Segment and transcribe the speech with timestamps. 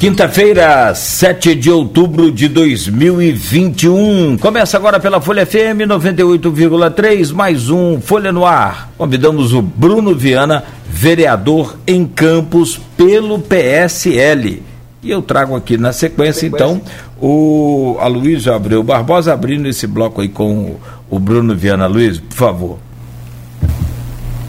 [0.00, 4.38] Quinta-feira, 7 de outubro de 2021.
[4.38, 8.90] Começa agora pela Folha FM 98,3, mais um Folha no Ar.
[8.96, 14.62] Convidamos o Bruno Viana, vereador em Campos pelo PSL.
[15.02, 16.80] E eu trago aqui na sequência, então,
[17.20, 20.76] o Aloysio Abreu Barbosa abrindo esse bloco aí com
[21.10, 21.86] o Bruno Viana.
[21.86, 22.78] Luiz, por favor.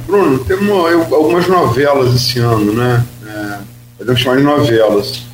[0.08, 0.70] Bruno, temos
[1.12, 3.04] algumas novelas esse ano, né?
[3.28, 3.58] É,
[3.98, 5.31] podemos chamar de novelas.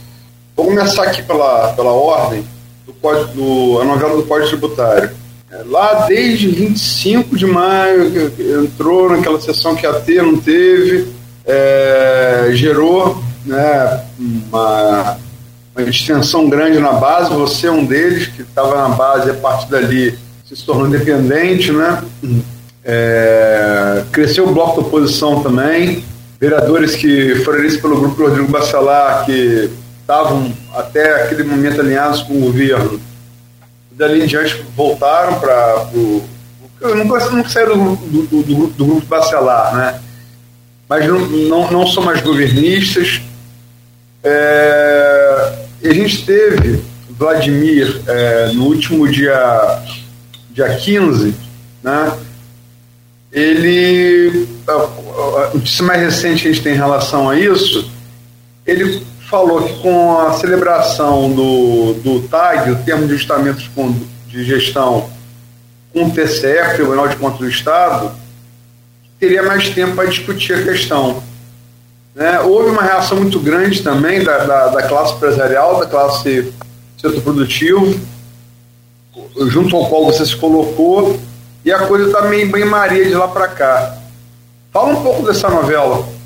[0.58, 2.44] Vou começar aqui pela, pela ordem
[2.84, 5.12] do código, do, a novela do Código Tributário.
[5.52, 8.34] É, lá desde 25 de maio,
[8.64, 11.14] entrou naquela sessão que ia ter, não teve,
[11.46, 15.20] é, gerou né, uma,
[15.76, 17.30] uma extensão grande na base.
[17.36, 21.72] Você é um deles que estava na base e a partir dali se tornou independente,
[21.72, 22.04] né?
[22.84, 26.04] É, cresceu o bloco da oposição também.
[26.40, 29.70] Vereadores que foram eleitos pelo grupo Rodrigo Bacelar, que
[30.08, 32.98] estavam até aquele momento alinhados com o governo,
[33.92, 36.24] dali em diante voltaram para o.
[36.80, 40.00] Nunca, nunca saíram do, do, do, grupo, do grupo Bacelar, né?
[40.88, 43.20] Mas não, não, não são mais governistas.
[44.24, 49.84] É, a gente teve Vladimir é, no último dia,
[50.52, 51.36] dia 15,
[51.84, 52.18] né?
[53.30, 54.48] Ele.
[54.68, 57.92] A notícia mais recente que a gente tem em relação a isso,
[58.66, 63.62] ele falou que com a celebração do, do TAG, o termo de ajustamento
[64.28, 65.10] de gestão,
[65.94, 68.12] com o TCE, Tribunal de Contas do Estado,
[69.20, 71.22] teria mais tempo para discutir a questão.
[72.16, 72.40] Né?
[72.40, 76.54] Houve uma reação muito grande também da, da, da classe empresarial, da classe
[76.98, 78.00] setor produtivo,
[79.48, 81.20] junto ao qual você se colocou,
[81.66, 83.98] e a coisa está meio bem maria de lá para cá.
[84.72, 86.17] Fala um pouco dessa novela.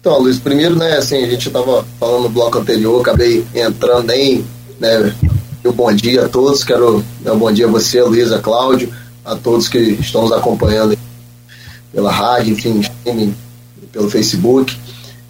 [0.00, 4.42] Então, Luiz, primeiro, né, assim, a gente estava falando no bloco anterior, acabei entrando em,
[4.80, 5.14] né,
[5.62, 8.90] um bom dia a todos, quero dar um bom dia a você, Luiz, a Cláudio,
[9.22, 10.96] a todos que estão nos acompanhando
[11.92, 12.82] pela rádio, enfim,
[13.92, 14.74] pelo Facebook.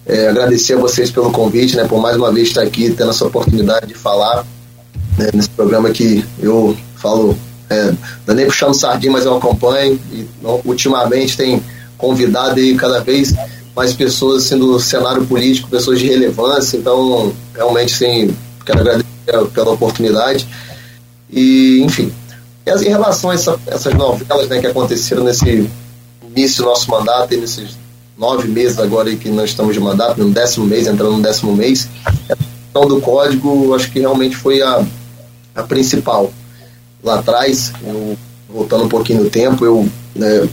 [0.05, 3.25] É, agradecer a vocês pelo convite, né, por mais uma vez estar aqui, tendo essa
[3.25, 4.45] oportunidade de falar
[5.17, 7.37] né, nesse programa que eu falo,
[7.69, 7.91] é,
[8.25, 10.25] não é nem puxando sardinha, mas eu acompanho e
[10.63, 11.61] ultimamente tem
[11.97, 13.35] convidado aí cada vez
[13.75, 16.77] mais pessoas assim, do cenário político, pessoas de relevância.
[16.77, 19.05] Então, realmente, sim, quero agradecer
[19.53, 20.47] pela oportunidade.
[21.29, 22.11] E, enfim,
[22.65, 25.69] em relação a essa, essas novelas né, que aconteceram nesse
[26.35, 27.77] início do nosso mandato, nesses
[28.17, 31.89] nove meses agora que nós estamos de mandato, no décimo mês, entrando no décimo mês,
[32.05, 34.85] a questão do código, acho que realmente foi a,
[35.55, 36.31] a principal.
[37.03, 38.15] Lá atrás, eu,
[38.47, 40.47] voltando um pouquinho no tempo, eu né,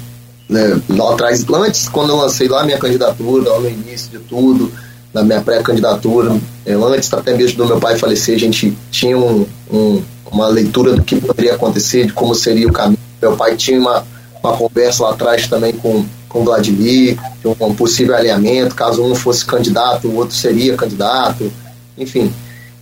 [0.49, 4.73] né, lá atrás, antes, quando eu lancei lá minha candidatura, lá no início de tudo,
[5.13, 9.47] na minha pré-candidatura, é, antes até mesmo do meu pai falecer, a gente tinha um,
[9.71, 12.99] um, uma leitura do que poderia acontecer, de como seria o caminho.
[13.21, 14.07] Meu pai tinha uma,
[14.43, 19.45] uma conversa lá atrás também com, com Vladimir, de um possível alinhamento, caso um fosse
[19.45, 21.51] candidato, o outro seria candidato,
[21.97, 22.33] enfim.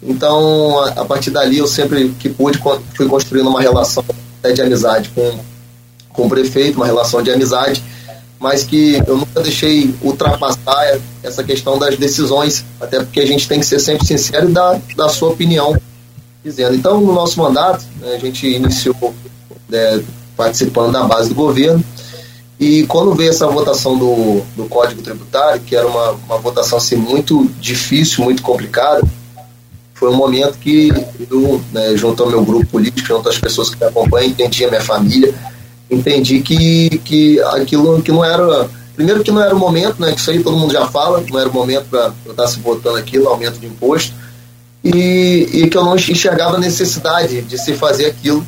[0.03, 2.61] Então, a, a partir dali, eu sempre que pude,
[2.95, 4.05] fui construindo uma relação
[4.55, 5.39] de amizade com
[6.17, 7.83] com o prefeito, uma relação de amizade,
[8.41, 13.61] mas que eu nunca deixei ultrapassar essa questão das decisões, até porque a gente tem
[13.61, 15.77] que ser sempre sincero e dar, sua opinião.
[16.45, 16.77] Dizendo.
[16.77, 19.15] Então, no nosso mandato, né, a gente iniciou
[19.69, 20.03] né,
[20.37, 21.85] participando da base do governo,
[22.59, 26.97] e quando veio essa votação do, do Código Tributário, que era uma, uma votação assim,
[26.97, 29.03] muito difícil, muito complicada,
[29.93, 30.89] foi um momento que
[31.31, 34.69] eu, né, junto ao meu grupo político, junto às pessoas que me acompanham, entendi a
[34.69, 35.35] minha família,
[35.91, 38.69] entendi que, que aquilo que não era.
[38.95, 40.13] Primeiro que não era o momento, né?
[40.13, 42.97] Que isso aí todo mundo já fala, não era o momento para estar se votando
[42.97, 44.13] aquilo, aumento de imposto.
[44.83, 48.47] E, e que eu não enxergava necessidade de se fazer aquilo.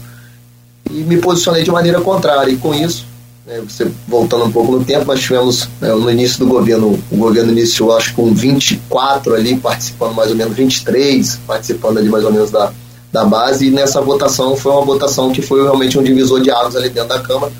[0.90, 2.50] E me posicionei de maneira contrária.
[2.50, 3.04] E com isso,
[3.46, 7.16] né, você voltando um pouco no tempo, nós tivemos né, no início do governo, o
[7.16, 12.32] governo iniciou acho com 24 ali, participando mais ou menos 23, participando ali mais ou
[12.32, 12.72] menos da,
[13.12, 16.76] da base e nessa votação foi uma votação que foi realmente um divisor de águas
[16.76, 17.52] ali dentro da Câmara,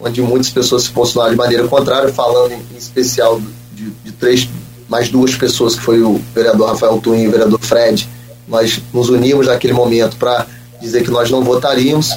[0.00, 3.40] onde muitas pessoas se posicionaram de maneira contrária, falando em especial
[3.72, 4.48] de, de três,
[4.88, 8.08] mais duas pessoas, que foi o vereador Rafael Twin e o vereador Fred.
[8.48, 10.46] Nós nos unimos naquele momento para
[10.80, 12.10] dizer que nós não votaríamos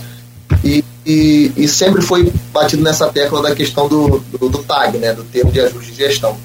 [0.63, 5.13] e, e, e, sempre foi batido nessa tecla da questão do, do, do TAG, né,
[5.13, 6.35] do termo de ajuste de gestão.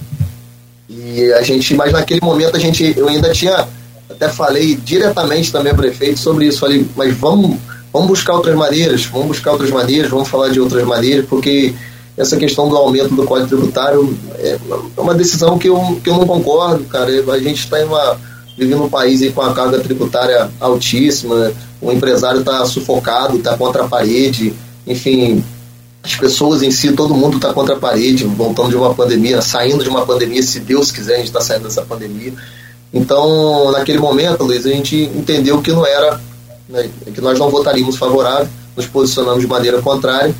[0.88, 3.66] E a gente, mas naquele momento a gente, eu ainda tinha
[4.14, 6.60] até falei diretamente também ao prefeito sobre isso.
[6.60, 7.58] Falei, mas vamos,
[7.92, 11.74] vamos buscar outras maneiras, vamos buscar outras maneiras, vamos falar de outras maneiras, porque
[12.16, 14.58] essa questão do aumento do Código Tributário é
[14.96, 17.10] uma decisão que eu, que eu não concordo, cara.
[17.32, 18.18] A gente está em uma
[18.56, 23.84] vivendo um país aí com a carga tributária altíssima, o empresário está sufocado, está contra
[23.84, 24.54] a parede,
[24.86, 25.44] enfim,
[26.02, 29.82] as pessoas em si, todo mundo está contra a parede, voltando de uma pandemia, saindo
[29.82, 32.32] de uma pandemia, se Deus quiser, a gente está saindo dessa pandemia.
[32.94, 36.20] Então, naquele momento, Luiz, a gente entendeu que não era,
[36.68, 40.32] né, que nós não votaríamos favorável, nos posicionamos de maneira contrária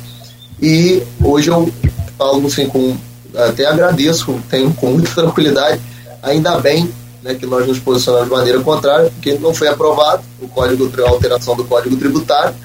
[0.61, 1.69] e hoje eu
[2.17, 2.95] falo assim, com,
[3.35, 5.81] até agradeço, tenho com muita tranquilidade,
[6.23, 6.89] ainda bem
[7.21, 11.09] né, que nós nos posicionamos de maneira contrária, porque não foi aprovado o código, a
[11.09, 12.55] alteração do Código Tributário,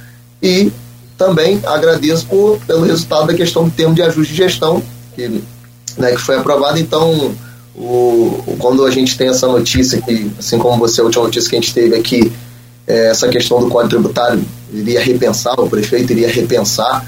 [0.41, 0.71] e
[1.19, 4.83] também agradeço por, pelo resultado da questão do termo de ajuste de gestão,
[5.17, 5.43] que,
[5.99, 6.79] né, que foi aprovado.
[6.79, 7.35] Então,
[7.81, 11.57] o, quando a gente tem essa notícia, que, assim como você, a última notícia que
[11.57, 12.31] a gente teve aqui,
[12.87, 17.07] é, essa questão do Código Tributário iria repensar, o prefeito iria repensar.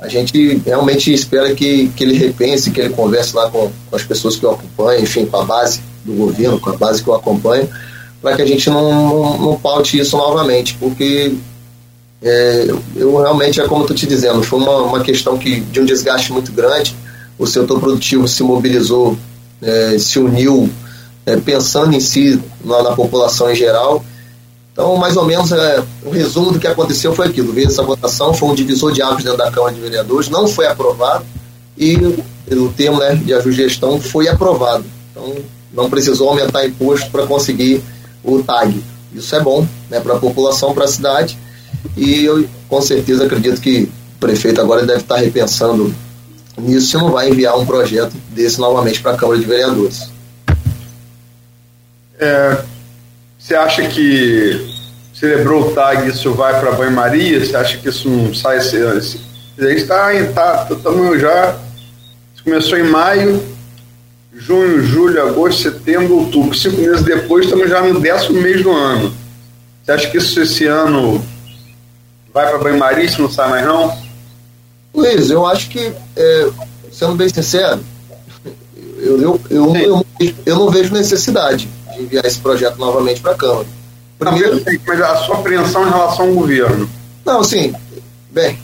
[0.00, 4.02] A gente realmente espera que, que ele repense, que ele converse lá com, com as
[4.02, 7.14] pessoas que o acompanham, enfim, com a base do governo, com a base que o
[7.14, 7.68] acompanha,
[8.22, 11.34] para que a gente não, não, não paute isso novamente, porque
[12.22, 15.84] é, eu realmente, é como estou te dizendo, foi uma, uma questão que, de um
[15.84, 16.94] desgaste muito grande,
[17.38, 19.16] o setor produtivo se mobilizou,
[19.64, 20.70] é, se uniu,
[21.26, 24.04] é, pensando em si, na, na população em geral,
[24.74, 27.52] então, mais ou menos, é, o resumo do que aconteceu foi aquilo.
[27.52, 30.66] Veio essa votação, foi um divisor de águas dentro da Câmara de Vereadores, não foi
[30.66, 31.24] aprovado
[31.78, 34.84] e o termo né, de gestão foi aprovado.
[35.10, 35.36] Então,
[35.72, 37.82] não precisou aumentar imposto para conseguir
[38.22, 38.82] o TAG.
[39.14, 41.38] Isso é bom né, para a população, para a cidade
[41.96, 45.94] e eu com certeza acredito que o prefeito agora deve estar repensando
[46.58, 50.10] nisso e não vai enviar um projeto desse novamente para a Câmara de Vereadores.
[52.18, 52.62] É,
[53.38, 54.74] você acha que
[55.12, 57.44] celebrou o TAG isso vai para banho-maria?
[57.44, 58.98] Você acha que isso não sai esse ano?
[58.98, 61.56] A gente está tá, estamos já.
[62.42, 63.42] Começou em maio,
[64.34, 66.54] junho, julho, agosto, setembro, outubro.
[66.54, 69.14] Cinco meses depois, estamos já no décimo mês do ano.
[69.82, 71.24] Você acha que isso esse ano
[72.32, 74.03] vai para banho-maria se não sai mais não?
[74.94, 76.50] Luiz, eu acho que, é,
[76.92, 77.80] sendo bem sincero,
[78.98, 80.06] eu, eu, eu, eu,
[80.46, 83.66] eu não vejo necessidade de enviar esse projeto novamente para a Câmara.
[84.18, 86.88] Primeiro, mas a sua apreensão em relação ao governo?
[87.24, 87.74] Não, sim.
[88.30, 88.58] Bem,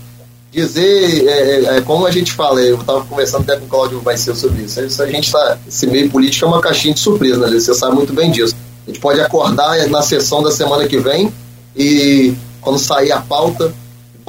[0.53, 4.01] dizer, é, é, é como a gente fala, eu estava conversando até com o Cláudio
[4.01, 4.81] vai ser sobre isso.
[4.81, 7.59] A gente está, esse meio político é uma caixinha de surpresa, né?
[7.59, 8.55] Você sabe muito bem disso.
[8.87, 11.33] A gente pode acordar na sessão da semana que vem
[11.77, 13.73] e quando sair a pauta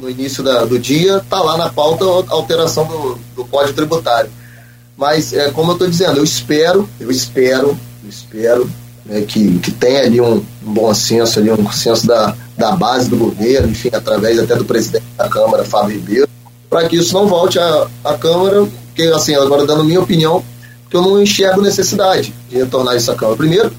[0.02, 4.28] no início da, do dia, tá lá na pauta a alteração do, do código tributário.
[4.96, 8.70] Mas, é, como eu estou dizendo, eu espero, eu espero, eu espero
[9.06, 13.08] né, que, que tem ali um, um, bom senso, ali, um senso da, da base
[13.08, 16.28] do governo, enfim, através até do presidente da Câmara, Fábio Ribeiro,
[16.68, 20.44] para que isso não volte à, à Câmara, porque, assim, agora dando minha opinião,
[20.90, 23.36] que eu não enxergo necessidade de retornar isso à Câmara.
[23.36, 23.72] Primeiro,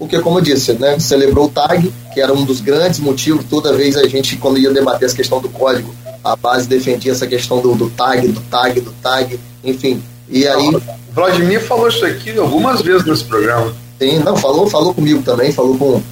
[0.00, 3.70] porque, como eu disse, né, celebrou o TAG, que era um dos grandes motivos, toda
[3.74, 5.94] vez a gente, quando ia debater essa questão do código,
[6.24, 10.02] a base defendia essa questão do, do TAG, do TAG, do TAG, enfim.
[10.26, 10.70] E aí.
[11.12, 13.74] Vladimir falou isso aqui algumas vezes nesse programa.
[14.00, 16.02] Sim, não, falou, falou comigo também, falou com,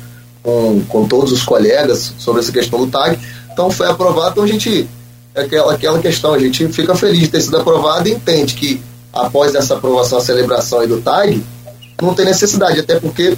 [0.42, 3.18] com, com todos os colegas sobre essa questão do TAG.
[3.50, 4.86] Então foi aprovado, então a gente,
[5.34, 8.82] aquela, aquela questão, a gente fica feliz de ter sido aprovado e entende que
[9.14, 11.42] após essa aprovação, a celebração aí do TAG,
[12.02, 13.36] não tem necessidade, até porque,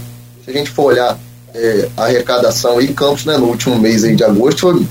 [0.51, 1.19] se a gente for olhar
[1.55, 4.87] é, a arrecadação em Campos, né, no último mês aí de agosto, foi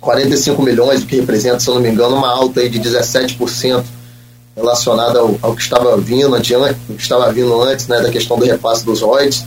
[0.00, 3.84] 45 milhões, o que representa, se eu não me engano, uma alta aí de 17%
[4.56, 8.38] relacionada ao, ao, que estava vindo adiante, o que estava vindo antes, né, da questão
[8.38, 9.44] do repasse dos royalties.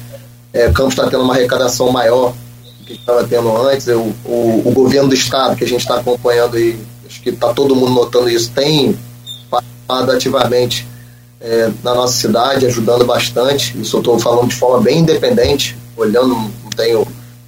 [0.51, 2.33] É, Campos está tendo uma arrecadação maior
[2.79, 3.87] do que estava tendo antes.
[3.87, 7.53] O, o, o, governo do estado, que a gente está acompanhando aí, acho que está
[7.53, 8.97] todo mundo notando isso, tem
[9.49, 10.85] participado ativamente
[11.39, 13.79] é, na nossa cidade, ajudando bastante.
[13.79, 17.07] Isso eu estou falando de forma bem independente, olhando, não tenho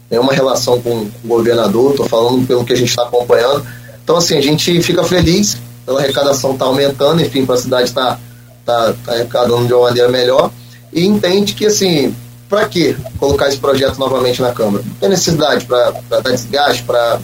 [0.09, 3.65] nenhuma relação com, com o governador, estou falando pelo que a gente está acompanhando.
[4.03, 8.19] Então, assim, a gente fica feliz pela arrecadação está aumentando, enfim, para a cidade estar
[8.63, 10.51] tá, tá, tá arrecadando de uma maneira melhor,
[10.93, 12.15] e entende que, assim,
[12.47, 14.83] para que colocar esse projeto novamente na Câmara?
[14.85, 17.19] Não tem necessidade para dar desgaste, para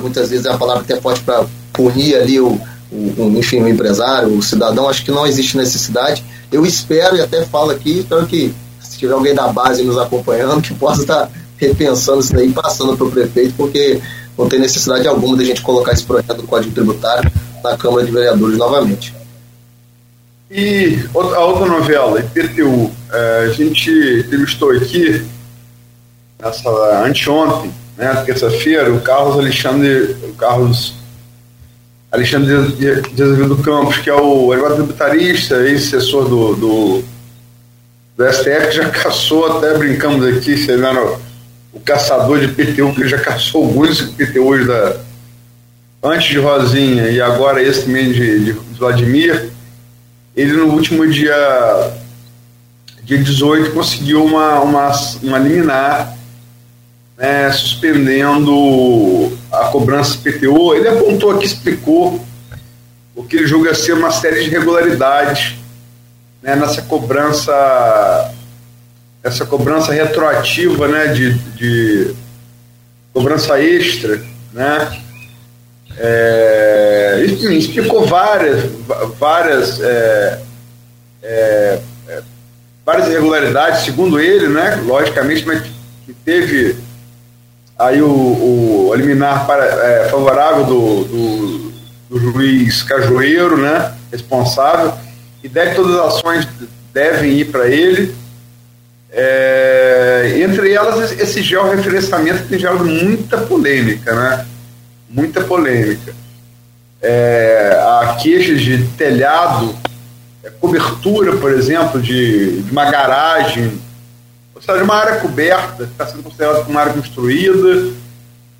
[0.00, 2.60] muitas vezes é a palavra que é forte para punir ali o,
[2.92, 6.24] o, enfim, o empresário, o cidadão, acho que não existe necessidade.
[6.50, 10.60] Eu espero e até falo aqui, espero que se tiver alguém da base nos acompanhando,
[10.62, 14.00] que possa estar repensando isso daí, passando para o prefeito, porque
[14.36, 17.30] não tem necessidade alguma de a gente colocar esse projeto do Código Tributário
[17.62, 19.14] na Câmara de Vereadores novamente.
[20.50, 25.24] E a outra novela, IPTU, é, a gente entrevistou aqui,
[26.40, 26.70] nessa,
[27.04, 30.94] anteontem, né, terça-feira, o Carlos Alexandre, o Carlos
[32.10, 37.04] Alexandre de Azevedo Campos, que é o advogado tributarista, ex-assessor do, do,
[38.16, 41.20] do, STF, já caçou, até brincamos aqui, você era o,
[41.72, 44.96] o caçador de PTU, que já caçou alguns PTUs da,
[46.02, 49.48] antes de Rosinha e agora esse também de, de Vladimir.
[50.34, 51.92] Ele no último dia,
[53.04, 54.90] dia 18 conseguiu uma, uma,
[55.22, 56.16] uma liminar
[57.16, 60.74] né, suspendendo a cobrança PTU.
[60.74, 62.20] Ele apontou aqui, explicou
[63.14, 65.56] o que ele julga ser uma série de irregularidades
[66.42, 68.32] né, nessa cobrança
[69.22, 72.14] essa cobrança retroativa né, de, de
[73.12, 75.00] cobrança extra, né?
[75.98, 78.70] É, explicou várias,
[79.18, 80.40] várias, é,
[81.22, 82.22] é, é,
[82.86, 84.80] várias irregularidades, segundo ele, né?
[84.86, 85.62] Logicamente, mas
[86.06, 86.76] que teve
[87.80, 91.72] aí o, o liminar para, é, favorável do, do,
[92.10, 94.92] do, juiz Cajueiro, né, responsável,
[95.42, 96.46] e deve todas as ações
[96.92, 98.14] devem ir para ele.
[99.12, 104.46] É, entre elas, esse georreferenciamento tem gerado muita polêmica, né?
[105.08, 106.14] Muita polêmica.
[107.02, 109.74] É, há queixas de telhado,
[110.44, 113.80] é, cobertura, por exemplo, de, de uma garagem
[114.62, 117.92] seja, uma área coberta, está sendo considerada uma área construída.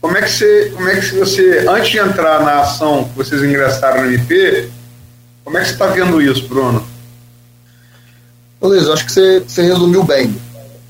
[0.01, 3.43] Como é que você, como é que você, antes de entrar na ação que vocês
[3.43, 4.71] ingressaram no MP,
[5.45, 6.87] como é que você está vendo isso, Bruno?
[8.63, 10.35] Luiz, eu acho que você, você resumiu bem.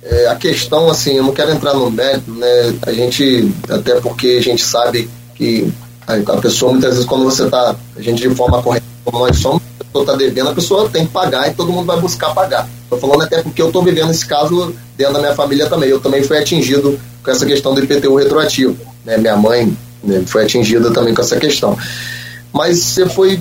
[0.02, 2.74] É, a questão, assim, eu não quero entrar no mérito, né?
[2.82, 5.72] A gente, até porque a gente sabe que
[6.14, 9.62] a, pessoa, muitas vezes, quando você está, a gente de forma correta, como nós somos,
[9.78, 12.68] a pessoa está devendo, a pessoa tem que pagar e todo mundo vai buscar pagar.
[12.84, 15.88] Estou falando até porque eu estou vivendo esse caso dentro da minha família também.
[15.88, 18.76] Eu também fui atingido com essa questão do IPTU retroativo.
[19.04, 19.16] Né?
[19.16, 21.76] Minha mãe né, foi atingida também com essa questão.
[22.52, 23.40] Mas você foi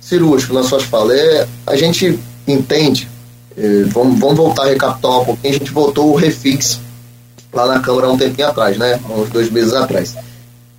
[0.00, 1.16] cirúrgico nas suas falas.
[1.16, 3.08] É, a gente entende,
[3.56, 6.78] é, vamos, vamos voltar a recapitular um pouquinho, a gente votou o refix
[7.52, 9.00] lá na Câmara há um tempinho atrás, né?
[9.08, 10.14] uns dois meses atrás.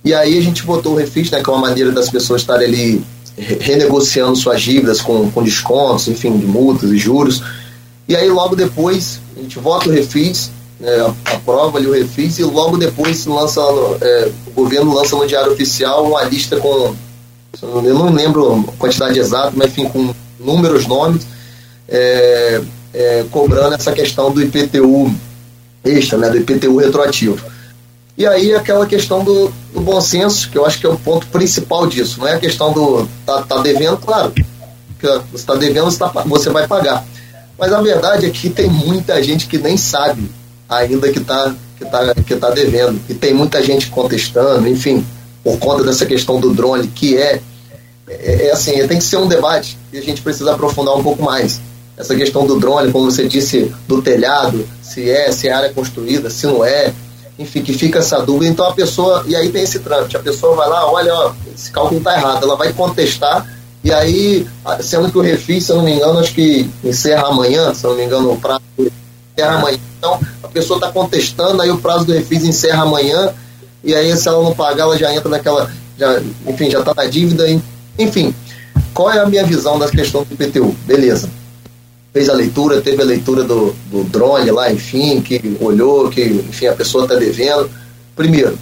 [0.06, 2.68] E aí a gente votou o refix, né, que é uma maneira das pessoas estarem
[2.68, 3.04] ali
[3.36, 7.42] renegociando suas dívidas com, com descontos, enfim, de multas e juros.
[8.06, 12.44] E aí logo depois a gente vota o refis, né, aprova ali o refis e
[12.44, 13.60] logo depois lança,
[14.00, 16.94] é, o governo lança no Diário Oficial uma lista com,
[17.60, 21.26] eu não lembro a quantidade exata, mas enfim, com números, nomes,
[21.88, 22.60] é,
[22.94, 25.12] é, cobrando essa questão do IPTU
[25.84, 27.55] extra, né, do IPTU retroativo.
[28.16, 31.26] E aí aquela questão do, do, bom senso, que eu acho que é o ponto
[31.26, 34.32] principal disso, não é a questão do tá, tá devendo, claro,
[35.00, 37.04] você está devendo, você, tá, você vai pagar.
[37.58, 40.30] Mas a verdade é que tem muita gente que nem sabe
[40.68, 43.00] ainda que está que tá, que tá devendo.
[43.08, 45.04] E tem muita gente contestando, enfim,
[45.44, 47.40] por conta dessa questão do drone, que é,
[48.08, 51.22] é, é assim, tem que ser um debate e a gente precisa aprofundar um pouco
[51.22, 51.60] mais.
[51.96, 56.28] Essa questão do drone, como você disse, do telhado, se é, se é área construída,
[56.28, 56.92] se não é,
[57.38, 58.50] enfim, que fica essa dúvida.
[58.52, 61.70] Então a pessoa, e aí tem esse trâmite, a pessoa vai lá, olha, ó, esse
[61.70, 63.46] cálculo está errado, ela vai contestar
[63.86, 64.44] e aí,
[64.80, 67.90] sendo que o refis, se eu não me engano, acho que encerra amanhã, se eu
[67.90, 69.78] não me engano, o prazo encerra amanhã.
[69.96, 73.32] Então, a pessoa está contestando, aí o prazo do refis encerra amanhã,
[73.84, 77.04] e aí se ela não pagar, ela já entra naquela, já, enfim, já está na
[77.04, 77.44] dívida.
[77.96, 78.34] Enfim,
[78.92, 80.74] qual é a minha visão da questão do IPTU?
[80.84, 81.30] Beleza.
[82.16, 86.66] Fez a leitura, teve a leitura do, do drone lá, enfim, que olhou, que enfim,
[86.66, 87.68] a pessoa está devendo.
[88.14, 88.58] Primeiro,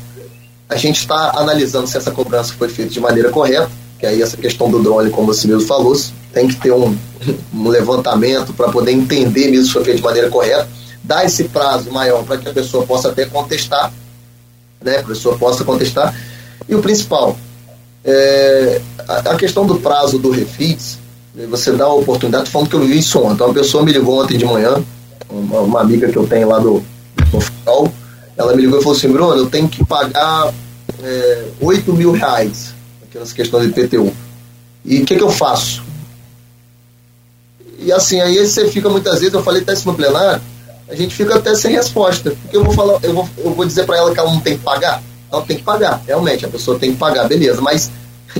[0.69, 3.71] a gente está analisando se essa cobrança foi feita de maneira correta
[4.05, 5.97] que aí essa questão do drone, como você mesmo falou,
[6.33, 6.95] tem que ter um,
[7.55, 10.69] um levantamento para poder entender mesmo se foi feito de maneira correta,
[11.03, 13.93] dar esse prazo maior para que a pessoa possa até contestar,
[14.83, 16.15] né, a pessoa possa contestar.
[16.69, 17.37] E o principal,
[18.05, 20.99] é, a, a, questão do prazo do refis,
[21.35, 24.38] você dá a oportunidade, falando que eu vi isso ontem, uma pessoa me ligou ontem
[24.38, 24.83] de manhã,
[25.29, 26.83] uma, uma amiga que eu tenho lá do,
[27.31, 27.93] do
[28.37, 30.53] ela me ligou e falou assim, Bruno, eu tenho que pagar
[31.03, 32.75] é, 8 mil reais
[33.14, 34.12] nessa questão do IPTU.
[34.85, 35.83] E o que, que eu faço?
[37.79, 40.43] E assim, aí você fica muitas vezes, eu falei até isso no plenário,
[40.88, 42.31] a gente fica até sem resposta.
[42.31, 44.57] Porque eu vou falar, eu vou, eu vou dizer para ela que ela não tem
[44.57, 45.03] que pagar.
[45.33, 47.61] Ela tem que pagar, realmente, a pessoa tem que pagar, beleza.
[47.61, 47.91] Mas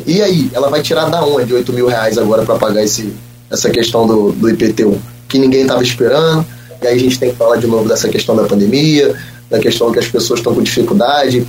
[0.07, 0.51] e aí?
[0.53, 3.13] Ela vai tirar da onde 8 mil reais agora para pagar esse,
[3.51, 5.01] essa questão do, do IPTU?
[5.29, 6.45] Que ninguém estava esperando.
[6.83, 9.15] E aí a gente tem que falar de novo dessa questão da pandemia,
[9.49, 11.47] da questão que as pessoas estão com dificuldade.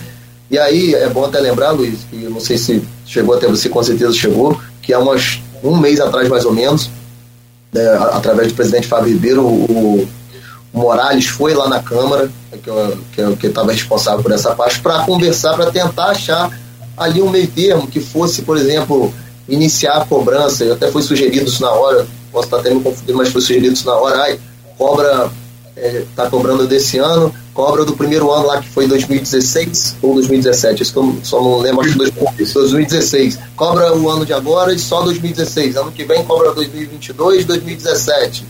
[0.50, 3.68] E aí é bom até lembrar, Luiz, que eu não sei se chegou até você,
[3.68, 6.90] com certeza chegou, que há umas, um mês atrás mais ou menos,
[7.74, 10.08] né, através do presidente Fábio Ribeiro, o,
[10.72, 12.30] o Morales foi lá na Câmara,
[13.40, 16.52] que estava responsável por essa parte, para conversar, para tentar achar
[16.98, 19.14] ali um meio termo que fosse, por exemplo,
[19.48, 23.18] iniciar a cobrança, eu até foi sugerido isso na hora, posso estar até me confundindo,
[23.18, 24.40] mas foi sugerido isso na hora, ai,
[24.78, 25.32] cobra,
[25.76, 30.84] está é, cobrando desse ano, cobra do primeiro ano lá que foi 2016 ou 2017,
[30.84, 33.40] isso que eu só não lembro, acho que 2016.
[33.56, 35.78] Cobra o ano de agora e só 2016.
[35.78, 38.46] Ano que vem cobra 2022, 2017,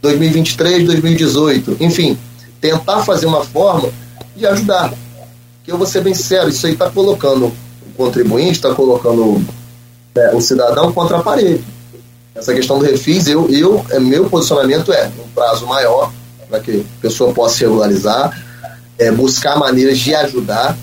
[0.00, 1.76] 2023, 2018.
[1.80, 2.18] Enfim,
[2.60, 3.90] tentar fazer uma forma
[4.34, 4.92] de ajudar.
[5.64, 7.52] Que eu vou ser bem sincero, isso aí está colocando
[7.96, 9.42] contribuinte, está colocando
[10.14, 11.64] é, o cidadão contra a parede.
[12.34, 16.12] Essa questão do refis, eu, eu, é, meu posicionamento é um prazo maior
[16.48, 18.44] para que a pessoa possa regularizar,
[18.98, 20.76] é, buscar maneiras de ajudar,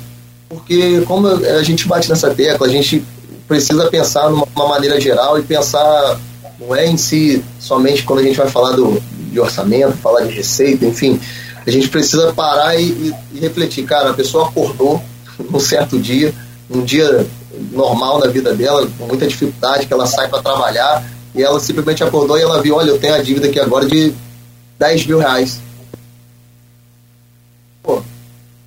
[0.50, 3.04] porque como a gente bate nessa tecla, a gente
[3.48, 6.20] precisa pensar numa maneira geral e pensar
[6.60, 9.02] não é em si somente quando a gente vai falar do,
[9.32, 11.20] de orçamento, falar de receita, enfim,
[11.66, 15.02] a gente precisa parar e, e, e refletir, cara, a pessoa acordou
[15.50, 16.34] num certo dia,
[16.70, 17.26] um dia
[17.72, 21.06] normal na vida dela, com muita dificuldade, que ela sai para trabalhar
[21.36, 24.14] e ela simplesmente acordou e ela viu, olha, eu tenho a dívida aqui agora de
[24.80, 25.60] 10 mil reais.
[27.82, 28.02] Pô,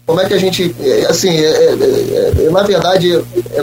[0.04, 0.74] como é que a gente.
[0.80, 3.08] É, assim, é, é, é, na verdade,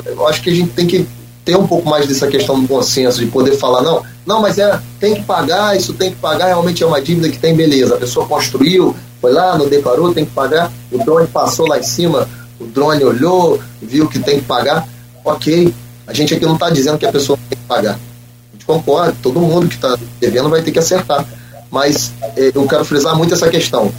[0.05, 1.07] eu acho que a gente tem que
[1.45, 4.79] ter um pouco mais dessa questão do consenso, de poder falar, não, não, mas é,
[4.99, 7.95] tem que pagar, isso tem que pagar, realmente é uma dívida que tem, beleza.
[7.95, 11.83] A pessoa construiu, foi lá, não declarou, tem que pagar, o drone passou lá em
[11.83, 12.27] cima,
[12.59, 14.87] o drone olhou, viu que tem que pagar,
[15.23, 15.73] ok.
[16.05, 17.93] A gente aqui não está dizendo que a pessoa tem que pagar.
[17.93, 21.25] A gente concorda, todo mundo que está devendo vai ter que acertar.
[21.71, 23.91] Mas eh, eu quero frisar muito essa questão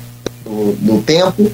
[0.44, 1.50] do, do tempo,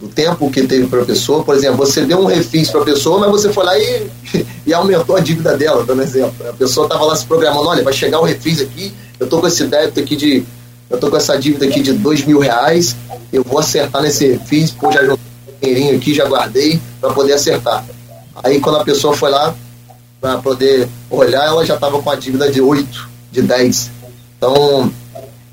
[0.00, 1.44] do tempo que teve para a pessoa.
[1.44, 4.06] Por exemplo, você deu um refis para a pessoa, mas você foi lá e,
[4.66, 6.34] e aumentou a dívida dela, dando exemplo.
[6.48, 9.46] A pessoa estava lá se programando, olha, vai chegar o refis aqui, eu estou com
[9.46, 10.44] esse débito aqui de.
[10.88, 12.96] Eu tô com essa dívida aqui de dois mil reais,
[13.32, 15.29] eu vou acertar nesse refis, pô, já juntei
[15.60, 17.84] dinheirinho aqui, já guardei para poder acertar.
[18.42, 19.54] Aí quando a pessoa foi lá
[20.20, 23.90] para poder olhar, ela já estava com a dívida de 8, de 10.
[24.36, 24.90] Então,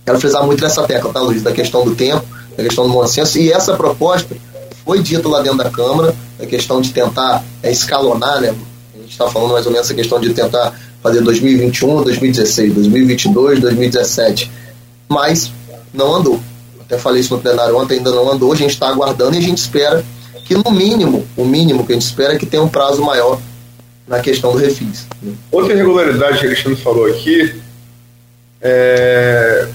[0.07, 1.43] Quero frisar muito nessa tecla, tá, Luiz?
[1.43, 3.37] Da questão do tempo, da questão do bom senso.
[3.39, 4.37] E essa proposta
[4.85, 8.55] foi dita lá dentro da Câmara, a questão de tentar é, escalonar, né?
[8.95, 13.59] A gente está falando mais ou menos essa questão de tentar fazer 2021, 2016, 2022,
[13.59, 14.49] 2017.
[15.09, 15.51] Mas
[15.93, 16.39] não andou.
[16.87, 18.51] Até falei isso no plenário ontem, ainda não andou.
[18.51, 20.03] A gente está aguardando e a gente espera
[20.45, 23.39] que, no mínimo, o mínimo que a gente espera é que tenha um prazo maior
[24.07, 25.05] na questão do refis.
[25.51, 27.61] Outra irregularidade que o Alexandre falou aqui
[28.61, 29.67] é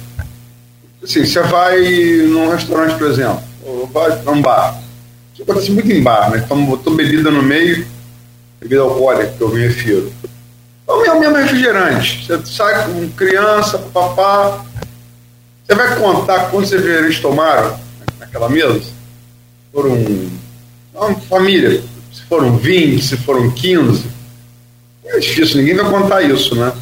[1.03, 1.81] Assim, você vai
[2.29, 4.81] num restaurante, por exemplo, ou vai para um bar.
[5.35, 6.42] Isso acontece muito em bar, né?
[6.44, 7.85] Então, botou bebida no meio,
[8.61, 10.12] bebida alcoólica, que eu me refiro.
[10.88, 12.25] É o mesmo refrigerante.
[12.25, 14.64] Você sai com criança, papá.
[15.73, 17.81] Você vai contar quantos refrigerantes tomaram
[18.19, 18.83] naquela mesa?
[19.73, 19.97] Foram.
[20.93, 21.83] Uma família.
[22.13, 24.05] Se foram 20, se foram 15.
[25.07, 26.75] É difícil, ninguém vai contar isso, né?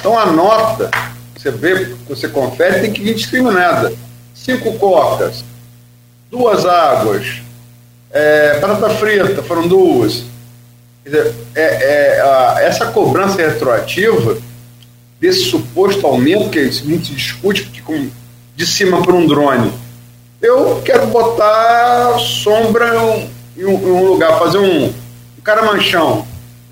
[0.00, 0.90] Então, a nota
[1.36, 3.92] você vê, você confere, tem que vir discriminada.
[4.34, 5.44] Cinco cocas,
[6.28, 7.42] duas águas,
[8.10, 10.24] é, batata frita, foram duas.
[11.04, 14.36] Quer dizer, é, é, a, essa cobrança retroativa
[15.20, 18.08] desse suposto aumento que muito se discute porque com,
[18.54, 19.72] de cima para um drone.
[20.40, 22.94] Eu quero botar sombra
[23.56, 26.26] em um, em um lugar, fazer um, um caramanchão.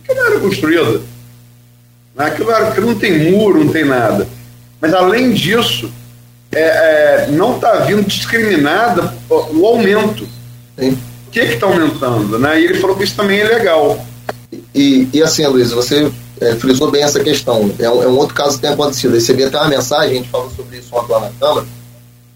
[0.07, 1.01] Que não era construída.
[2.15, 2.27] Né?
[2.27, 4.29] Aquilo, era, aquilo não tem muro, não tem nada.
[4.81, 5.91] Mas, além disso,
[6.53, 10.29] é, é, não está vindo discriminada o aumento.
[10.79, 10.99] Sim.
[11.27, 12.39] O que está aumentando?
[12.39, 12.61] Né?
[12.61, 14.05] E ele falou que isso também é legal.
[14.75, 17.71] E, e assim, Luiz, você é, frisou bem essa questão.
[17.79, 19.15] É um, é um, outro caso que tem acontecido.
[19.15, 21.67] recebi até uma mensagem, a gente falou sobre isso ontem lá na Câmara,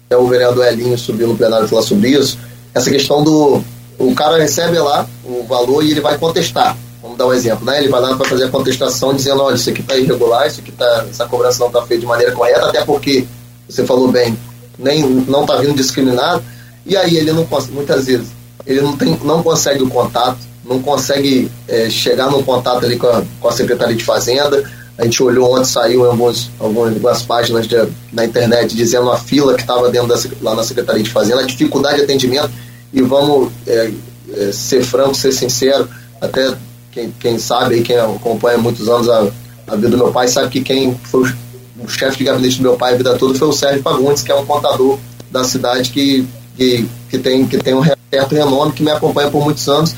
[0.09, 2.37] é o vereador Elinho subiu no plenário falar sobre isso.
[2.73, 3.61] Essa questão do.
[3.97, 6.75] O cara recebe lá o valor e ele vai contestar.
[7.01, 7.79] Vamos dar um exemplo, né?
[7.79, 10.71] Ele vai lá para fazer a contestação dizendo, olha, isso aqui está irregular, isso aqui
[10.71, 13.25] tá, essa cobrança não está feita de maneira correta, até porque,
[13.67, 14.37] você falou bem,
[14.77, 16.43] nem, não está vindo discriminado,
[16.85, 18.27] e aí ele não muitas vezes,
[18.65, 23.07] ele não, tem, não consegue o contato, não consegue é, chegar no contato ali com
[23.07, 24.63] a, com a Secretaria de Fazenda,
[24.99, 27.75] a gente olhou onde saiu em alguns, algumas páginas de,
[28.13, 31.45] na internet dizendo a fila que estava dentro da, lá na Secretaria de Fazenda, a
[31.45, 32.51] dificuldade de atendimento,
[32.93, 33.91] e vamos é,
[34.33, 35.89] é, ser franco, ser sincero,
[36.21, 36.53] até
[36.91, 39.27] quem, quem sabe, quem acompanha muitos anos a,
[39.67, 42.63] a vida do meu pai, sabe que quem foi o, o chefe de gabinete do
[42.63, 44.99] meu pai a vida toda foi o Sérgio Fagundes, que é um contador
[45.31, 46.27] da cidade que,
[46.57, 49.95] que, que, tem, que tem um certo renome, que me acompanha por muitos anos.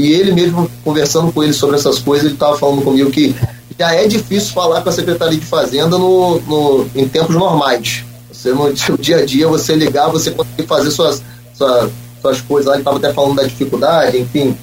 [0.00, 3.34] E ele mesmo, conversando com ele sobre essas coisas, ele estava falando comigo que
[3.78, 8.02] já é difícil falar com a Secretaria de Fazenda no, no, em tempos normais.
[8.32, 11.22] Você no dia a dia, você ligar, você conseguir fazer suas,
[11.54, 11.90] suas,
[12.22, 12.74] suas coisas lá.
[12.74, 14.56] Ele estava até falando da dificuldade, enfim,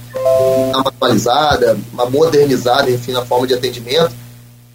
[0.73, 4.11] uma atualizada, uma modernizada, enfim, na forma de atendimento.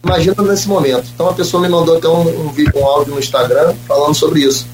[0.05, 1.07] Imagina nesse momento.
[1.13, 4.41] Então a pessoa me mandou até um, um vídeo, um áudio no Instagram falando sobre
[4.41, 4.67] isso.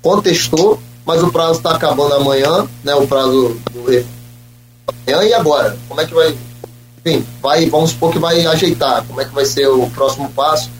[0.00, 2.94] Contestou, mas o prazo está acabando amanhã, né?
[2.94, 4.15] O prazo do
[5.06, 5.76] amanhã e agora?
[5.88, 6.36] Como é que vai?
[7.04, 9.04] Enfim, vai, vamos supor que vai ajeitar.
[9.06, 10.70] Como é que vai ser o próximo passo?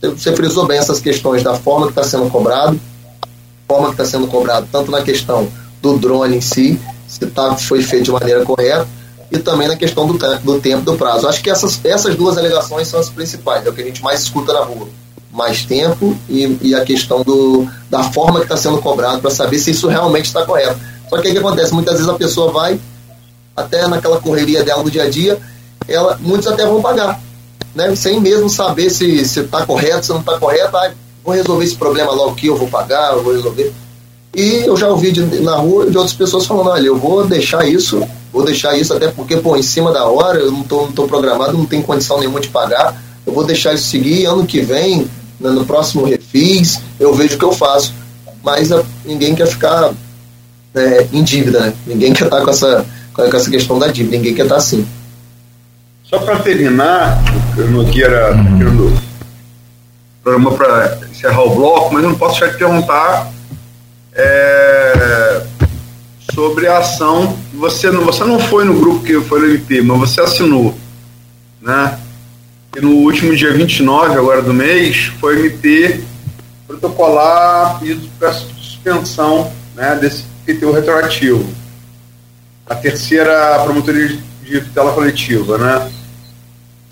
[0.00, 2.78] Você frisou bem essas questões da forma que está sendo cobrado,
[3.66, 5.48] forma que está sendo cobrado, tanto na questão
[5.82, 8.86] do drone em si, se tá, foi feito de maneira correta,
[9.30, 11.28] e também na questão do, do tempo do prazo.
[11.28, 14.22] Acho que essas, essas duas alegações são as principais, é o que a gente mais
[14.22, 14.88] escuta na rua.
[15.32, 19.58] Mais tempo e, e a questão do, da forma que está sendo cobrado para saber
[19.58, 20.78] se isso realmente está correto.
[21.08, 21.72] Só que o que acontece?
[21.74, 22.80] Muitas vezes a pessoa vai,
[23.58, 25.38] até naquela correria dela do dia a dia,
[25.86, 27.20] ela, muitos até vão pagar,
[27.74, 27.94] né?
[27.96, 30.76] sem mesmo saber se está correto, se não está correto.
[30.76, 30.90] Ah,
[31.24, 33.72] vou resolver esse problema logo que eu vou pagar, eu vou resolver.
[34.34, 37.66] E eu já ouvi de, na rua de outras pessoas falando, olha, eu vou deixar
[37.66, 40.92] isso, vou deixar isso até porque, pô, em cima da hora, eu não tô, não
[40.92, 44.60] tô programado, não tenho condição nenhuma de pagar, eu vou deixar isso seguir, ano que
[44.60, 45.08] vem,
[45.40, 47.92] no, no próximo refis, eu vejo o que eu faço.
[48.42, 49.92] Mas a, ninguém quer ficar
[50.74, 51.74] é, em dívida, né?
[51.86, 52.86] Ninguém quer estar com essa,
[53.26, 54.86] com essa questão da dívida, ninguém quer estar assim.
[56.04, 57.22] Só para terminar,
[57.56, 58.96] eu não queira uhum.
[60.22, 63.30] programa para encerrar o bloco, mas eu não posso deixar de perguntar
[64.14, 65.42] é,
[66.32, 67.36] sobre a ação.
[67.54, 70.74] Você não, você não foi no grupo que foi no MP, mas você assinou,
[71.60, 71.98] né?
[72.76, 76.00] E no último dia 29 agora do mês foi o MP
[76.66, 81.57] protocolar pedido para suspensão né, desse PTU retroativo.
[82.68, 85.90] A terceira promotoria de tutela coletiva, né?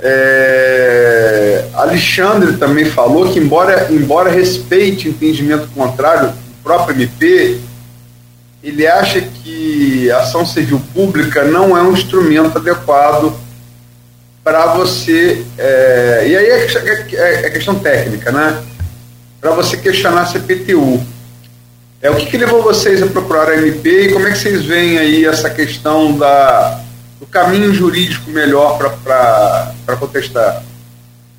[0.02, 7.60] É, Alexandre também falou que embora, embora respeite entendimento contrário próprio MP,
[8.62, 13.32] ele acha que a ação civil pública não é um instrumento adequado
[14.42, 15.44] para você.
[15.56, 16.66] É, e aí é,
[17.14, 18.62] é, é, questão técnica, né?
[19.40, 21.00] Para você questionar a CPTU.
[22.02, 24.64] É, o que, que, levou vocês a procurar a MP e como é que vocês
[24.64, 26.80] veem aí essa questão da,
[27.18, 30.62] do caminho jurídico melhor para contestar?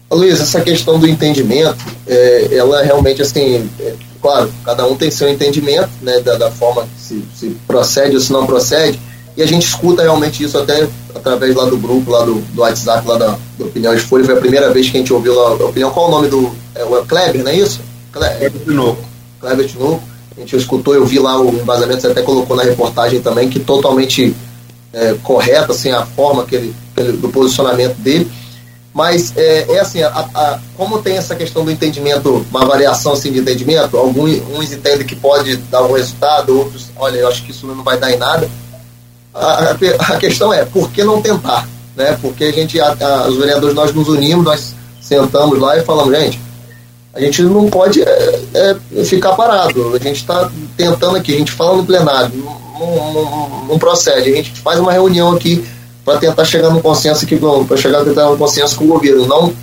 [0.09, 5.29] Luiz, essa questão do entendimento, é, ela realmente, assim, é, claro, cada um tem seu
[5.29, 8.99] entendimento né, da, da forma que se, se, procede ou se não procede,
[9.35, 13.05] e a gente escuta realmente isso até através lá do grupo, lá do, do WhatsApp,
[13.07, 15.53] lá da, do Opinião de Folha, foi a primeira vez que a gente ouviu a
[15.53, 17.81] opinião, qual o nome do, é o Kleber, não é isso?
[18.11, 19.03] Kleber Tinoco.
[19.39, 20.01] Kleber Tinoco,
[20.37, 23.59] a gente escutou, eu vi lá o embasamento, você até colocou na reportagem também, que
[23.59, 24.35] totalmente
[24.93, 26.75] é, correto, assim, a forma que ele,
[27.13, 28.29] do posicionamento dele,
[28.93, 33.31] mas é, é assim, a, a, como tem essa questão do entendimento, uma variação assim,
[33.31, 37.51] de entendimento, alguns uns entendem que pode dar um resultado, outros, olha, eu acho que
[37.51, 38.49] isso não vai dar em nada.
[39.33, 41.67] A, a questão é, por que não tentar?
[41.95, 42.17] Né?
[42.21, 42.79] Porque a gente,
[43.27, 46.39] os vereadores, nós nos unimos, nós sentamos lá e falamos, gente,
[47.17, 51.51] a gente não pode é, é, ficar parado, a gente está tentando aqui, a gente
[51.51, 52.31] fala no plenário,
[52.79, 55.65] não, não, não procede, a gente faz uma reunião aqui
[56.07, 59.27] para tentar chegar no consenso aqui para chegar tentar consenso com o governo.
[59.27, 59.53] Não,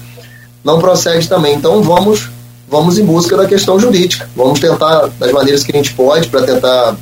[0.63, 1.55] não procede também.
[1.55, 2.29] Então vamos
[2.69, 4.29] vamos em busca da questão jurídica.
[4.37, 6.97] Vamos tentar das maneiras que a gente pode para tentar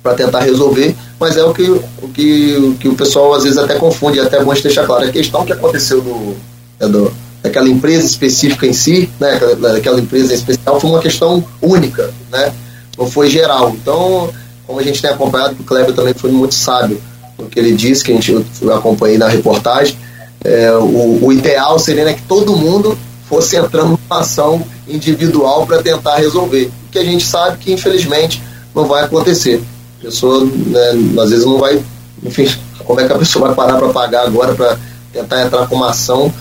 [0.00, 3.58] para tentar resolver, mas é o que, o que o que o pessoal às vezes
[3.58, 5.04] até confunde, é até bom deixar claro.
[5.04, 6.36] A questão que aconteceu do,
[6.78, 12.10] é do daquela empresa específica em si, né, daquela empresa especial, foi uma questão única,
[12.30, 12.52] né,
[12.96, 13.70] não foi geral.
[13.70, 14.30] Então,
[14.66, 17.00] como a gente tem acompanhado, o Kleber também foi muito sábio
[17.38, 19.96] o que ele disse, que a gente eu acompanhei na reportagem,
[20.44, 22.98] é, o, o, ideal seria né, que todo mundo
[23.28, 26.70] fosse entrando numa ação individual para tentar resolver.
[26.86, 28.42] O que a gente sabe que, infelizmente,
[28.74, 29.62] não vai acontecer.
[30.00, 31.82] A pessoa, né, às vezes, não vai.
[32.24, 32.48] Enfim,
[32.84, 34.78] como é que a pessoa vai parar para pagar agora para
[35.12, 36.32] tentar entrar com uma ação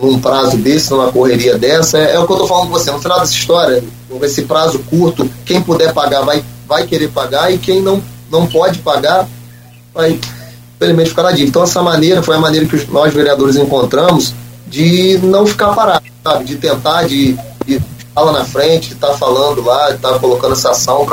[0.00, 1.98] num prazo desse, numa correria dessa?
[1.98, 2.90] É, é o que eu estou falando com você.
[2.90, 3.82] No final dessa história,
[4.22, 8.78] esse prazo curto, quem puder pagar vai, vai querer pagar e quem não, não pode
[8.78, 9.28] pagar
[9.94, 10.18] vai,
[10.76, 11.48] infelizmente, ficar na dívida.
[11.48, 14.34] Então, essa maneira foi a maneira que nós, vereadores, encontramos
[14.66, 16.44] de não ficar parado, sabe?
[16.44, 17.34] De tentar, de,
[17.66, 21.06] de estar lá na frente, de estar falando lá, de estar colocando essa ação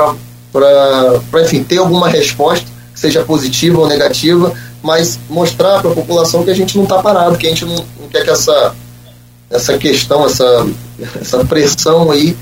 [0.50, 6.50] para, enfim, ter alguma resposta, seja positiva ou negativa, mas mostrar para a população que
[6.50, 8.74] a gente não está parado, que a gente não, não, quer que essa,
[9.50, 10.66] essa questão, essa,
[11.20, 12.36] essa pressão aí,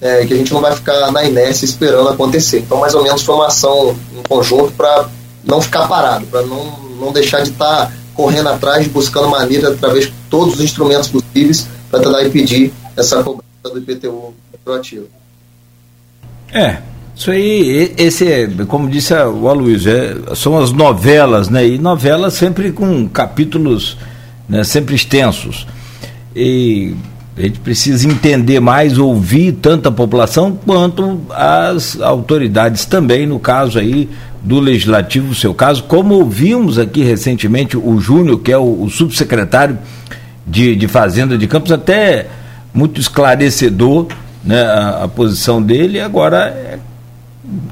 [0.00, 2.60] é, que a gente não vai ficar na inércia esperando acontecer.
[2.60, 5.08] Então, mais ou menos, foi uma ação em conjunto para
[5.44, 10.06] não ficar parado, para não, não deixar de estar tá correndo atrás, buscando maneira através
[10.06, 15.06] de todos os instrumentos possíveis para tentar impedir essa cobrança do IPTU proativo.
[16.52, 16.78] É,
[17.20, 21.68] isso aí, esse é, como disse o Aloysio, é, são as novelas, né?
[21.68, 23.98] E novelas sempre com capítulos
[24.48, 25.66] né, sempre extensos.
[26.34, 26.94] e
[27.36, 33.78] a gente precisa entender mais, ouvir tanto a população quanto as autoridades também, no caso
[33.78, 34.08] aí
[34.42, 38.88] do Legislativo, no seu caso, como ouvimos aqui recentemente o Júnior, que é o, o
[38.88, 39.78] subsecretário
[40.46, 42.28] de, de Fazenda de Campos, até
[42.72, 44.06] muito esclarecedor
[44.42, 46.78] né, a, a posição dele, agora é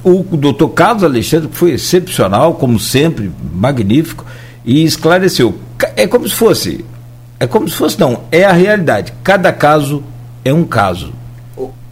[0.02, 4.24] o doutor Carlos Alexandre, que foi excepcional, como sempre, magnífico,
[4.64, 5.54] e esclareceu.
[5.94, 6.84] É como se fosse,
[7.38, 9.12] é como se fosse, não, é a realidade.
[9.22, 10.02] Cada caso
[10.44, 11.12] é um caso.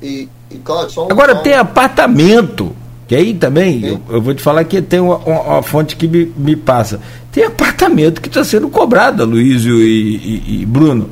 [0.03, 2.75] E, e Cláudio, um, Agora, tem apartamento,
[3.07, 6.09] que aí também, eu, eu, vou te falar que tem uma, uma, uma fonte que
[6.09, 7.01] me, me, passa.
[7.31, 11.11] Tem apartamento que está sendo cobrado, Luísio e, e, e Bruno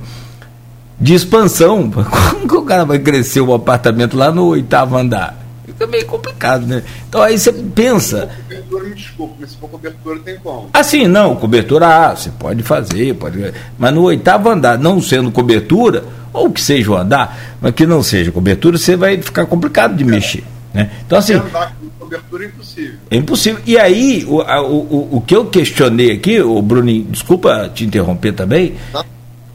[1.00, 1.90] de expansão.
[1.92, 5.43] Como que o cara vai crescer o apartamento lá no oitavo andar?
[5.74, 6.82] Fica meio complicado, né?
[7.08, 8.30] Então aí você pensa.
[8.42, 10.70] Cobertura, me desculpe, mas se for cobertura tem como.
[10.72, 13.52] Assim, não, cobertura, ah, você pode fazer, pode.
[13.76, 18.02] Mas no oitavo andar, não sendo cobertura, ou que seja o andar, mas que não
[18.02, 20.44] seja cobertura, você vai ficar complicado de mexer.
[20.72, 20.90] Né?
[21.04, 21.34] Então assim.
[21.34, 22.94] Andar com cobertura é impossível.
[23.10, 23.60] É impossível.
[23.66, 28.32] E aí, o, o, o, o que eu questionei aqui, o Bruninho, desculpa te interromper
[28.32, 28.74] também,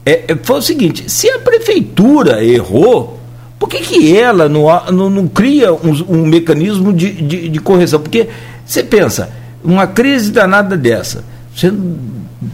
[0.04, 3.19] é, é, foi o seguinte: se a prefeitura errou
[3.60, 8.00] por que, que ela não, não, não cria um, um mecanismo de, de, de, correção?
[8.00, 8.26] Porque
[8.64, 9.30] você pensa,
[9.62, 11.22] uma crise danada dessa,
[11.54, 11.98] sendo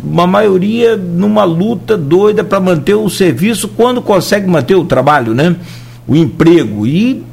[0.03, 5.55] uma maioria numa luta doida para manter o serviço, quando consegue manter o trabalho, né?
[6.09, 7.25] o emprego, e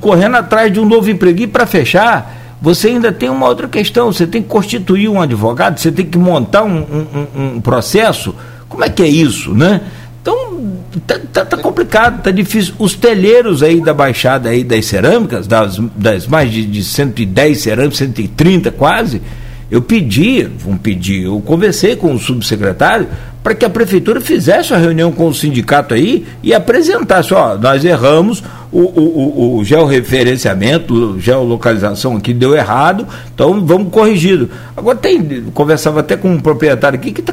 [0.00, 1.40] correndo atrás de um novo emprego.
[1.42, 5.78] E para fechar, você ainda tem uma outra questão: você tem que constituir um advogado,
[5.78, 8.34] você tem que montar um, um, um processo.
[8.68, 9.82] Como é que é isso, né?
[10.22, 12.74] Então, tá, tá, tá, complicado, tá difícil.
[12.78, 17.98] Os telheiros aí da Baixada aí das cerâmicas, das, das mais de, de 110 cerâmicas,
[17.98, 19.22] 130 quase,
[19.70, 23.06] eu pedi, vamos pedir, eu conversei com o subsecretário
[23.42, 27.84] para que a prefeitura fizesse uma reunião com o sindicato aí e apresentasse, ó, nós
[27.84, 34.50] erramos, o, o, o, o georreferenciamento, geolocalização aqui deu errado, então vamos corrigido.
[34.76, 37.32] Agora tem, conversava até com um proprietário aqui que está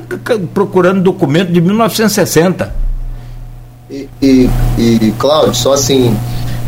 [0.54, 2.74] procurando documento de 1960.
[3.90, 6.16] E, e, e Cláudio, só assim,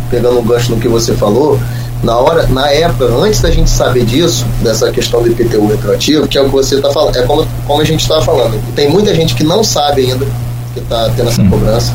[0.09, 1.59] pegando um gancho no que você falou,
[2.03, 6.37] na hora, na época, antes da gente saber disso, dessa questão do IPTU retroativo, que
[6.37, 8.59] é o que você está falando, é como, como a gente estava falando.
[8.73, 10.25] Tem muita gente que não sabe ainda
[10.73, 11.49] que está tendo essa hum.
[11.49, 11.93] cobrança.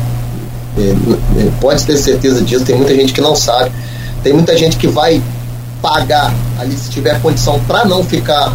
[0.77, 0.81] É,
[1.41, 3.71] é, pode ter certeza disso, tem muita gente que não sabe.
[4.23, 5.21] Tem muita gente que vai
[5.81, 8.53] pagar ali se tiver condição para não ficar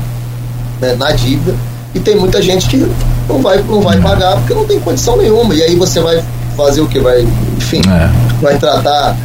[0.81, 1.55] né, na dívida.
[1.95, 2.77] E tem muita gente que
[3.29, 5.53] não vai, não vai pagar porque não tem condição nenhuma.
[5.55, 6.23] E aí você vai
[6.57, 7.01] fazer o que?
[7.01, 8.41] Vai, enfim, é.
[8.41, 9.17] vai tratar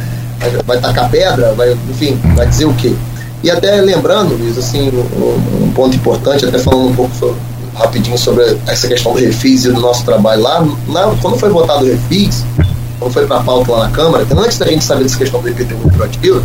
[0.66, 2.94] vai tacar pedra, vai, enfim, vai dizer o quê?
[3.42, 7.36] E até lembrando, Luiz, assim, um, um ponto importante, até falando um pouco sobre,
[7.74, 10.66] rapidinho sobre essa questão do refis e do nosso trabalho lá,
[11.20, 12.44] quando foi votado o refis,
[12.98, 15.40] quando foi para a pauta lá na Câmara, então, antes da gente saber dessa questão
[15.40, 16.42] do IPTU retroativo,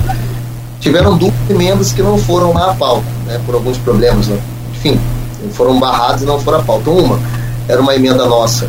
[0.79, 4.37] tiveram duas emendas que não foram lá à pauta, né, por alguns problemas, né?
[4.73, 4.99] enfim,
[5.53, 6.89] foram barrados e não foram à pauta.
[6.89, 7.19] Uma
[7.67, 8.67] era uma emenda nossa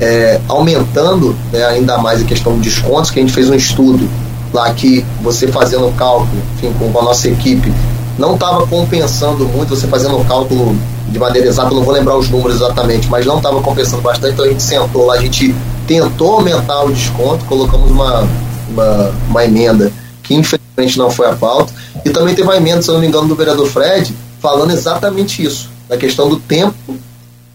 [0.00, 4.08] é, aumentando né, ainda mais a questão de descontos, que a gente fez um estudo
[4.54, 7.72] lá que você fazendo o cálculo, enfim, com a nossa equipe,
[8.16, 12.30] não estava compensando muito, você fazendo o cálculo de maneira exata, não vou lembrar os
[12.30, 15.52] números exatamente, mas não estava compensando bastante, então a gente sentou lá, a gente
[15.88, 18.28] tentou aumentar o desconto, colocamos uma,
[18.70, 21.72] uma, uma emenda que infelizmente não foi a pauta,
[22.04, 25.44] e também teve uma emenda, se eu não me engano, do vereador Fred, falando exatamente
[25.44, 26.96] isso, da questão do tempo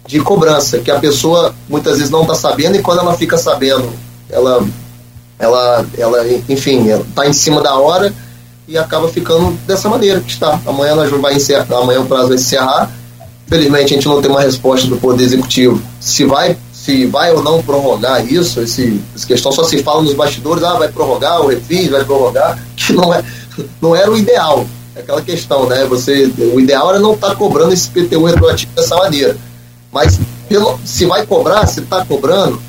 [0.06, 3.90] de cobrança, que a pessoa muitas vezes não está sabendo e quando ela fica sabendo,
[4.30, 4.64] ela
[5.40, 8.14] ela, ela enfim, está em cima da hora
[8.68, 10.60] e acaba ficando dessa maneira que está.
[10.66, 12.92] Amanhã nós vai encerrar, amanhã o prazo vai encerrar.
[13.48, 17.42] Felizmente a gente não tem uma resposta do Poder Executivo se vai, se vai ou
[17.42, 21.48] não prorrogar isso, esse, essa questão só se fala nos bastidores, ah, vai prorrogar, o
[21.48, 23.24] refis vai prorrogar, que não, é,
[23.82, 24.68] não era o ideal.
[24.96, 25.86] É aquela questão, né?
[25.86, 29.36] Você, o ideal era não estar tá cobrando esse PTU retroativo dessa maneira.
[29.92, 32.62] Mas pelo, se vai cobrar, se está cobrando,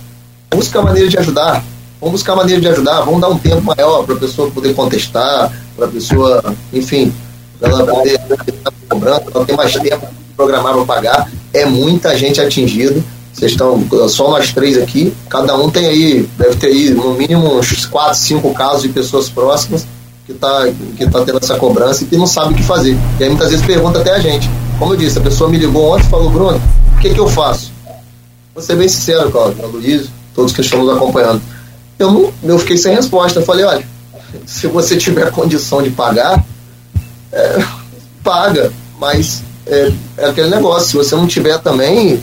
[0.51, 1.63] busca a maneira de ajudar
[2.01, 5.53] vamos buscar maneira de ajudar, vamos dar um tempo maior para a pessoa poder contestar,
[5.77, 7.13] para a pessoa, enfim,
[7.61, 11.31] ela poder estar cobrando, ela ter mais tempo para programar para pagar.
[11.53, 13.03] É muita gente atingida.
[13.33, 17.59] Vocês estão só nós três aqui, cada um tem aí, deve ter aí no mínimo
[17.59, 19.87] uns 4, 5 casos de pessoas próximas
[20.27, 22.97] que está que tá tendo essa cobrança e que não sabe o que fazer.
[23.19, 24.51] E aí muitas vezes pergunta até a gente.
[24.79, 26.61] Como eu disse, a pessoa me ligou ontem e falou, Bruno,
[26.97, 27.73] o que, que eu faço?
[28.55, 31.41] Vou ser bem sincero, Cláudio, Luiz, todos que estão nos acompanhando
[32.01, 33.39] eu, não, eu fiquei sem resposta.
[33.39, 33.85] Eu falei, olha,
[34.47, 36.45] se você tiver condição de pagar,
[37.33, 37.65] é,
[38.25, 42.21] paga, mas é, é, aquele negócio, se você não tiver também,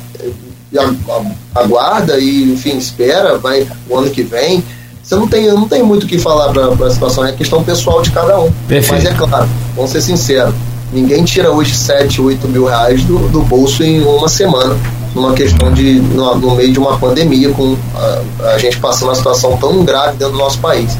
[1.55, 4.63] aguarda e, enfim, espera, vai o ano que vem.
[5.01, 8.01] Você não tem, não tem muito o que falar para a situação, é questão pessoal
[8.01, 8.51] de cada um.
[8.67, 9.03] Perfeito.
[9.03, 10.53] Mas é claro, vamos ser sinceros,
[10.91, 14.75] ninguém tira hoje 7, 8 mil reais do, do bolso em uma semana,
[15.17, 15.99] numa questão de.
[15.99, 20.17] no, no meio de uma pandemia, com a, a, gente passando uma situação tão grave
[20.17, 20.97] dentro do nosso país.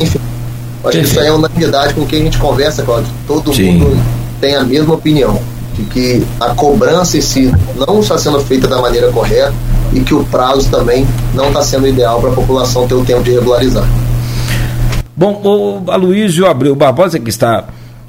[0.00, 0.18] Enfim,
[0.84, 3.12] acho que isso aí é unanimidade com quem a gente conversa, Claudio.
[3.26, 3.72] Todo Sim.
[3.72, 4.02] mundo
[4.40, 5.40] tem a mesma opinião
[5.74, 9.52] de que a cobrança em si não está sendo feita da maneira correta
[9.92, 13.22] e que o prazo também não está sendo ideal para a população ter o tempo
[13.22, 13.86] de regularizar.
[15.16, 17.64] Bom, o Aloysio Abreu Barbosa, que está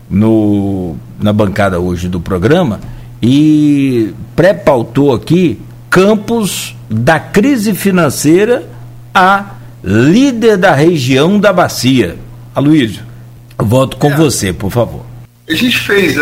[0.09, 2.79] no, na bancada hoje do programa,
[3.21, 8.67] e pré-pautou aqui Campos da crise financeira
[9.13, 12.17] a líder da região da bacia.
[12.55, 13.03] Aloysio,
[13.57, 14.15] volto com é.
[14.15, 15.01] você, por favor.
[15.49, 16.21] A gente fez, uh,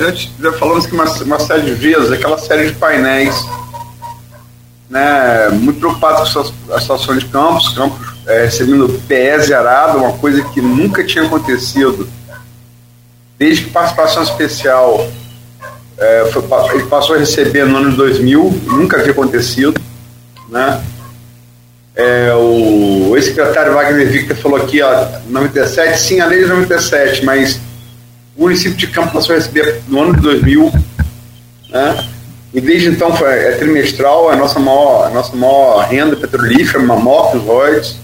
[0.00, 3.34] já, já falamos que uma, uma série de vezes, aquela série de painéis,
[4.88, 10.42] né, muito preocupado com a situação de Campos, Campos é, recebendo PE zerado, uma coisa
[10.42, 12.08] que nunca tinha acontecido,
[13.38, 15.06] desde que participação especial
[15.98, 16.42] é, foi,
[16.74, 19.80] ele passou a receber no ano de 2000, nunca havia acontecido,
[20.48, 20.82] né,
[21.96, 27.58] é, o ex-secretário Wagner Victor falou aqui, ó, 97, sim, a lei de 97, mas
[28.36, 30.72] o município de Campos passou a receber no ano de 2000,
[31.70, 32.06] né?
[32.52, 37.30] E desde então é trimestral, é a nossa maior, a nossa maior renda petrolífera, maior
[37.30, 37.96] que os royalties.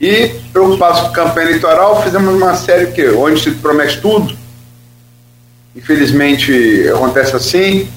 [0.00, 4.36] E, preocupados com campanha eleitoral, fizemos uma série que, onde se promete tudo.
[5.76, 7.88] Infelizmente, acontece assim.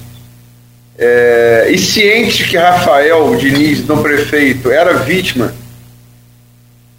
[0.98, 5.54] É, e ciente que Rafael Diniz, não prefeito, era vítima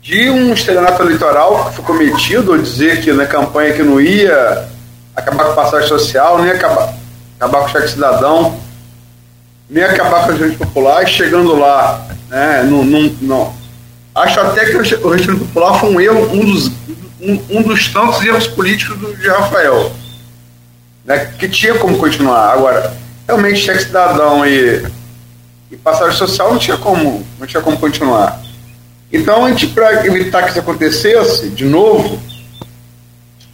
[0.02, 4.68] de um estelionato eleitoral que foi cometido, ou dizer que na campanha que não ia
[5.16, 6.96] acabar com passagem social, nem acabar,
[7.40, 8.60] acabar com o cheque cidadão,
[9.70, 13.54] nem acabar com a gente popular, e chegando lá, né, não, não, não.
[14.16, 16.72] Acho até que o regime popular foi um erro, um dos,
[17.22, 19.92] um, um dos tantos erros políticos do, de Rafael,
[21.06, 22.54] né, que tinha como continuar.
[22.54, 22.94] Agora,
[23.28, 24.86] realmente, cheque cidadão e,
[25.72, 28.42] e passagem social não tinha como, não tinha como continuar.
[29.12, 32.20] Então, para evitar que isso acontecesse de novo,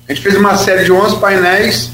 [0.07, 1.91] a gente fez uma série de 11 painéis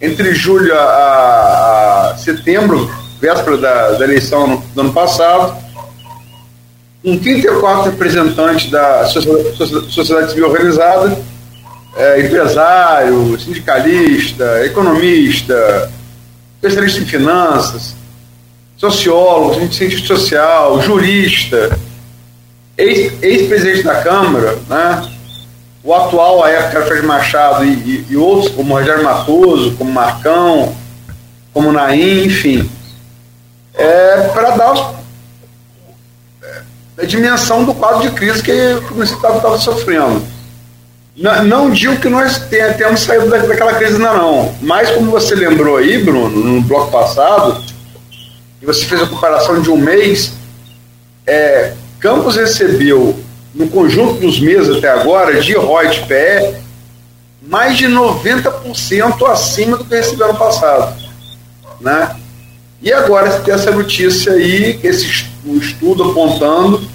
[0.00, 5.56] entre julho a, a setembro, véspera da, da eleição no, do ano passado,
[7.02, 11.18] com 34 representantes da sociedade civil organizada,
[11.96, 15.90] é, empresário, sindicalista, economista,
[16.54, 17.94] especialista em finanças,
[18.76, 21.78] sociólogo, cientista social, jurista,
[22.76, 25.10] ex-presidente ex da Câmara, né?
[25.84, 30.74] o atual, a época, Alfredo Machado e, e, e, outros, como Rogério Matoso, como Marcão,
[31.52, 32.70] como Naim, enfim,
[33.74, 34.94] é, para dar
[36.42, 36.62] é,
[36.98, 38.52] a dimensão do quadro de crise que
[38.90, 40.22] o município estava sofrendo.
[41.16, 45.76] Não, não, digo que nós tenhamos saído daquela crise ainda não, mas como você lembrou
[45.76, 47.62] aí, Bruno, no bloco passado,
[48.62, 50.32] e você fez a comparação de um mês,
[51.26, 53.16] é, Campos recebeu,
[53.54, 56.02] no conjunto dos meses até agora, de ROI de
[57.42, 60.96] mais de 90% acima do que recebeu ano passado.
[61.80, 62.16] Né?
[62.80, 65.28] E agora tem essa notícia aí, esse
[65.60, 66.88] estudo apontando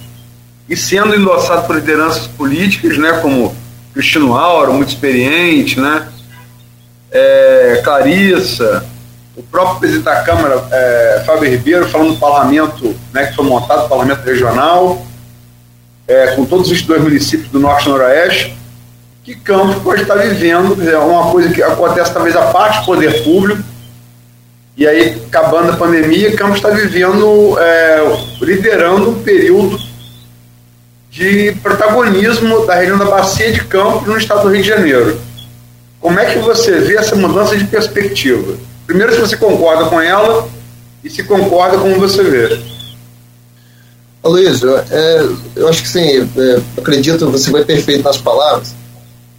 [0.67, 3.56] e sendo endossado por lideranças políticas, né, como
[3.98, 6.08] Cristino Auro, muito experiente, né,
[7.12, 8.86] é, Clarissa,
[9.36, 13.86] o próprio presidente da Câmara, é, Fábio Ribeiro, falando do parlamento né, que foi montado,
[13.86, 15.02] o parlamento regional,
[16.08, 18.56] é, com todos os dois municípios do Norte e Noroeste,
[19.24, 23.24] que Campos pode estar vivendo, é uma coisa que acontece talvez a parte do poder
[23.24, 23.64] público,
[24.78, 28.00] e aí, acabando a pandemia, Campos está vivendo, é,
[28.42, 29.87] liderando um período
[31.10, 35.20] de protagonismo da região da Bacia de Campos no estado do Rio de Janeiro.
[36.00, 38.56] Como é que você vê essa mudança de perspectiva?
[38.86, 40.48] Primeiro, se você concorda com ela
[41.04, 42.60] e se concorda com você vê.
[44.24, 48.74] Luiz, é, eu acho que sim, é, acredito, você foi perfeito nas palavras.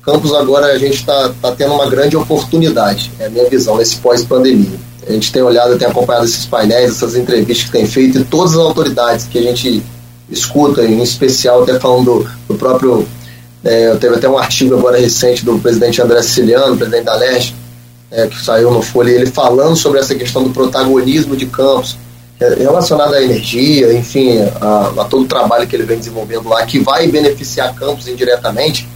[0.02, 3.96] Campos agora a gente está tá tendo uma grande oportunidade, é a minha visão, nesse
[3.96, 4.78] pós-pandemia.
[5.06, 8.52] A gente tem olhado, tem acompanhado esses painéis, essas entrevistas que tem feito, e todas
[8.52, 9.82] as autoridades que a gente
[10.30, 13.06] escuta, em especial até falando do, próprio.
[13.64, 17.56] É, teve até um artigo agora recente do presidente André Siciliano, presidente da Leste,
[18.10, 21.98] é, que saiu no Folha, ele falando sobre essa questão do protagonismo de Campos,
[22.40, 26.64] é, relacionado à energia, enfim, a, a, todo o trabalho que ele vem desenvolvendo lá,
[26.64, 28.88] que vai beneficiar Campos indiretamente.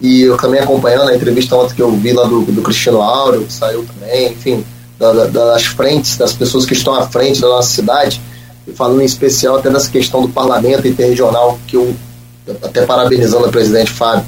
[0.00, 3.44] E eu também acompanhando a entrevista ontem que eu vi lá do, do Cristiano Áureo,
[3.44, 4.64] que saiu também, enfim,
[4.98, 8.20] da, das frentes, das pessoas que estão à frente da nossa cidade,
[8.66, 11.94] e falando em especial até dessa questão do parlamento interregional, que eu,
[12.62, 14.24] até parabenizando o presidente Fábio,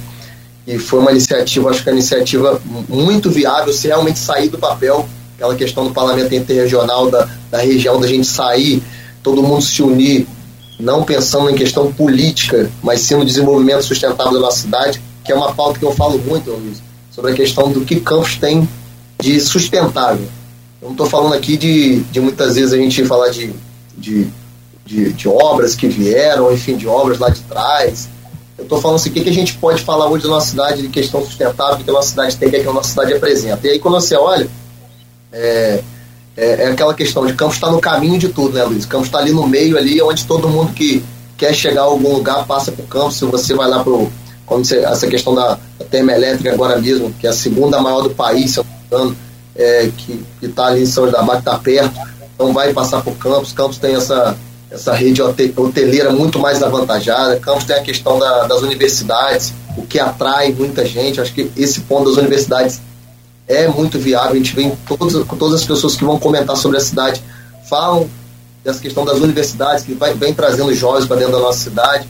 [0.67, 4.59] e foi uma iniciativa, acho que é uma iniciativa muito viável, se realmente sair do
[4.59, 8.83] papel, aquela questão do parlamento interregional da, da região, da gente sair,
[9.23, 10.27] todo mundo se unir,
[10.79, 15.35] não pensando em questão política, mas sim no desenvolvimento sustentável da nossa cidade, que é
[15.35, 18.69] uma pauta que eu falo muito, Luiz, sobre a questão do que Campos tem
[19.21, 20.27] de sustentável.
[20.81, 23.53] Eu não estou falando aqui de, de muitas vezes a gente falar de,
[23.97, 24.29] de,
[24.85, 28.09] de, de obras que vieram, enfim, de obras lá de trás.
[28.59, 30.83] Eu estou falando assim, o que, que a gente pode falar hoje da nossa cidade
[30.83, 33.67] de questão sustentável, que a nossa cidade tem, que a nossa cidade apresenta.
[33.67, 34.49] E aí quando você olha,
[35.33, 35.83] é,
[36.37, 38.85] é, é aquela questão de Campos está no caminho de tudo, né, Luiz?
[38.85, 41.05] Campos está ali no meio, ali, onde todo mundo que
[41.37, 43.17] quer chegar a algum lugar passa por Campos.
[43.17, 43.93] Se você vai lá para
[44.47, 48.11] como você, essa questão da, da termoelétrica agora mesmo, que é a segunda maior do
[48.11, 49.17] país, se eu não me engano,
[49.57, 51.99] é, que está ali em São José da Mata, está perto,
[52.37, 53.53] então vai passar por Campos.
[53.53, 54.37] Campos tem essa,
[54.71, 57.41] essa rede hoteleira muito mais avantajada.
[57.41, 61.21] Campos tem a questão da, das universidades, o que atrai muita gente.
[61.21, 62.81] Acho que esse ponto das universidades
[63.49, 64.33] é muito viável.
[64.33, 67.23] A gente vê todas, todas as pessoas que vão comentar sobre a cidade
[67.69, 68.09] falam
[68.63, 72.07] dessa questão das universidades, que vai, vem trazendo jovens para dentro da nossa cidade.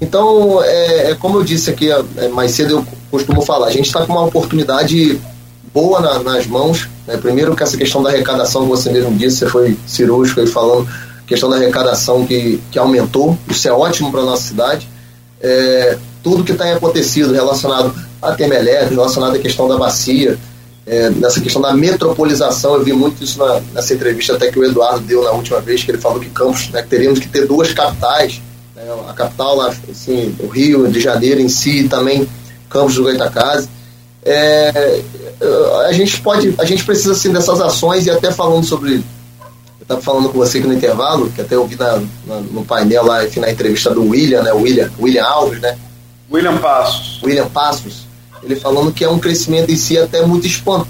[0.00, 3.86] Então, é, é, como eu disse aqui é, mais cedo, eu costumo falar, a gente
[3.86, 5.20] está com uma oportunidade
[5.74, 6.88] boa na, nas mãos.
[7.06, 7.16] Né?
[7.16, 10.88] Primeiro, que essa questão da arrecadação, que você mesmo disse, você foi cirúrgico aí falando,
[11.26, 14.88] questão da arrecadação que, que aumentou, isso é ótimo para a nossa cidade.
[15.40, 20.38] É, tudo que tem acontecido relacionado à Temelec, relacionado à questão da bacia,
[20.86, 24.64] é, nessa questão da metropolização, eu vi muito isso na, nessa entrevista até que o
[24.64, 27.72] Eduardo deu na última vez, que ele falou que Campos, né, teríamos que ter duas
[27.72, 28.40] capitais,
[28.76, 32.28] né, a capital lá, assim, o Rio de Janeiro em si, e também
[32.68, 33.68] Campos do Goitacazes.
[34.24, 35.02] É,
[35.86, 39.02] a gente pode, a gente precisa assim dessas ações e até falando sobre, eu
[39.82, 43.04] estava falando com você aqui no intervalo, que até eu vi na, na, no painel
[43.04, 45.76] lá, enfim, na entrevista do William, né, William, William Alves, né?
[46.30, 47.22] William Passos.
[47.22, 48.04] William Passos
[48.44, 50.46] ele falando que é um crescimento em si até muito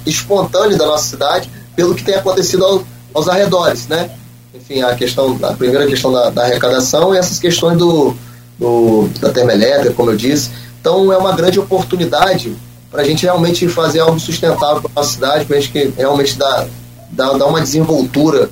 [0.07, 2.83] espontâneo da nossa cidade, pelo que tem acontecido ao,
[3.13, 4.11] aos arredores, né?
[4.55, 8.15] Enfim, a questão, a primeira questão da, da arrecadação e essas questões do,
[8.59, 10.51] do, da termoelétrica, como eu disse.
[10.81, 12.57] Então, é uma grande oportunidade
[12.95, 16.69] para a gente realmente fazer algo sustentável para a cidade, para a gente realmente dar,
[17.11, 18.49] dar, dar uma desenvoltura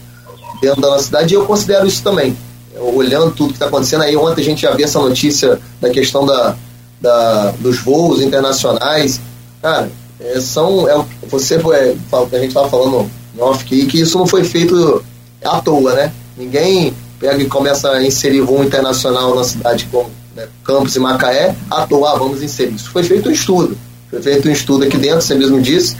[0.61, 2.37] dentro da nossa cidade, e eu considero isso também.
[2.77, 6.27] Olhando tudo que está acontecendo, aí ontem a gente já viu essa notícia da questão
[6.27, 6.57] da,
[7.01, 9.21] da, dos voos internacionais,
[9.63, 9.89] cara,
[10.19, 10.89] é, são.
[10.89, 15.05] É, você é, a gente estava falando off que, que isso não foi feito
[15.45, 16.13] à toa, né?
[16.37, 21.55] Ninguém pega e começa a inserir voo internacional na cidade como né, Campos e Macaé,
[21.71, 22.75] à toa, vamos inserir.
[22.75, 23.79] Isso foi feito um estudo.
[24.21, 25.97] Feito um estudo aqui dentro, você mesmo disse.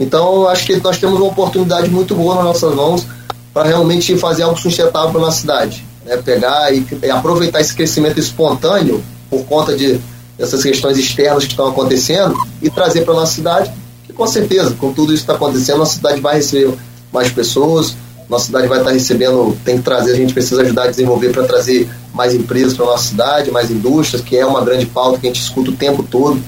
[0.00, 3.06] Então, acho que nós temos uma oportunidade muito boa nas nossas mãos
[3.52, 5.84] para realmente fazer algo sustentável a nossa cidade.
[6.04, 6.16] Né?
[6.16, 10.00] Pegar e, e aproveitar esse crescimento espontâneo por conta de
[10.38, 13.70] essas questões externas que estão acontecendo e trazer para a nossa cidade,
[14.04, 16.74] que com certeza, com tudo isso que está acontecendo, nossa cidade vai receber
[17.12, 17.94] mais pessoas,
[18.28, 21.32] nossa cidade vai estar tá recebendo, tem que trazer, a gente precisa ajudar a desenvolver
[21.32, 25.18] para trazer mais empresas para a nossa cidade, mais indústrias, que é uma grande pauta
[25.18, 26.42] que a gente escuta o tempo todo.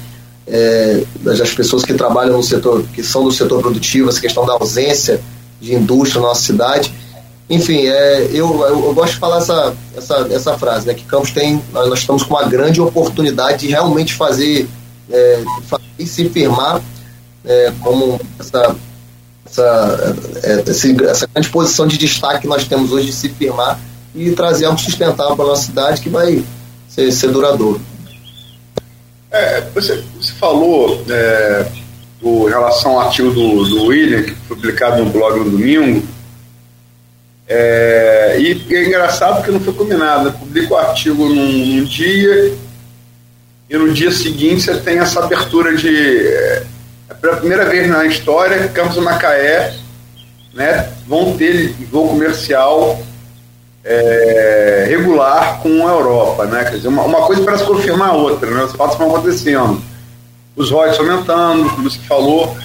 [0.47, 4.53] É, das pessoas que trabalham no setor, que são do setor produtivo, essa questão da
[4.53, 5.21] ausência
[5.61, 6.93] de indústria na nossa cidade.
[7.49, 11.31] Enfim, é, eu, eu, eu, gosto de falar essa, essa, essa frase, né, que Campos
[11.31, 14.67] tem, nós, nós estamos com uma grande oportunidade de realmente fazer,
[15.11, 15.45] é,
[16.05, 16.83] se firmar
[17.45, 18.77] é, como essa,
[19.47, 23.79] essa, é, essa grande posição de destaque que nós temos hoje de se firmar
[24.15, 26.43] e trazer algo sustentável para a nossa cidade que vai
[26.89, 27.81] ser, ser duradouro.
[29.35, 31.67] É, você, você falou é,
[32.23, 36.07] do, em relação ao artigo do, do William, que foi publicado no blog no domingo,
[37.49, 40.27] é, e é engraçado que não foi combinado.
[40.27, 40.37] Né?
[40.39, 42.57] Publica o artigo num, num, dia
[43.69, 46.29] e no dia seguinte você tem essa abertura de.
[46.29, 46.63] É,
[47.11, 49.75] é pela primeira vez na história, Campos Macaé
[50.55, 53.05] né, vão ter voo comercial
[53.85, 56.47] é, regular com a Europa.
[56.47, 56.65] Né?
[56.65, 58.65] Quer dizer, uma, uma coisa parece confirmar a outra, né?
[58.65, 59.83] os fatos vão acontecendo.
[60.57, 62.57] Os royalties aumentando, como você falou.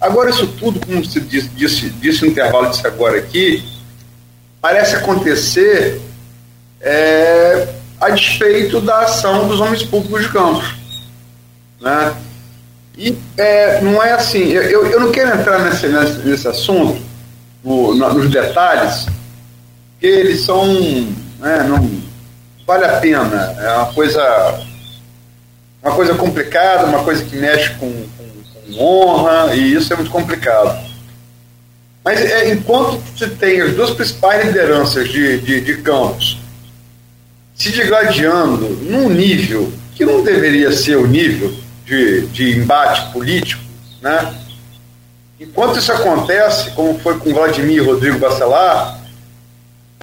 [0.00, 3.64] Agora, isso tudo, como você disse, disse, disse no intervalo, disse agora aqui,
[4.60, 6.00] parece acontecer
[6.80, 7.68] é,
[8.00, 10.64] a despeito da ação dos homens públicos de campo.
[11.80, 12.14] Né?
[12.96, 17.00] E é, não é assim, eu, eu não quero entrar nesse, nesse, nesse assunto,
[17.62, 19.06] no, nos detalhes,
[19.96, 20.66] porque eles são.
[21.38, 22.02] Né, não
[22.66, 23.56] vale a pena.
[23.58, 24.60] É uma coisa.
[25.82, 30.10] Uma coisa complicada, uma coisa que mexe com, com, com honra, e isso é muito
[30.10, 30.76] complicado.
[32.04, 36.38] Mas é, enquanto você tem as duas principais lideranças de, de, de campos
[37.54, 43.62] se digladiando num nível que não deveria ser o nível de, de embate político,
[44.02, 44.34] né?
[45.38, 49.05] Enquanto isso acontece, como foi com Vladimir e Rodrigo Bacelar,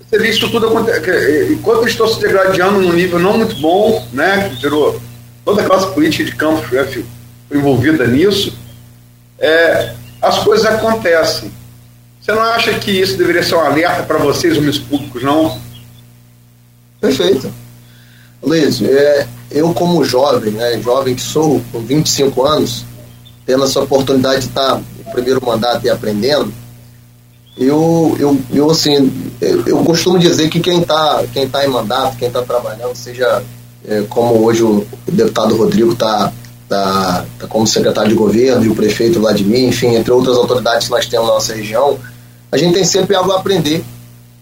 [0.10, 1.51] você vê isso tudo acontecer.
[1.51, 4.49] Enquanto eles estão se degradando num nível não muito bom, né?
[4.49, 5.01] Que virou
[5.43, 8.54] toda a classe política de Campos foi envolvida nisso,
[9.39, 11.51] é, as coisas acontecem.
[12.22, 15.60] Você não acha que isso deveria ser um alerta para vocês, homens públicos, não?
[17.01, 17.54] Perfeito.
[18.41, 22.86] Luiz, é, eu como jovem, né, jovem que sou, com 25 anos,
[23.45, 26.54] tendo essa oportunidade de estar no primeiro mandato e aprendendo,
[27.58, 32.28] eu, eu, eu assim, eu, costumo dizer que quem está quem tá em mandato, quem
[32.28, 33.43] está trabalhando, seja
[33.88, 36.32] é, como hoje o deputado Rodrigo está
[36.68, 40.91] tá, tá como secretário de governo e o prefeito Vladimir, enfim, entre outras autoridades que
[40.91, 41.99] nós temos na nossa região,
[42.51, 43.84] a gente tem sempre algo a aprender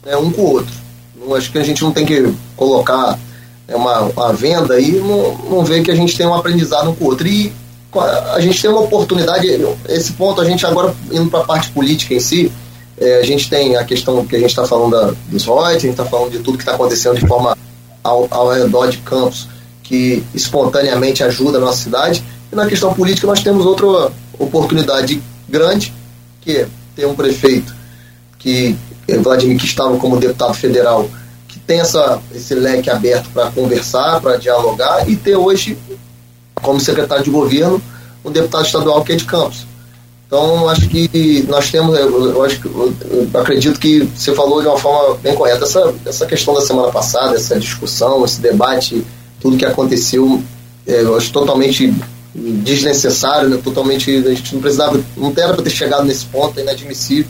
[0.05, 0.73] né, um com o outro.
[1.15, 3.19] Não, acho que a gente não tem que colocar
[3.67, 6.95] né, uma, uma venda e não, não ver que a gente tem um aprendizado um
[6.95, 7.27] com o outro.
[7.27, 7.51] E
[8.33, 9.47] a gente tem uma oportunidade,
[9.89, 12.49] esse ponto a gente agora indo para a parte política em si,
[13.01, 15.87] é, a gente tem a questão que a gente está falando da, dos royalties, a
[15.87, 17.57] gente está falando de tudo que está acontecendo de forma
[18.03, 19.47] ao, ao redor de campos
[19.81, 22.23] que espontaneamente ajuda a nossa cidade.
[22.51, 25.91] E na questão política nós temos outra oportunidade grande,
[26.41, 27.75] que é ter um prefeito
[28.37, 28.77] que
[29.07, 31.09] é Vladimir que estava como deputado federal,
[31.47, 35.77] que tem essa, esse leque aberto para conversar, para dialogar, e ter hoje,
[36.55, 37.81] como secretário de governo,
[38.23, 39.65] um deputado estadual que é de Campos.
[40.31, 45.17] Então, acho que nós temos, eu, acho, eu acredito que você falou de uma forma
[45.17, 45.65] bem correta.
[45.65, 49.05] Essa, essa questão da semana passada, essa discussão, esse debate,
[49.41, 50.41] tudo que aconteceu,
[50.87, 51.93] é, eu acho totalmente
[52.33, 53.59] desnecessário, né?
[53.61, 57.29] totalmente, a gente não precisava, não era para ter chegado nesse ponto, é inadmissível.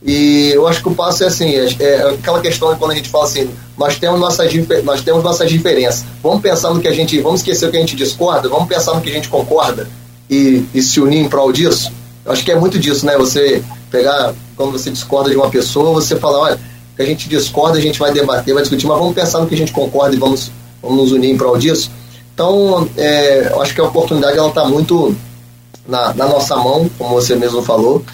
[0.00, 3.08] E eu acho que o passo é assim, é, é aquela questão quando a gente
[3.08, 4.48] fala assim, nós temos nossas
[4.84, 6.04] nós temos nossas diferenças.
[6.22, 8.94] Vamos pensar no que a gente, vamos esquecer o que a gente discorda, vamos pensar
[8.94, 9.88] no que a gente concorda
[10.30, 11.90] e, e se unir em prol disso.
[12.24, 13.16] Eu acho que é muito disso, né?
[13.16, 16.60] Você pegar quando você discorda de uma pessoa, você fala, olha,
[16.96, 19.54] que a gente discorda, a gente vai debater, vai discutir, mas vamos pensar no que
[19.54, 20.50] a gente concorda e vamos,
[20.80, 21.90] vamos nos unir em prol disso.
[22.34, 25.14] Então, é, eu acho que a oportunidade ela está muito
[25.86, 28.04] na, na nossa mão, como você mesmo falou.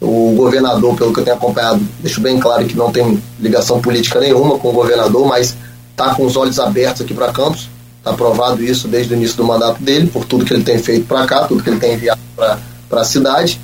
[0.00, 4.20] O governador, pelo que eu tenho acompanhado, deixo bem claro que não tem ligação política
[4.20, 5.56] nenhuma com o governador, mas
[5.90, 7.70] está com os olhos abertos aqui para Campos.
[7.98, 11.06] Está aprovado isso desde o início do mandato dele, por tudo que ele tem feito
[11.06, 12.58] para cá, tudo que ele tem enviado para
[13.00, 13.60] a cidade.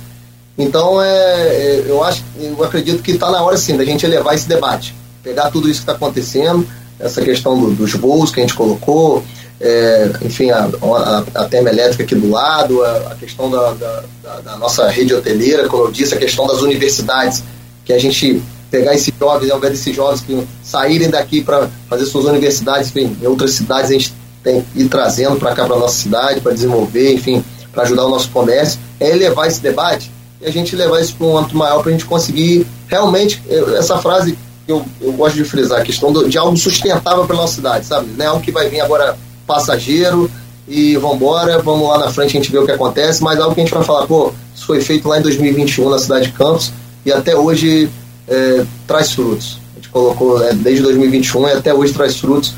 [0.57, 4.35] Então, é, é, eu acho, eu acredito que está na hora sim da gente elevar
[4.35, 6.67] esse debate, pegar tudo isso que está acontecendo,
[6.99, 9.23] essa questão do, dos voos que a gente colocou,
[9.59, 14.03] é, enfim, a, a, a terma elétrica aqui do lado, a, a questão da, da,
[14.43, 17.43] da, nossa rede hoteleira, como eu disse, a questão das universidades,
[17.85, 22.05] que a gente pegar esses jovens, ao invés desses jovens que saírem daqui para fazer
[22.05, 24.13] suas universidades, enfim, em outras cidades a gente
[24.43, 28.09] tem que ir trazendo para cá, para nossa cidade, para desenvolver, enfim, para ajudar o
[28.09, 30.11] nosso comércio, é elevar esse debate
[30.41, 33.41] e a gente levar isso para um âmbito maior para a gente conseguir realmente,
[33.77, 37.35] essa frase que eu, eu gosto de frisar, a questão do, de algo sustentável para
[37.35, 38.07] nossa cidade, sabe?
[38.17, 40.29] Não é algo que vai vir agora passageiro
[40.67, 43.53] e vamos embora, vamos lá na frente a gente ver o que acontece, mas algo
[43.53, 46.33] que a gente vai falar, pô, isso foi feito lá em 2021 na cidade de
[46.33, 46.71] Campos
[47.05, 47.89] e até hoje
[48.27, 49.59] é, traz frutos.
[49.73, 52.53] A gente colocou é, desde 2021 e até hoje traz frutos.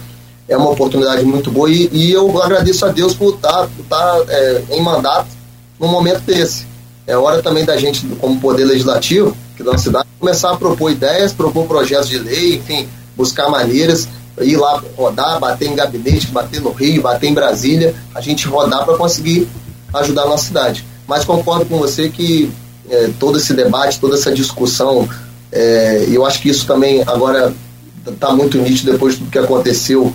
[0.47, 4.21] É uma oportunidade muito boa e, e eu agradeço a Deus por estar, por estar
[4.27, 5.27] é, em mandato
[5.79, 6.65] num momento desse.
[7.07, 11.33] É hora também da gente, como poder legislativo, que da cidade, começar a propor ideias,
[11.33, 14.07] propor projetos de lei, enfim, buscar maneiras
[14.41, 18.83] ir lá rodar, bater em gabinete, bater no Rio, bater em Brasília, a gente rodar
[18.85, 19.47] para conseguir
[19.93, 20.85] ajudar a nossa cidade.
[21.07, 22.51] Mas concordo com você que
[22.89, 25.07] é, todo esse debate, toda essa discussão,
[25.51, 27.53] é, eu acho que isso também agora
[28.05, 30.13] está muito nítido depois de tudo que aconteceu,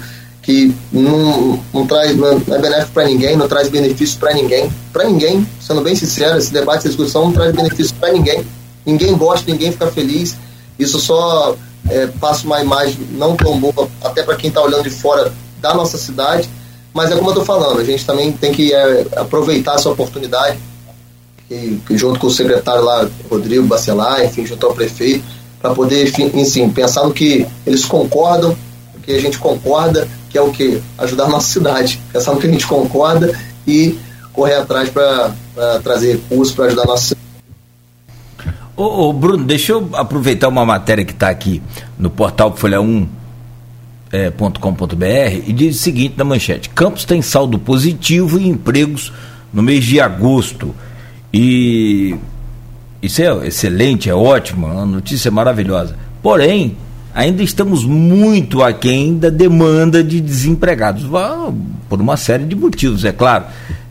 [0.48, 5.04] que não, não traz, não é benéfico para ninguém, não traz benefício para ninguém, para
[5.04, 8.46] ninguém, sendo bem sincero, esse debate, essa discussão não traz benefício para ninguém,
[8.86, 10.38] ninguém gosta, ninguém fica feliz,
[10.78, 11.54] isso só
[11.90, 15.30] é, passa uma imagem não tão boa, até para quem está olhando de fora
[15.60, 16.48] da nossa cidade.
[16.94, 20.58] Mas é como eu estou falando, a gente também tem que é, aproveitar essa oportunidade,
[21.50, 25.22] e, junto com o secretário lá, Rodrigo Bacelar, enfim, junto ao prefeito,
[25.60, 28.56] para poder, enfim, pensar no que eles concordam,
[28.96, 30.82] o que a gente concorda, que é o que?
[30.98, 32.00] Ajudar a nossa cidade.
[32.12, 33.98] Pensar no que a gente concorda e
[34.32, 35.32] correr atrás para
[35.82, 37.26] trazer recursos para ajudar a nossa cidade.
[38.76, 41.60] Ô, ô, Bruno, deixa eu aproveitar uma matéria que está aqui
[41.98, 48.48] no portal folha1.com.br é, e diz o seguinte na manchete: Campos tem saldo positivo e
[48.48, 49.12] empregos
[49.52, 50.74] no mês de agosto.
[51.34, 52.16] E
[53.02, 55.96] Isso é excelente, é ótimo, é uma notícia maravilhosa.
[56.22, 56.76] Porém,
[57.18, 61.04] ainda estamos muito aquém da demanda de desempregados,
[61.88, 63.46] por uma série de motivos, é claro.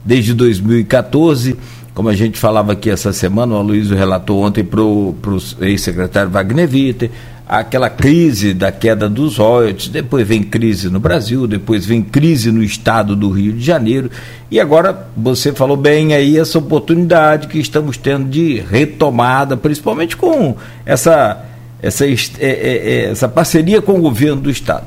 [0.05, 1.57] Desde 2014,
[1.93, 5.13] como a gente falava aqui essa semana, o Aloysio relatou ontem para o
[5.59, 7.11] ex-secretário Wagner Witter,
[7.45, 12.63] aquela crise da queda dos royalties, depois vem crise no Brasil, depois vem crise no
[12.63, 14.09] estado do Rio de Janeiro,
[14.49, 20.55] e agora você falou bem aí essa oportunidade que estamos tendo de retomada, principalmente com
[20.85, 21.45] essa,
[21.81, 24.85] essa, é, é, é, essa parceria com o governo do estado.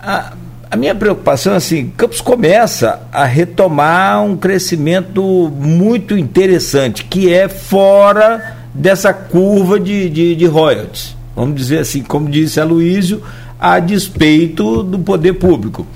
[0.00, 0.32] A,
[0.70, 5.22] a minha preocupação é assim, Campos começa a retomar um crescimento
[5.56, 12.28] muito interessante, que é fora dessa curva de, de, de royalties vamos dizer assim, como
[12.28, 13.22] disse a Luísio,
[13.58, 15.86] a despeito do poder público.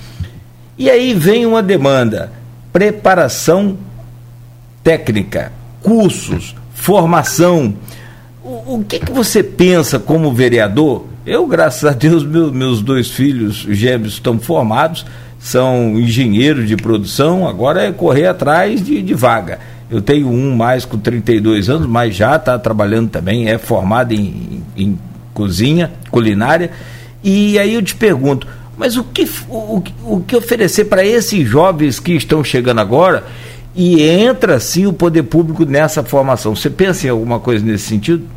[0.79, 2.33] E aí vem uma demanda:
[2.73, 3.77] preparação
[4.83, 5.53] técnica,
[5.83, 7.75] cursos, formação.
[8.45, 11.07] O, o que, que você pensa como vereador?
[11.25, 15.07] Eu, graças a Deus, meu, meus dois filhos gêmeos estão formados,
[15.39, 19.61] são engenheiros de produção, agora é correr atrás de, de vaga.
[19.91, 24.63] Eu tenho um mais com 32 anos, mas já está trabalhando também, é formado em,
[24.77, 24.99] em
[25.33, 26.71] cozinha, culinária.
[27.23, 31.99] E aí eu te pergunto, mas o que, o, o que oferecer para esses jovens
[31.99, 33.25] que estão chegando agora
[33.75, 36.55] e entra sim o poder público nessa formação?
[36.55, 38.34] Você pensa em alguma coisa nesse sentido?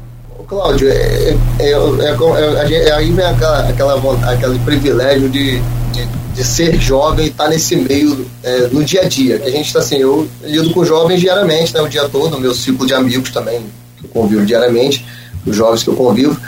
[0.47, 5.59] Cláudio, é, é, é, aí vem aquela, aquela, aquele privilégio de,
[5.91, 8.25] de, de ser jovem e estar tá nesse meio
[8.71, 9.39] no dia a dia.
[9.39, 12.53] Que a gente está assim, eu lido com jovens diariamente, né, o dia todo, meu
[12.53, 13.61] ciclo de amigos também,
[13.97, 15.05] que eu convivo diariamente,
[15.45, 16.39] os jovens que eu convivo.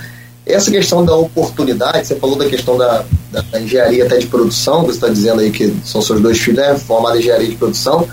[0.45, 4.83] Essa questão da oportunidade, você falou da questão da, da, da engenharia até de produção,
[4.83, 8.07] você está dizendo aí que são seus dois filhos né, formados em engenharia de produção.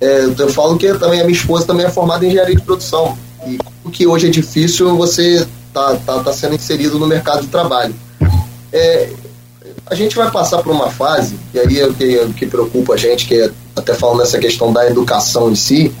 [0.00, 3.18] É, eu falo que também a minha esposa também é formada em engenharia de produção.
[3.46, 7.48] E o que hoje é difícil, você está tá, tá sendo inserido no mercado de
[7.48, 7.94] trabalho.
[8.72, 9.10] É,
[9.86, 12.46] a gente vai passar por uma fase, e aí é o que, é o que
[12.46, 15.94] preocupa a gente, que é até falando nessa questão da educação em si,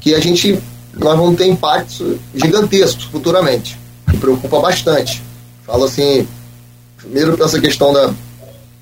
[0.00, 0.58] que a gente
[0.92, 3.78] nós vamos ter impactos gigantescos futuramente
[4.10, 5.22] me preocupa bastante.
[5.64, 6.26] Falo assim,
[6.96, 8.12] primeiro essa questão da,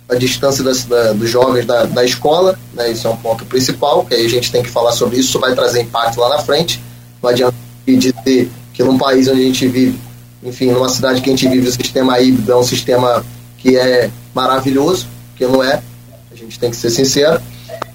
[0.09, 4.05] da distância das, da, dos jovens da, da escola, né, isso é um ponto principal,
[4.05, 6.39] que aí a gente tem que falar sobre isso, isso vai trazer impacto lá na
[6.39, 6.83] frente.
[7.23, 7.55] Não adianta
[7.97, 9.99] dizer que num país onde a gente vive,
[10.43, 13.25] enfim, numa cidade que a gente vive, o sistema híbrido é um sistema
[13.57, 15.83] que é maravilhoso, que não é,
[16.31, 17.41] a gente tem que ser sincero.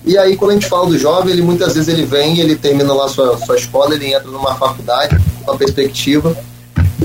[0.06, 2.94] E aí, quando a gente fala do jovem, ele muitas vezes ele vem, ele termina
[2.94, 6.36] lá sua, sua escola, ele entra numa faculdade, uma perspectiva,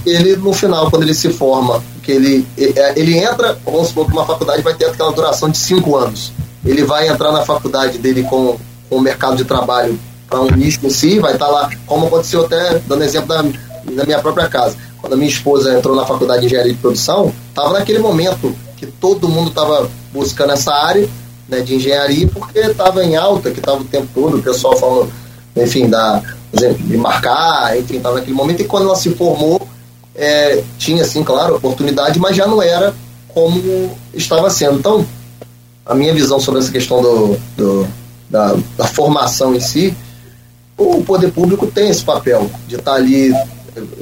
[0.04, 4.12] ele no final, quando ele se forma, que ele, é, ele entra, vamos supor que
[4.12, 6.32] uma faculdade vai ter aquela duração de cinco anos.
[6.64, 8.58] Ele vai entrar na faculdade dele com,
[8.88, 9.98] com o mercado de trabalho
[10.28, 13.42] para um nicho em si, vai estar tá lá, como aconteceu até, dando exemplo da,
[13.94, 14.76] da minha própria casa.
[15.00, 18.86] Quando a minha esposa entrou na faculdade de engenharia de produção, estava naquele momento que
[18.86, 21.08] todo mundo estava buscando essa área
[21.48, 25.10] né, de engenharia porque estava em alta, que estava o tempo todo, o pessoal falando,
[25.56, 26.22] enfim, da,
[26.52, 28.60] de marcar, enfim, estava naquele momento.
[28.60, 29.66] E quando ela se formou,
[30.14, 32.94] é, tinha, sim, claro, oportunidade, mas já não era
[33.28, 34.78] como estava sendo.
[34.78, 35.06] Então,
[35.86, 37.88] a minha visão sobre essa questão do, do
[38.28, 39.96] da, da, formação em si,
[40.78, 43.34] o poder público tem esse papel de estar ali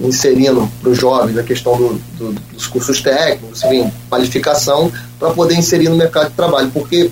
[0.01, 5.55] inserindo para os jovens a questão do, do, dos cursos técnicos, enfim, qualificação, para poder
[5.55, 7.11] inserir no mercado de trabalho, porque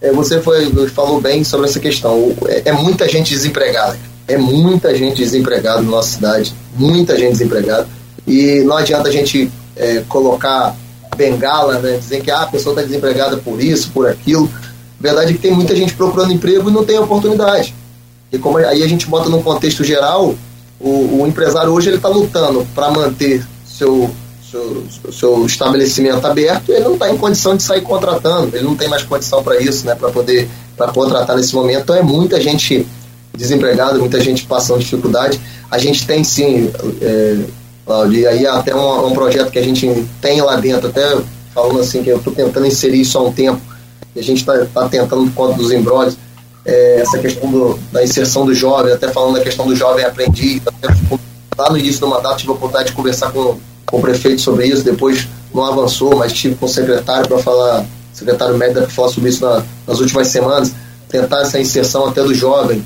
[0.00, 2.34] é, você foi, falou bem sobre essa questão.
[2.46, 3.98] É, é, muita gente desempregada.
[4.28, 6.54] É muita gente desempregada na nossa cidade.
[6.76, 7.86] Muita gente desempregada.
[8.26, 10.76] E não adianta a gente é, colocar
[11.16, 14.50] bengala, né, dizer que ah, a pessoa está desempregada por isso, por aquilo.
[14.98, 17.74] A verdade é que tem muita gente procurando emprego e não tem oportunidade.
[18.32, 20.34] E como aí a gente bota num contexto geral,
[20.80, 24.10] o, o empresário hoje ele está lutando para manter seu,
[24.50, 28.88] seu, seu estabelecimento aberto, ele não está em condição de sair contratando, ele não tem
[28.88, 31.82] mais condição para isso, né, para poder para contratar nesse momento.
[31.82, 32.86] Então é muita gente
[33.34, 35.40] desempregada, muita gente passando dificuldade.
[35.70, 36.70] A gente tem sim
[37.00, 37.44] é,
[37.86, 38.18] Cláudio.
[38.20, 41.16] E aí até um, um, projeto que a gente tem lá dentro, até
[41.54, 43.60] falando assim, que eu estou tentando inserir isso há um tempo,
[44.14, 46.16] a gente está tá tentando por conta dos embrólios,
[46.66, 50.60] é, essa questão do, da inserção do jovem, até falando da questão do jovem aprendiz,
[51.56, 53.56] lá no início do mandato tive a oportunidade de conversar com,
[53.86, 57.86] com o prefeito sobre isso, depois não avançou, mas estive com o secretário para falar,
[58.12, 60.74] secretário médico para falar sobre isso na, nas últimas semanas,
[61.08, 62.84] tentar essa inserção até do jovem,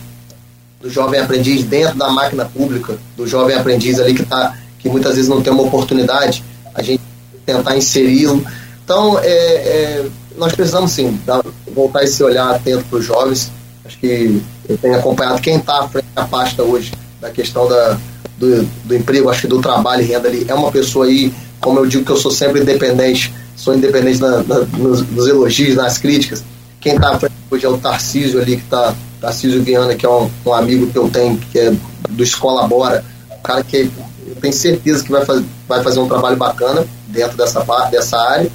[0.81, 5.15] do jovem aprendiz dentro da máquina pública, do jovem aprendiz ali que está que muitas
[5.15, 6.43] vezes não tem uma oportunidade,
[6.75, 7.03] a gente
[7.45, 8.45] tentar inseri-lo.
[8.83, 10.07] Então, é, é,
[10.37, 11.43] nós precisamos sim dar,
[11.75, 13.51] voltar esse olhar atento para os jovens.
[13.91, 17.99] Acho que eu tenho acompanhado quem está à frente da pasta hoje da questão da,
[18.39, 21.81] do, do emprego, acho que do trabalho e renda ali, é uma pessoa aí, como
[21.81, 25.99] eu digo que eu sou sempre independente, sou independente na, na, nos, nos, elogios, nas
[25.99, 26.45] críticas.
[26.81, 27.19] Quem está
[27.51, 30.97] hoje é o Tarcísio ali, que está, Tarcísio Guiana, que é um, um, amigo que
[30.97, 31.73] eu tenho, que é
[32.09, 36.07] do Escola Bora, um cara que eu tenho certeza que vai, faz, vai fazer um
[36.07, 37.61] trabalho bacana dentro dessa,
[37.91, 38.51] dessa área.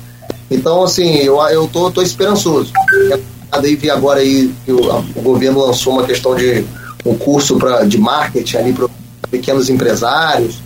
[0.49, 2.71] Então, assim, eu, eu tô, tô esperançoso.
[3.51, 4.79] Daí vi agora aí que o,
[5.15, 6.65] o governo lançou uma questão de
[7.05, 8.89] um curso pra, de marketing ali para
[9.29, 10.57] pequenos empresários,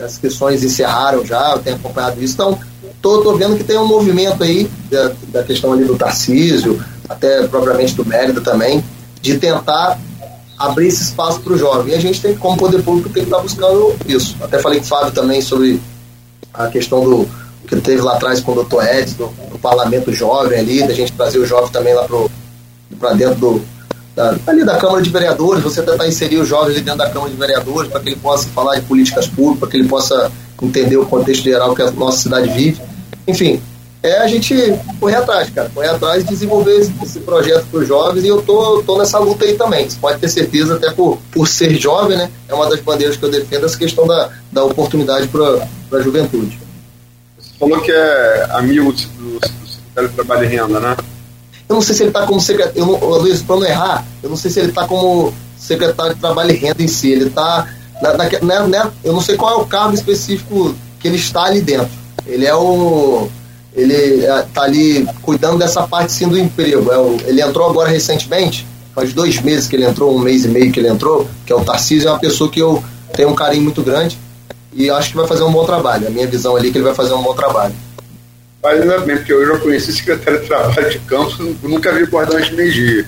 [0.00, 2.34] as questões encerraram já, eu tenho acompanhado isso.
[2.34, 2.58] Então,
[3.00, 7.46] tô, tô vendo que tem um movimento aí da, da questão ali do Tarcísio, até
[7.46, 8.82] propriamente do Mérida também,
[9.20, 9.98] de tentar
[10.58, 11.92] abrir esse espaço para o jovem.
[11.92, 14.36] E a gente tem, como poder público, tem que estar tá buscando isso.
[14.40, 15.80] Até falei com o Fábio também sobre
[16.52, 17.28] a questão do
[17.76, 21.12] que teve lá atrás com o doutor Edson, do, do, parlamento jovem ali, da gente
[21.12, 22.06] trazer o jovem também lá
[22.98, 23.62] para dentro do,
[24.14, 27.30] da, ali da Câmara de Vereadores, você tentar inserir o jovem ali dentro da Câmara
[27.30, 30.96] de Vereadores para que ele possa falar de políticas públicas, para que ele possa entender
[30.96, 32.80] o contexto geral que a nossa cidade vive.
[33.26, 33.62] Enfim,
[34.02, 34.54] é a gente
[34.98, 38.42] correr atrás, cara, correr atrás e desenvolver esse, esse projeto para os jovens e eu
[38.42, 39.88] tô, tô nessa luta aí também.
[39.88, 42.30] Você pode ter certeza, até por, por ser jovem, né?
[42.48, 46.69] É uma das bandeiras que eu defendo, essa questão da, da oportunidade para a juventude.
[47.60, 50.96] Falou que é amigo do, do secretário de Trabalho e Renda, né?
[51.68, 54.50] Eu não sei se ele está como secretário, Luiz, para não errar, eu não sei
[54.50, 57.10] se ele está como secretário de Trabalho e Renda em si.
[57.10, 57.68] Ele está.
[58.42, 61.90] Né, né, eu não sei qual é o cargo específico que ele está ali dentro.
[62.26, 63.28] Ele é o.
[63.74, 66.90] Ele está ali cuidando dessa parte sim do emprego.
[66.90, 70.48] É o, ele entrou agora recentemente, faz dois meses que ele entrou, um mês e
[70.48, 72.82] meio que ele entrou, que é o Tarcísio, é uma pessoa que eu
[73.12, 74.18] tenho um carinho muito grande
[74.72, 76.06] e acho que vai fazer um bom trabalho.
[76.06, 77.74] A minha visão ali é que ele vai fazer um bom trabalho.
[78.62, 82.06] Mas ainda bem, porque eu já conheci o secretário de Trabalho de Campos, nunca vi
[82.06, 83.06] cordão de energia.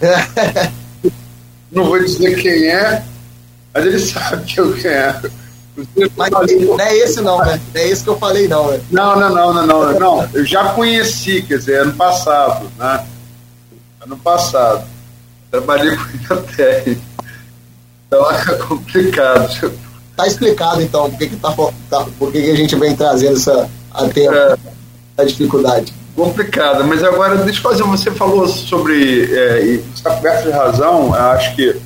[1.70, 3.02] não vou dizer quem é,
[3.74, 5.20] mas ele sabe que eu quem é.
[6.16, 7.60] Mas não é esse não, né?
[7.74, 8.80] Não é esse que eu falei não, né?
[8.90, 10.28] Não, não, não, não, não, não.
[10.34, 13.06] Eu já conheci, quer dizer, ano passado, né?
[14.00, 14.84] Ano passado.
[15.50, 16.96] Trabalhei com ele até.
[18.06, 19.72] Então é complicado.
[20.16, 21.54] Tá explicado então por que, que, tá,
[21.88, 24.34] tá, por que, que a gente vem trazendo essa a tempo.
[24.34, 24.56] É
[25.22, 25.92] a dificuldade?
[26.14, 31.14] Complicada, mas agora deixa eu fazer, você falou sobre, é, e está coberto de razão,
[31.14, 31.80] acho que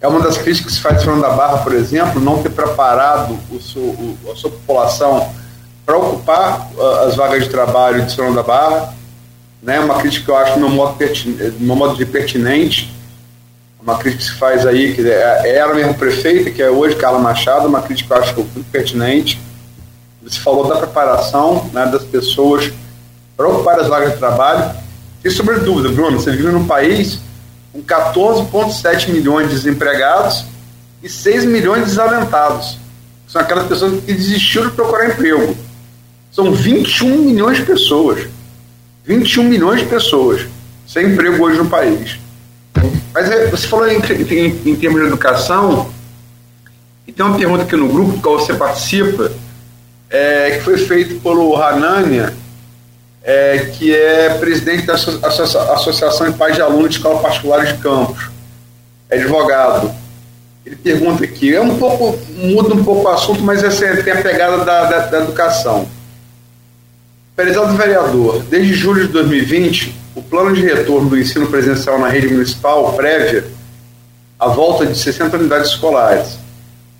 [0.00, 3.38] é uma das críticas que se faz de da Barra, por exemplo, não ter preparado
[3.50, 5.32] o seu, o, a sua população
[5.84, 8.94] para ocupar uh, as vagas de trabalho de São da Barra,
[9.62, 9.80] né?
[9.80, 10.96] Uma crítica que eu acho no meu modo,
[11.58, 12.93] meu modo de pertinente,
[13.84, 16.96] uma crítica que se faz aí, que é, é ela mesmo prefeita, que é hoje
[16.96, 19.38] Carla Machado, uma crítica que eu acho muito pertinente,
[20.22, 22.72] você falou da preparação né, das pessoas
[23.36, 24.74] para ocupar as vagas de trabalho.
[25.22, 27.18] E sobre dúvida, Bruno, você vive num país
[27.72, 30.46] com 14,7 milhões de desempregados
[31.02, 32.78] e 6 milhões de desalentados.
[33.28, 35.54] São aquelas pessoas que desistiram de procurar emprego.
[36.32, 38.26] São 21 milhões de pessoas.
[39.04, 40.46] 21 milhões de pessoas
[40.86, 42.18] sem emprego hoje no país.
[43.14, 45.88] Mas é, você falou em, em, em termos de educação,
[47.06, 49.30] e tem uma pergunta aqui no grupo do qual você participa,
[50.10, 52.34] é, que foi feito pelo Hanania,
[53.22, 58.30] é, que é presidente da Associação de Pais de Alunos de Escola Particulares de Campos,
[59.08, 59.94] é advogado.
[60.66, 64.22] Ele pergunta aqui, é um pouco, muda um pouco o assunto, mas essa tem a
[64.22, 65.86] pegada da, da, da educação.
[67.36, 72.28] Prezado vereador, desde julho de 2020, o plano de retorno do ensino presencial na rede
[72.28, 73.44] municipal prévia
[74.38, 76.38] a volta de 60 unidades escolares.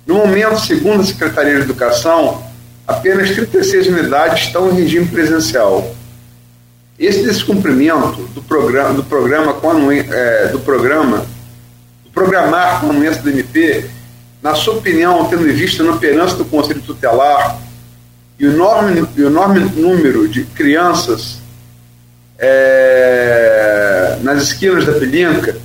[0.05, 2.43] No momento, segundo a Secretaria de Educação,
[2.87, 5.95] apenas 36 unidades estão em regime presencial.
[6.97, 9.55] Esse descumprimento do programa, do programa,
[10.11, 11.25] é, do programa,
[12.03, 13.85] do programar com a anuência do MP,
[14.41, 17.59] na sua opinião, tendo em vista a inoperância do Conselho Tutelar
[18.39, 21.39] e o enorme, o enorme número de crianças
[22.37, 25.55] é, nas esquinas da Pelinca,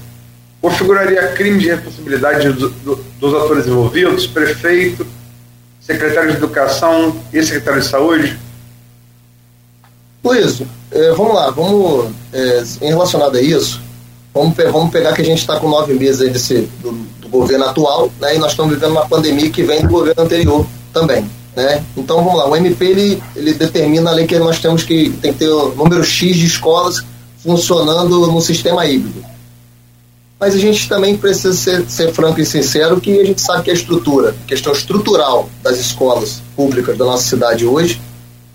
[0.60, 5.06] configuraria crime de responsabilidade do, do, dos atores envolvidos, prefeito,
[5.80, 8.38] secretário de Educação e secretário de Saúde?
[10.22, 13.80] Luiz, é, vamos lá, vamos, é, em relacionado a isso,
[14.34, 18.12] vamos, vamos pegar que a gente está com nove meses desse, do, do, governo atual,
[18.20, 21.28] né, e nós estamos vivendo uma pandemia que vem do governo anterior também.
[21.56, 21.84] Né?
[21.96, 25.40] Então vamos lá, o MP ele, ele determina ali que nós temos que tem que
[25.40, 27.04] ter o número X de escolas
[27.42, 29.24] funcionando no sistema híbrido
[30.40, 33.70] mas a gente também precisa ser, ser, franco e sincero que a gente sabe que
[33.70, 38.00] a estrutura, a questão estrutural das escolas públicas da nossa cidade hoje,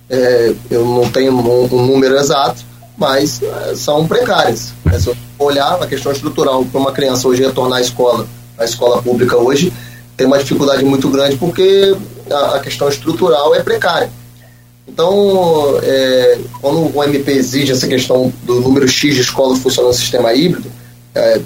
[0.09, 2.63] é, eu não tenho um, um número exato,
[2.97, 4.73] mas é, são precárias.
[4.99, 8.27] Se eu olhar a questão estrutural para uma criança hoje retornar à escola,
[8.57, 9.71] à escola pública hoje,
[10.15, 11.95] tem uma dificuldade muito grande porque
[12.31, 14.09] a, a questão estrutural é precária.
[14.87, 19.97] Então, é, quando o MP exige essa questão do número X de escolas funcionando no
[19.97, 20.71] sistema híbrido,
[21.13, 21.41] é,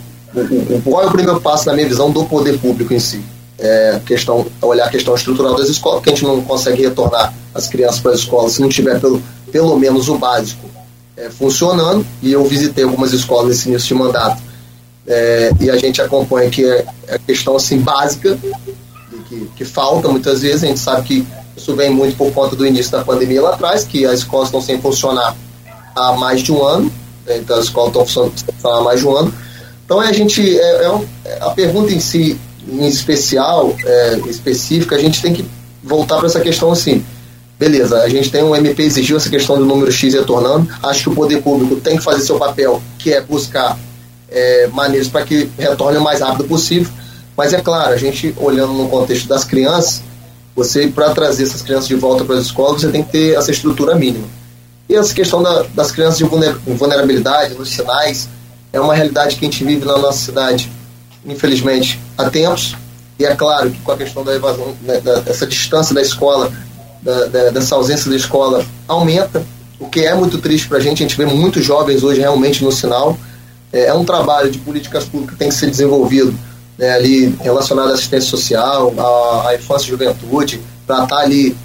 [0.83, 3.23] qual é o primeiro passo, na minha visão, do poder público em si?
[3.57, 7.67] É, questão, olhar a questão estrutural das escolas, porque a gente não consegue retornar as
[7.67, 10.65] crianças para as escolas se não tiver pelo, pelo menos o básico
[11.17, 12.05] é, funcionando.
[12.21, 14.41] E eu visitei algumas escolas nesse início de mandato
[15.09, 18.37] é, e a gente acompanha que é, é a questão assim básica
[19.29, 20.63] que, que falta muitas vezes.
[20.63, 23.83] A gente sabe que isso vem muito por conta do início da pandemia lá atrás,
[23.83, 25.35] que as escolas estão sem funcionar
[25.95, 26.91] há mais de um ano.
[27.25, 28.33] Né, então as escolas estão funcionando
[28.63, 29.33] há mais de um ano.
[29.85, 34.99] Então a gente é, é, é a pergunta em si, em especial, é, específica, a
[34.99, 35.45] gente tem que
[35.83, 37.03] voltar para essa questão assim.
[37.57, 40.69] Beleza, a gente tem um MP exigiu essa questão do número X retornando.
[40.81, 43.77] Acho que o poder público tem que fazer seu papel, que é buscar
[44.31, 46.91] é, maneiras para que retorne o mais rápido possível.
[47.35, 50.03] Mas é claro, a gente olhando no contexto das crianças,
[50.55, 53.49] você para trazer essas crianças de volta para as escolas, você tem que ter essa
[53.51, 54.27] estrutura mínima.
[54.89, 58.27] E essa questão da, das crianças de vulnerabilidade, nos sinais,
[58.73, 60.69] é uma realidade que a gente vive na nossa cidade,
[61.25, 62.75] infelizmente, há tempos.
[63.17, 66.51] E é claro que com a questão da evasão, né, da, dessa distância da escola,
[67.01, 69.45] da, da, dessa ausência da escola, aumenta,
[69.79, 71.03] o que é muito triste para a gente.
[71.03, 73.17] A gente vê muitos jovens hoje realmente no sinal
[73.71, 76.33] é, é um trabalho de políticas públicas que tem que ser desenvolvido
[76.77, 81.55] né, ali relacionado à assistência social, à, à infância e juventude, para estar tá ali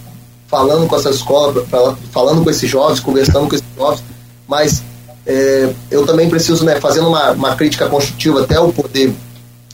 [0.49, 4.03] falando com essas escolas, pra, falando com esses jovens, conversando com esses jovens,
[4.47, 4.83] mas
[5.27, 9.15] é, eu também preciso, né, fazendo uma, uma crítica construtiva até o poder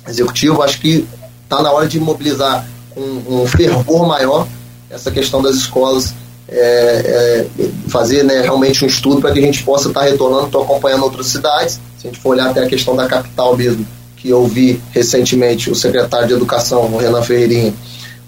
[0.08, 1.06] executivo, acho que
[1.44, 2.66] está na hora de mobilizar
[2.96, 4.46] um, um fervor maior
[4.88, 6.14] essa questão das escolas
[6.51, 10.46] é, é, fazer né, realmente um estudo para que a gente possa estar tá retornando,
[10.46, 13.86] estou acompanhando outras cidades, se a gente for olhar até a questão da capital mesmo,
[14.16, 17.72] que eu vi recentemente o secretário de Educação, o Renan Ferreirinha,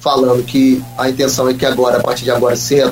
[0.01, 2.91] falando que a intenção é que agora, a partir de agora, se, é,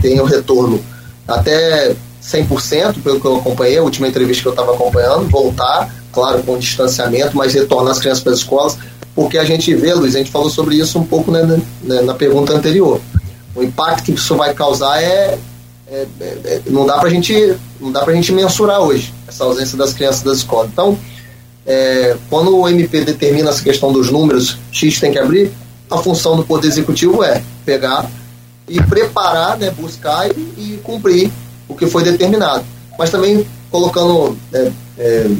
[0.00, 0.82] tenha o retorno
[1.28, 6.42] até 100%, pelo que eu acompanhei, a última entrevista que eu estava acompanhando, voltar, claro,
[6.42, 8.78] com distanciamento, mas retornar as crianças para as escolas,
[9.14, 11.42] porque a gente vê, Luiz, a gente falou sobre isso um pouco né,
[11.82, 13.00] né, na pergunta anterior
[13.54, 15.38] o impacto que isso vai causar é,
[15.88, 19.76] é, é, é não dá para gente não dá para gente mensurar hoje essa ausência
[19.76, 20.70] das crianças das escolas.
[20.72, 20.98] Então,
[21.66, 25.52] é, quando o MP determina essa questão dos números X tem que abrir,
[25.90, 28.08] a função do poder executivo é pegar
[28.68, 31.30] e preparar, né, buscar e, e cumprir
[31.68, 32.64] o que foi determinado.
[32.98, 35.30] Mas também colocando é, é,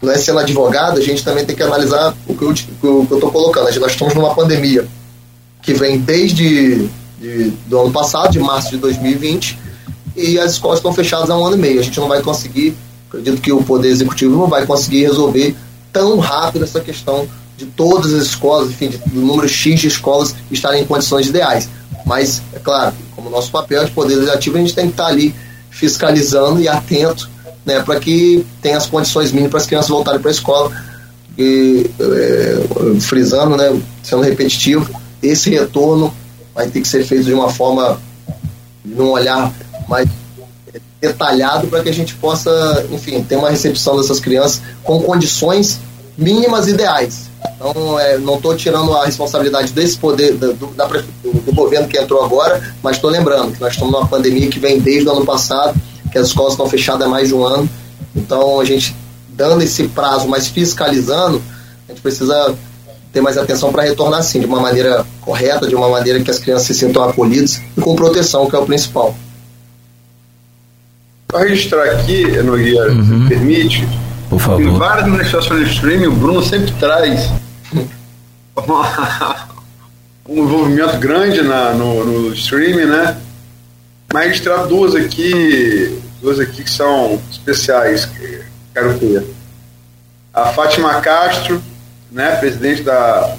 [0.00, 3.64] não é sendo advogado, a gente também tem que analisar o que eu estou colocando.
[3.80, 4.86] Nós estamos numa pandemia
[5.62, 6.88] que vem desde
[7.20, 9.58] de, do ano passado, de março de 2020,
[10.16, 11.80] e as escolas estão fechadas há um ano e meio.
[11.80, 12.76] A gente não vai conseguir,
[13.08, 15.54] acredito que o Poder Executivo não vai conseguir resolver
[15.92, 20.82] tão rápido essa questão de todas as escolas, enfim, do número X de escolas estarem
[20.82, 21.68] em condições ideais.
[22.06, 25.34] Mas, é claro, como nosso papel de Poder Legislativo, a gente tem que estar ali
[25.70, 27.28] fiscalizando e atento
[27.66, 30.72] né, para que tenha as condições mínimas para as crianças voltarem para a escola.
[31.36, 34.88] E, é, frisando, né, sendo repetitivo,
[35.22, 36.12] esse retorno
[36.58, 38.00] vai ter que ser feito de uma forma,
[38.84, 39.52] num olhar
[39.88, 40.08] mais
[41.00, 45.78] detalhado para que a gente possa, enfim, ter uma recepção dessas crianças com condições
[46.16, 47.30] mínimas ideais.
[47.54, 52.24] Então, é, não estou tirando a responsabilidade desse poder do, da, do, governo que entrou
[52.24, 55.80] agora, mas estou lembrando que nós estamos numa pandemia que vem desde o ano passado,
[56.10, 57.70] que as escolas estão fechadas há mais de um ano.
[58.16, 58.96] Então, a gente
[59.28, 61.40] dando esse prazo, mas fiscalizando,
[61.88, 62.52] a gente precisa
[63.12, 66.38] ter mais atenção para retornar sim, de uma maneira correta, de uma maneira que as
[66.38, 69.14] crianças se sintam acolhidas e com proteção, que é o principal.
[71.26, 73.22] Para registrar aqui, Nogueira, uhum.
[73.22, 73.88] se permite,
[74.30, 74.62] por favor.
[74.62, 77.30] Em várias manifestações de streaming, o Bruno sempre traz
[78.56, 79.48] uma,
[80.28, 83.16] um envolvimento grande na, no, no streaming, né?
[84.12, 88.40] Mas registrar duas aqui, duas aqui que são especiais, que
[88.72, 89.26] quero ter.
[90.32, 91.62] A Fátima Castro,
[92.10, 93.36] né, presidente da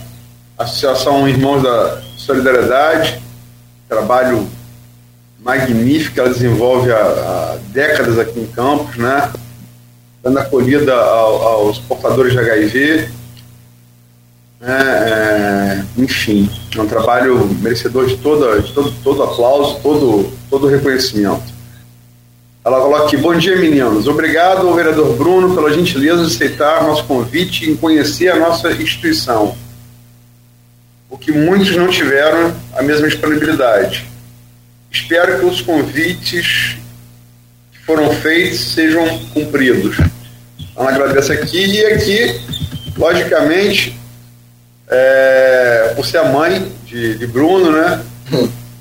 [0.58, 3.22] Associação Irmãos da Solidariedade,
[3.88, 4.48] trabalho
[5.40, 9.32] magnífico que ela desenvolve há, há décadas aqui em Campos, né,
[10.22, 13.10] dando acolhida ao, aos portadores de HIV.
[14.60, 20.68] Né, é, enfim, é um trabalho merecedor de, toda, de todo, todo aplauso, todo, todo
[20.68, 21.59] reconhecimento.
[22.64, 24.08] Ela coloca aqui: Bom dia, meninos.
[24.08, 29.56] Obrigado ao vereador Bruno pela gentileza de aceitar nosso convite em conhecer a nossa instituição.
[31.10, 34.06] O que muitos não tiveram a mesma disponibilidade.
[34.92, 36.76] Espero que os convites
[37.72, 39.98] que foram feitos sejam cumpridos.
[40.76, 42.42] Ela agradece aqui e aqui,
[42.98, 44.00] logicamente,
[44.88, 48.04] é, por ser a mãe de, de Bruno, né?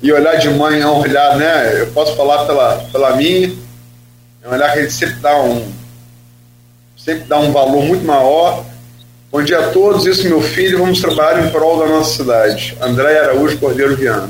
[0.01, 1.81] e olhar de mãe é um olhar, né?
[1.81, 3.51] Eu posso falar pela, pela minha,
[4.49, 5.63] é um olhar que a gente sempre dá um
[6.97, 8.63] sempre dá um valor muito maior.
[9.31, 12.75] Bom dia a todos, isso meu filho, vamos trabalhar em prol da nossa cidade.
[12.81, 14.29] André Araújo Cordeiro Viana.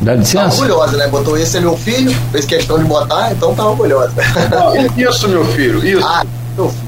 [0.00, 0.48] Dá licença?
[0.48, 1.08] Tá orgulhosa, né?
[1.08, 4.14] Botou esse é meu filho, fez questão de botar, então tá orgulhosa.
[4.50, 6.06] Não, isso, meu filho, isso.
[6.06, 6.24] Ah,
[6.56, 6.86] meu filho.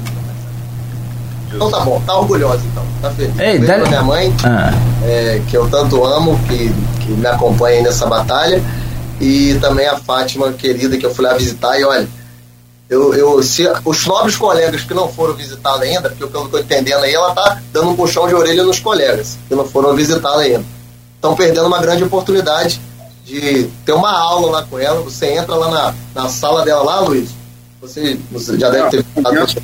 [1.53, 3.37] Então tá bom, tá orgulhosa então, tá feliz.
[3.39, 3.77] Ei, dá...
[3.79, 4.71] minha mãe, ah.
[5.03, 6.71] é, que eu tanto amo, que,
[7.01, 8.61] que me acompanha nessa batalha,
[9.19, 12.07] e também a Fátima, querida, que eu fui lá visitar, e olha,
[12.89, 16.59] eu, eu, se, os nobres colegas que não foram visitá-la ainda, porque pelo que eu
[16.59, 20.41] entendendo aí, ela tá dando um puxão de orelha nos colegas que não foram visitá-la
[20.41, 20.65] ainda.
[21.15, 22.81] Estão perdendo uma grande oportunidade
[23.23, 25.01] de ter uma aula lá com ela.
[25.01, 27.29] Você entra lá na, na sala dela lá, Luiz.
[27.79, 29.61] Você, você já deve ter visitado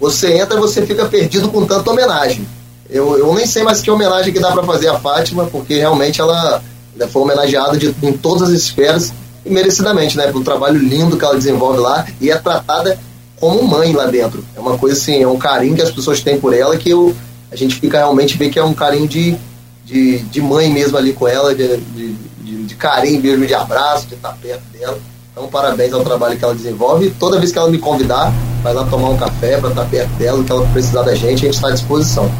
[0.00, 2.48] Você entra e você fica perdido com tanta homenagem.
[2.88, 6.20] Eu, eu nem sei mais que homenagem que dá para fazer a Fátima, porque realmente
[6.20, 6.62] ela,
[6.98, 9.12] ela foi homenageada de, em todas as esferas
[9.44, 10.26] e merecidamente, né?
[10.26, 12.98] Pelo trabalho lindo que ela desenvolve lá e é tratada
[13.38, 14.44] como mãe lá dentro.
[14.54, 17.16] É uma coisa assim, é um carinho que as pessoas têm por ela que eu,
[17.50, 19.36] a gente fica realmente vê que é um carinho de,
[19.84, 22.12] de, de mãe mesmo ali com ela, de, de,
[22.42, 24.98] de, de carinho mesmo, de abraço, de estar perto dela.
[25.32, 27.10] Então, parabéns ao trabalho que ela desenvolve.
[27.18, 28.32] Toda vez que ela me convidar,
[28.62, 31.46] vai lá tomar um café para estar perto dela, que ela precisar da gente, a
[31.46, 32.30] gente está à disposição.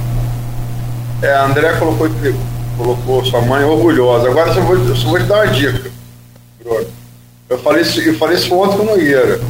[1.23, 2.09] É, a André colocou,
[2.77, 4.29] colocou sua mãe orgulhosa.
[4.29, 6.00] Agora eu vou, eu vou te dar uma dica.
[7.49, 9.41] Eu falei isso, eu falei isso ontem com o.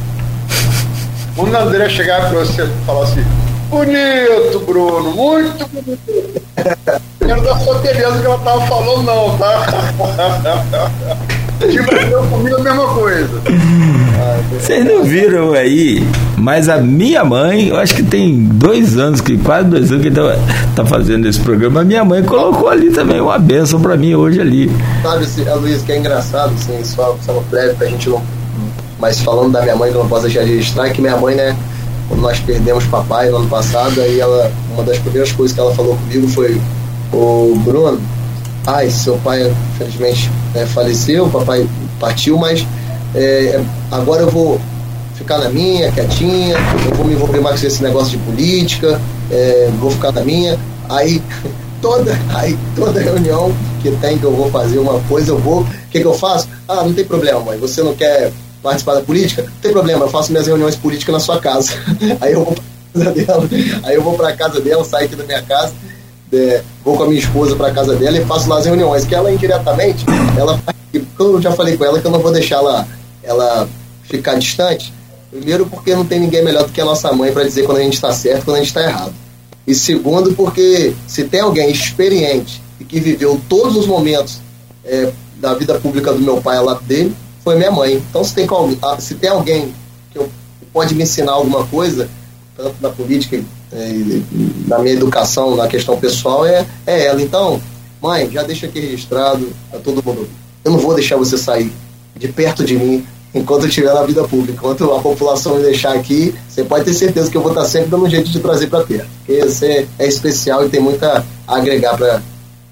[1.35, 3.23] Quando a André chegar para você e falar assim,
[3.69, 6.41] bonito, Bruno, muito bonito.
[7.19, 9.65] Quero dar sua beleza que ela tava falando, não, tá?
[11.69, 13.41] Tipo, comigo a mesma coisa.
[14.59, 16.05] Vocês não viram aí,
[16.37, 20.11] mas a minha mãe, eu acho que tem dois anos, que quase dois anos que
[20.11, 20.37] tá,
[20.75, 24.39] tá fazendo esse programa, a minha mãe colocou ali também uma benção para mim hoje
[24.39, 24.71] ali.
[25.01, 25.25] Sabe,
[25.59, 28.21] Luiz, que é engraçado, assim, só, só uma breve pra gente não.
[28.99, 31.17] Mas falando da minha mãe, que eu não posso deixar de registrar, é que minha
[31.17, 31.57] mãe, né,
[32.07, 35.73] quando nós perdemos papai no ano passado, aí ela, uma das primeiras coisas que ela
[35.73, 36.61] falou comigo foi,
[37.11, 37.99] o Bruno,
[38.67, 41.67] ai, seu pai infelizmente né, faleceu, o papai
[41.99, 42.65] partiu, mas
[43.15, 44.59] é, agora eu vou
[45.15, 46.55] ficar na minha, quietinha,
[46.89, 48.99] eu vou me envolver mais com esse negócio de política,
[49.29, 50.57] é, vou ficar na minha.
[50.89, 51.21] Aí
[51.81, 55.61] toda, aí toda reunião que tem que eu vou fazer uma coisa, eu vou.
[55.61, 56.47] O que, que eu faço?
[56.67, 57.57] Ah, não tem problema, mãe.
[57.57, 58.31] Você não quer
[58.63, 59.43] participar da política?
[59.43, 61.73] Não tem problema, eu faço minhas reuniões políticas na sua casa.
[62.21, 63.49] aí eu vou pra casa dela,
[63.83, 65.73] aí eu vou pra casa dela, saio aqui da minha casa
[66.33, 69.13] é, vou com a minha esposa para casa dela e faço lá as reuniões, que
[69.13, 70.05] ela indiretamente,
[70.37, 70.59] ela
[70.93, 72.87] eu já falei com ela que eu não vou deixar ela,
[73.23, 73.67] ela
[74.03, 74.93] ficar distante.
[75.29, 77.83] Primeiro, porque não tem ninguém melhor do que a nossa mãe para dizer quando a
[77.83, 79.13] gente está certo quando a gente está errado.
[79.65, 84.39] E segundo, porque se tem alguém experiente e que viveu todos os momentos
[84.83, 88.03] é, da vida pública do meu pai ao lado dele, foi minha mãe.
[88.09, 88.47] Então, se tem,
[88.99, 89.73] se tem alguém
[90.11, 90.29] que, eu,
[90.73, 92.09] pode me ensinar alguma coisa,
[92.57, 93.41] tanto na política
[93.71, 94.21] é,
[94.67, 97.21] na minha educação, na questão pessoal, é, é ela.
[97.21, 97.61] Então,
[98.01, 100.27] mãe, já deixa aqui registrado a todo mundo.
[100.63, 101.71] Eu não vou deixar você sair
[102.21, 103.03] de perto de mim
[103.33, 104.53] enquanto eu estiver na vida pública.
[104.53, 107.89] Enquanto a população me deixar aqui, você pode ter certeza que eu vou estar sempre
[107.89, 109.07] dando um jeito de trazer para perto.
[109.25, 112.21] Porque você é especial e tem muito a agregar pra,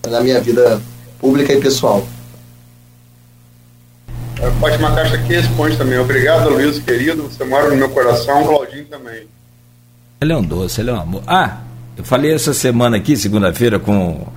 [0.07, 0.79] na minha vida
[1.19, 2.05] pública e pessoal.
[4.41, 5.97] A Fátima Caixa aqui responde também.
[5.97, 7.23] Obrigado, Luiz, querido.
[7.23, 8.45] Você mora no meu coração.
[8.45, 9.23] Claudinho também.
[10.21, 11.23] Ele é um doce, ele é um amor.
[11.25, 11.59] Ah,
[11.97, 14.27] eu falei essa semana aqui, segunda-feira, com,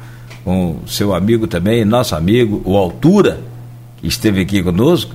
[0.44, 3.40] com seu amigo também, nosso amigo, o Altura,
[4.02, 5.14] esteve aqui conosco.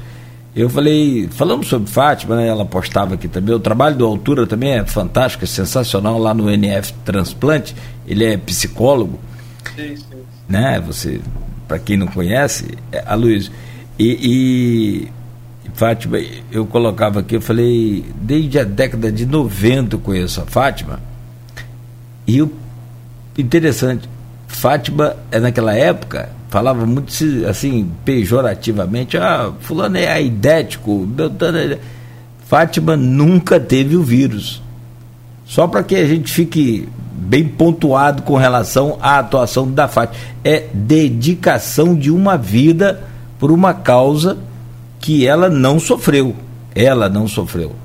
[0.55, 3.53] Eu falei, falamos sobre Fátima, né, ela postava aqui também.
[3.53, 7.75] O trabalho do Altura também é fantástico, é sensacional lá no NF Transplante.
[8.07, 9.19] Ele é psicólogo.
[9.75, 10.03] Sim, sim.
[10.49, 10.81] Né?
[10.85, 11.21] Você,
[11.67, 13.51] para quem não conhece, é, a Luiz.
[13.99, 15.07] E,
[15.75, 16.17] Fátima,
[16.51, 20.99] eu colocava aqui, eu falei, desde a década de 90 eu conheço a Fátima.
[22.25, 22.51] E o
[23.38, 24.09] interessante,
[24.47, 27.14] Fátima, é naquela época, falava muito
[27.48, 31.80] assim, pejorativamente, ah, fulano é aidético, Beltrano é...
[32.48, 34.62] Fátima nunca teve o vírus.
[35.45, 40.18] Só para que a gente fique bem pontuado com relação à atuação da Fátima.
[40.45, 43.04] É dedicação de uma vida
[43.38, 44.38] por uma causa
[45.00, 46.36] que ela não sofreu.
[46.74, 47.76] Ela não sofreu.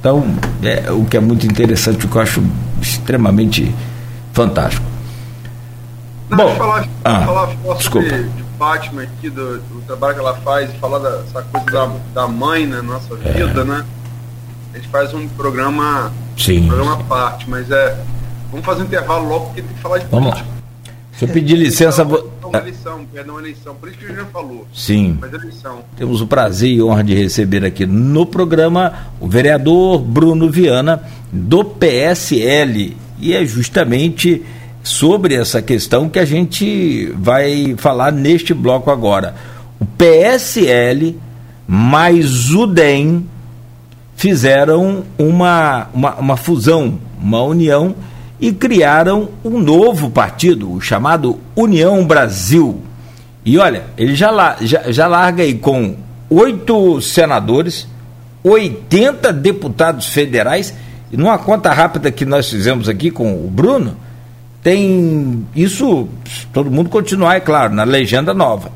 [0.00, 0.24] Então,
[0.62, 2.42] é o que é muito interessante, o que eu acho
[2.80, 3.74] extremamente
[4.32, 4.93] fantástico.
[6.30, 8.08] Não, Bom, falar, ah, falar, falar desculpa.
[8.08, 12.22] sobre de Fátima aqui, do, do, trabalho que ela faz, e falar dessa coisa da,
[12.22, 13.64] da mãe na nossa vida, é.
[13.64, 13.84] né?
[14.72, 16.64] A gente faz um programa, Sim.
[16.64, 17.96] um programa à parte, mas é
[18.54, 20.48] Vamos fazer um intervalo logo, porque tem que falar de Vamos política.
[20.48, 20.92] lá.
[21.10, 22.02] Deixa eu pedir licença.
[22.02, 23.74] Então, eleição, perdão, eleição.
[23.74, 24.64] Por isso que o Jean falou.
[24.72, 25.18] Sim.
[25.20, 25.80] Mas eleição.
[25.96, 31.02] Temos o prazer e honra de receber aqui no programa o vereador Bruno Viana,
[31.32, 32.96] do PSL.
[33.18, 34.44] E é justamente
[34.84, 39.34] sobre essa questão que a gente vai falar neste bloco agora.
[39.80, 41.18] O PSL
[41.66, 43.26] mais o DEM
[44.14, 47.94] fizeram uma, uma, uma fusão, uma união
[48.38, 52.82] e criaram um novo partido, o chamado União Brasil.
[53.42, 55.96] E olha, ele já, já, já larga aí com
[56.28, 57.88] oito senadores,
[58.42, 60.74] 80 deputados federais,
[61.10, 63.96] e numa conta rápida que nós fizemos aqui com o Bruno,
[64.64, 66.08] tem isso,
[66.50, 68.72] todo mundo continuar, é claro, na legenda nova.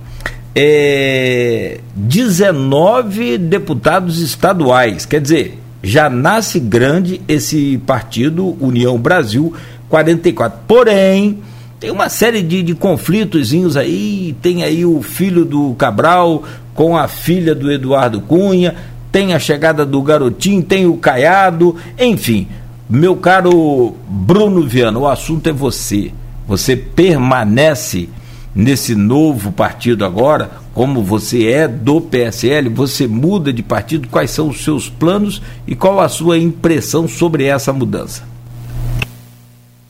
[0.54, 9.54] É, 19 deputados estaduais, quer dizer, já nasce grande esse partido União Brasil
[9.88, 10.60] 44.
[10.68, 11.38] Porém,
[11.80, 17.08] tem uma série de, de conflitozinhos aí, tem aí o filho do Cabral com a
[17.08, 18.74] filha do Eduardo Cunha,
[19.10, 22.46] tem a chegada do Garotinho, tem o Caiado, enfim.
[22.90, 26.10] Meu caro Bruno Viana, o assunto é você.
[26.46, 28.08] Você permanece
[28.54, 34.48] nesse novo partido agora, como você é do PSL, você muda de partido, quais são
[34.48, 38.22] os seus planos e qual a sua impressão sobre essa mudança?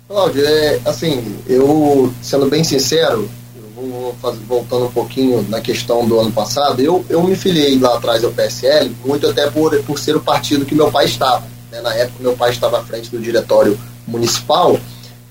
[0.09, 6.05] Cláudio, é, assim, eu, sendo bem sincero, eu vou fazer, voltando um pouquinho na questão
[6.05, 10.01] do ano passado, eu, eu me filiei lá atrás ao PSL, muito até por, por
[10.01, 11.58] ser o partido que meu pai estava.
[11.71, 11.81] Né?
[11.81, 14.79] Na época, meu pai estava à frente do diretório municipal,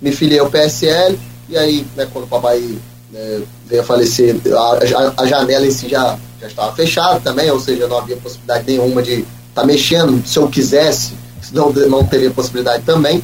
[0.01, 1.19] me filiei ao PSL,
[1.49, 2.59] e aí, né, quando o papai
[3.11, 7.59] né, veio a falecer, a, a, janela em si já, já estava fechada também, ou
[7.59, 11.13] seja, não havia possibilidade nenhuma de estar tá mexendo, se eu quisesse,
[11.51, 13.23] não, não teria possibilidade também.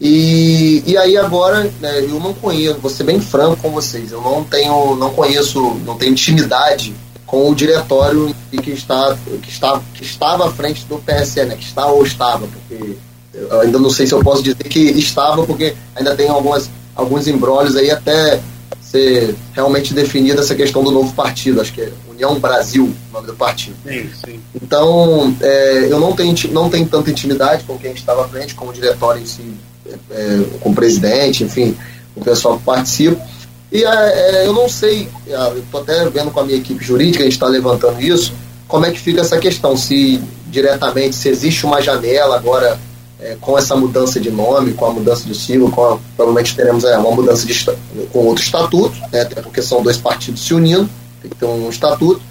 [0.00, 4.22] E, e aí agora, né, eu não conheço, vou ser bem franco com vocês, eu
[4.22, 6.94] não tenho, não conheço, não tenho intimidade
[7.30, 11.62] com o diretório que está, que está, que estava à frente do PSE, né, que
[11.62, 12.96] está ou estava, porque
[13.32, 17.28] eu ainda não sei se eu posso dizer que estava, porque ainda tem algumas, alguns
[17.28, 18.40] embrólios aí até
[18.82, 23.28] ser realmente definida essa questão do novo partido, acho que é União Brasil, o nome
[23.28, 23.76] do partido.
[23.86, 24.40] Sim, sim.
[24.60, 28.66] Então, é, eu não tenho, não tenho tanta intimidade com quem estava à frente, com
[28.66, 29.54] o diretório em si,
[29.86, 31.76] é, é com o presidente, enfim,
[32.16, 33.24] o pessoal que participa.
[33.72, 36.84] E é, é eu não sei, é, eu estou até vendo com a minha equipe
[36.84, 38.32] jurídica, a gente está levantando isso,
[38.66, 42.78] como é que fica essa questão, se diretamente, se existe uma janela agora
[43.20, 46.96] é, com essa mudança de nome, com a mudança de sigla, a, provavelmente teremos é,
[46.98, 47.66] uma mudança de,
[48.12, 50.88] com outro estatuto, né, até porque são dois partidos se unindo,
[51.20, 52.22] tem que ter um estatuto.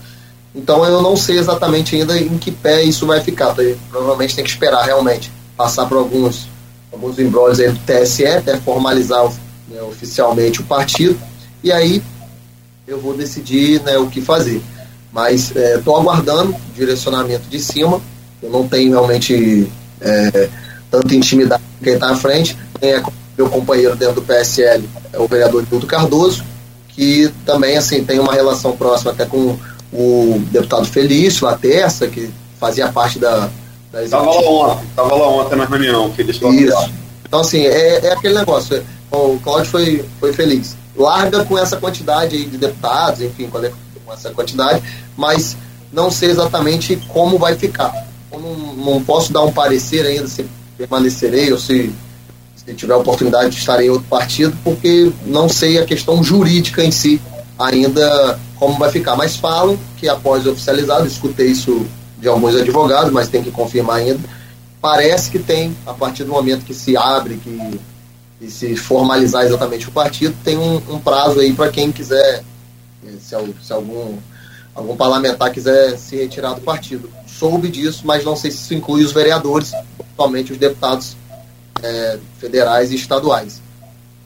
[0.53, 3.51] Então eu não sei exatamente ainda em que pé isso vai ficar.
[3.51, 6.47] Então, provavelmente tem que esperar realmente passar por alguns,
[6.91, 9.31] alguns embrólios aí do TSE até formalizar
[9.69, 11.19] né, oficialmente o partido.
[11.63, 12.01] E aí
[12.87, 14.61] eu vou decidir né, o que fazer.
[15.11, 18.01] Mas estou é, aguardando o direcionamento de cima.
[18.41, 19.69] Eu não tenho realmente
[20.01, 20.49] é,
[20.89, 22.57] tanta intimidade com quem está à frente.
[22.79, 23.03] Quem é
[23.37, 26.43] meu companheiro dentro do PSL é o vereador Nildo Cardoso,
[26.89, 29.57] que também assim tem uma relação próxima até com
[29.91, 33.49] o deputado Felício, a Terça, que fazia parte da.
[33.91, 36.91] da estava lá ontem, estava lá ontem na reunião, Felício Isso.
[37.25, 38.83] Então, assim, é, é aquele negócio.
[39.11, 40.75] É, o Cláudio foi, foi feliz.
[40.95, 44.83] Larga com essa quantidade aí de deputados, enfim, com essa quantidade,
[45.15, 45.55] mas
[45.91, 48.07] não sei exatamente como vai ficar.
[48.31, 50.45] Eu não, não posso dar um parecer ainda se
[50.77, 51.93] permanecerei ou se,
[52.55, 56.91] se tiver oportunidade de estar em outro partido, porque não sei a questão jurídica em
[56.91, 57.21] si
[57.57, 59.15] ainda como vai ficar.
[59.15, 61.85] Mas falam que após oficializado, escutei isso
[62.17, 64.19] de alguns advogados, mas tem que confirmar ainda.
[64.81, 67.79] Parece que tem, a partir do momento que se abre, que,
[68.39, 72.43] que se formalizar exatamente o partido, tem um, um prazo aí para quem quiser,
[73.19, 74.17] se, se algum
[74.73, 77.11] algum parlamentar quiser se retirar do partido.
[77.27, 79.71] Soube disso, mas não sei se isso inclui os vereadores,
[80.15, 81.17] somente os deputados
[81.83, 83.61] é, federais e estaduais.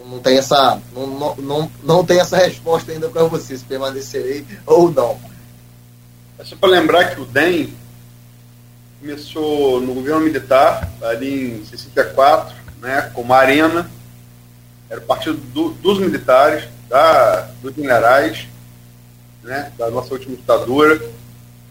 [0.07, 4.91] Não tem essa, não, não, não tem essa resposta ainda para você, se permanecerei ou
[4.91, 5.17] não.
[6.37, 7.73] É só para lembrar que o DEM
[8.99, 13.89] começou no governo militar, ali em 64, né, como Arena,
[14.89, 18.47] era o partido do, dos militares, da, dos generais,
[19.41, 21.01] né, da nossa última ditadura.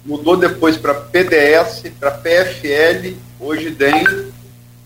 [0.05, 4.33] Mudou depois para PDS, para PFL, hoje DEM,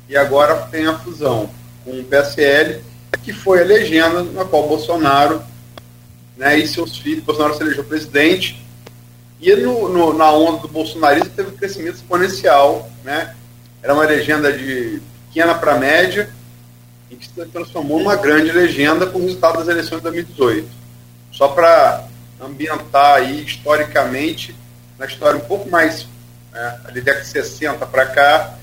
[0.09, 1.51] e agora tem a fusão
[1.85, 2.83] com o PSL,
[3.23, 5.43] que foi a legenda na qual Bolsonaro
[6.37, 8.63] né, e seus filhos, Bolsonaro se elegeu presidente,
[9.41, 13.35] e no, no, na onda do bolsonarismo teve um crescimento exponencial, né?
[13.83, 16.31] Era uma legenda de pequena para média,
[17.11, 20.69] e que se transformou numa grande legenda com o resultado das eleições de 2018.
[21.33, 22.05] Só para
[22.41, 24.55] ambientar aí historicamente,
[24.99, 26.07] na história um pouco mais,
[26.53, 28.55] né, ali década de 60 para cá,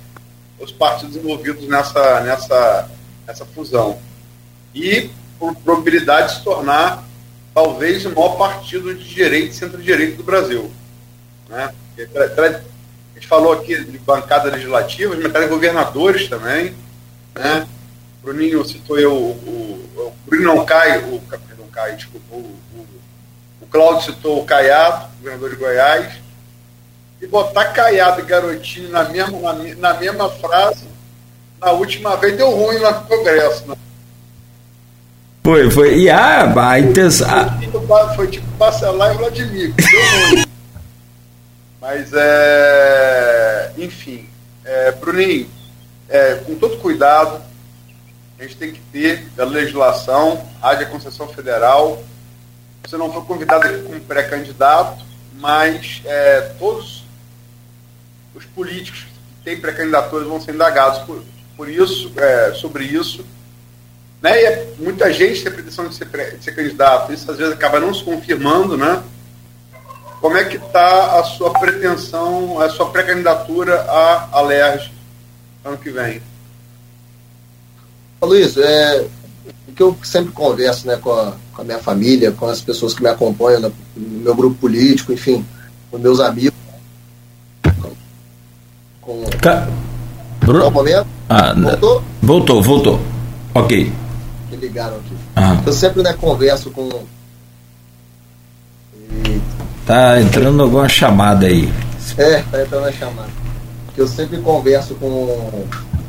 [0.59, 2.89] os partidos envolvidos nessa, nessa,
[3.25, 3.99] nessa fusão.
[4.73, 5.09] E
[5.39, 7.03] por probabilidade de se tornar
[7.53, 10.71] talvez o maior partido de direita e centro-direita do Brasil.
[11.47, 11.71] Né?
[11.97, 16.73] A gente falou aqui de bancada legislativa, mas tem governadores também.
[17.35, 17.67] Né?
[18.23, 21.21] Bruninho citou eu, o, o, Bruno não cai, o,
[21.57, 22.87] não cai, desculpa, o, o,
[23.61, 26.13] o Cláudio citou o Caiado, governador de Goiás.
[27.21, 30.85] E botar Caiado e Garotinho na mesma, na, na mesma frase,
[31.59, 33.67] na última vez deu ruim lá no Congresso.
[33.67, 33.75] Né?
[35.43, 35.99] Foi, foi.
[35.99, 37.27] E a, a intenção.
[38.15, 39.73] Foi, tipo Bacelar e Vladimir.
[41.81, 43.73] Mas é.
[43.77, 44.29] Enfim.
[44.63, 45.49] É, Bruninho,
[46.07, 47.41] é, com todo cuidado,
[48.43, 52.03] a gente tem que ter da legislação, haja concessão federal.
[52.83, 55.01] Você não foi convidado aqui como pré-candidato,
[55.39, 57.05] mas é, todos
[58.35, 61.23] os políticos que têm pré-candidaturas vão ser indagados por,
[61.55, 63.25] por isso, é, sobre isso.
[64.21, 64.41] Né?
[64.41, 66.07] E é, muita gente tem a pretensão de ser,
[66.37, 69.01] de ser candidato, isso às vezes acaba não se confirmando, né?
[70.19, 74.91] Como é que está a sua pretensão, a sua pré-candidatura à Alerj
[75.63, 76.21] ano que vem?
[78.25, 79.05] Luiz, é,
[79.67, 82.93] o que eu sempre converso né, com, a, com a minha família, com as pessoas
[82.93, 85.45] que me acompanham no, meu grupo político, enfim,
[85.91, 86.53] com meus amigos.
[89.01, 89.23] Com...
[89.41, 89.67] Ca...
[90.45, 91.07] Qual momento?
[91.29, 92.03] Ah, voltou?
[92.21, 92.99] Voltou, voltou.
[93.53, 93.91] Ok.
[94.49, 95.15] Que ligaram aqui.
[95.35, 95.61] Ah.
[95.65, 96.89] Eu sempre né, converso com,
[99.85, 101.71] Tá entrando alguma chamada aí.
[102.17, 103.29] É, tá entrando a chamada.
[103.97, 105.65] Eu sempre converso com,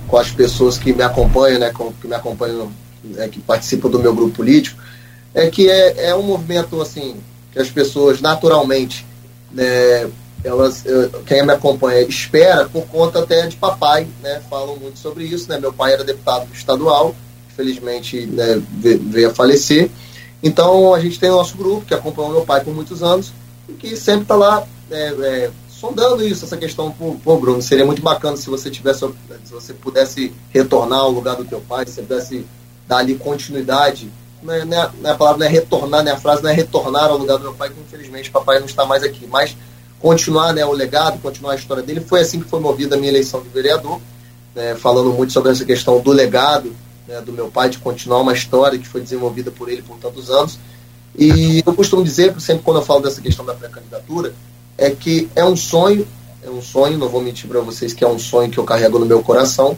[0.08, 2.70] com as pessoas que me acompanham, né, com, que me acompanham,
[3.16, 4.80] é, que participam do meu grupo político,
[5.34, 7.16] é que é, é um movimento assim
[7.52, 9.06] que as pessoas naturalmente,
[9.52, 10.08] né,
[10.42, 10.84] elas,
[11.24, 15.58] quem me acompanha espera por conta até de papai, né, falam muito sobre isso, né,
[15.58, 17.14] meu pai era deputado estadual,
[17.50, 19.90] infelizmente né, veio a falecer,
[20.42, 23.32] então a gente tem o nosso grupo que acompanhou meu pai por muitos anos
[23.68, 25.50] e que sempre está lá é, é,
[25.84, 27.60] sondando isso, essa questão por, por Bruno.
[27.60, 29.00] Seria muito bacana se você tivesse,
[29.44, 32.46] se você pudesse retornar ao lugar do teu pai, se você pudesse
[32.88, 34.10] dar ali continuidade.
[34.42, 36.12] Não é, não é, a palavra não é retornar, né?
[36.12, 38.86] a frase não é retornar ao lugar do meu pai, que infelizmente papai não está
[38.86, 39.26] mais aqui.
[39.26, 39.54] Mas
[40.00, 42.00] continuar né, o legado, continuar a história dele.
[42.00, 44.00] Foi assim que foi movida a minha eleição de vereador,
[44.54, 46.74] né, falando muito sobre essa questão do legado
[47.06, 50.30] né, do meu pai, de continuar uma história que foi desenvolvida por ele por tantos
[50.30, 50.58] anos.
[51.16, 54.34] E eu costumo dizer, sempre quando eu falo dessa questão da pré-candidatura,
[54.76, 56.06] é que é um sonho,
[56.42, 58.98] é um sonho, não vou mentir para vocês que é um sonho que eu carrego
[58.98, 59.76] no meu coração,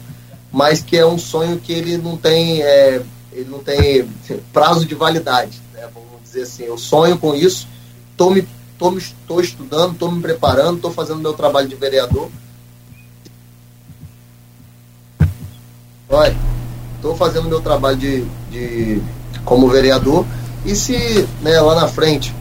[0.51, 3.01] mas que é um sonho que ele não tem, é,
[3.31, 4.09] ele não tem
[4.51, 5.87] prazo de validade, né?
[5.93, 6.63] vamos dizer assim.
[6.63, 7.67] Eu sonho com isso,
[8.11, 8.47] estou me
[8.77, 12.29] tô, me, tô estudando, estou me preparando, estou fazendo meu trabalho de vereador.
[16.09, 16.37] Olha,
[16.95, 19.01] estou fazendo meu trabalho de, de
[19.43, 20.25] como vereador
[20.65, 22.33] e se né, lá na frente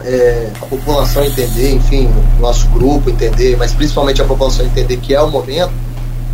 [0.00, 2.08] é, a população entender, enfim,
[2.40, 5.72] nosso grupo entender, mas principalmente a população entender que é o momento,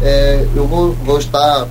[0.02, 1.68] é, eu vou, vou estar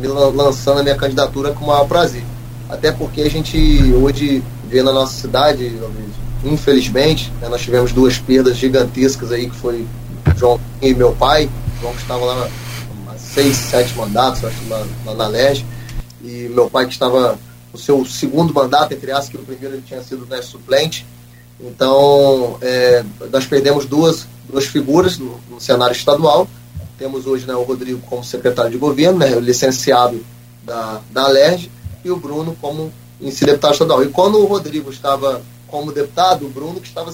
[0.00, 2.24] me lançando a minha candidatura com o maior prazer.
[2.68, 3.56] Até porque a gente
[3.94, 5.78] hoje vê na nossa cidade,
[6.44, 9.86] infelizmente, né, nós tivemos duas perdas gigantescas aí, que foi
[10.36, 11.48] João e meu pai,
[11.80, 12.48] João que estava lá
[13.08, 15.64] há seis, sete mandatos, acho, na, na, na LERJ,
[16.24, 17.38] e meu pai que estava
[17.72, 21.06] o seu segundo mandato, entre aspas, que o primeiro ele tinha sido né, suplente.
[21.60, 26.46] Então, é, nós perdemos duas, duas figuras no, no, cenário estadual.
[26.98, 30.24] Temos hoje né, o Rodrigo como secretário de governo, né, licenciado
[30.64, 31.70] da, da Alerj,
[32.04, 34.04] e o Bruno como em si deputado estadual.
[34.04, 37.12] E quando o Rodrigo estava como deputado, o Bruno que estava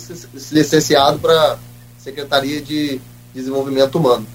[0.50, 1.58] licenciado para
[1.98, 3.00] Secretaria de
[3.34, 4.26] Desenvolvimento Humano.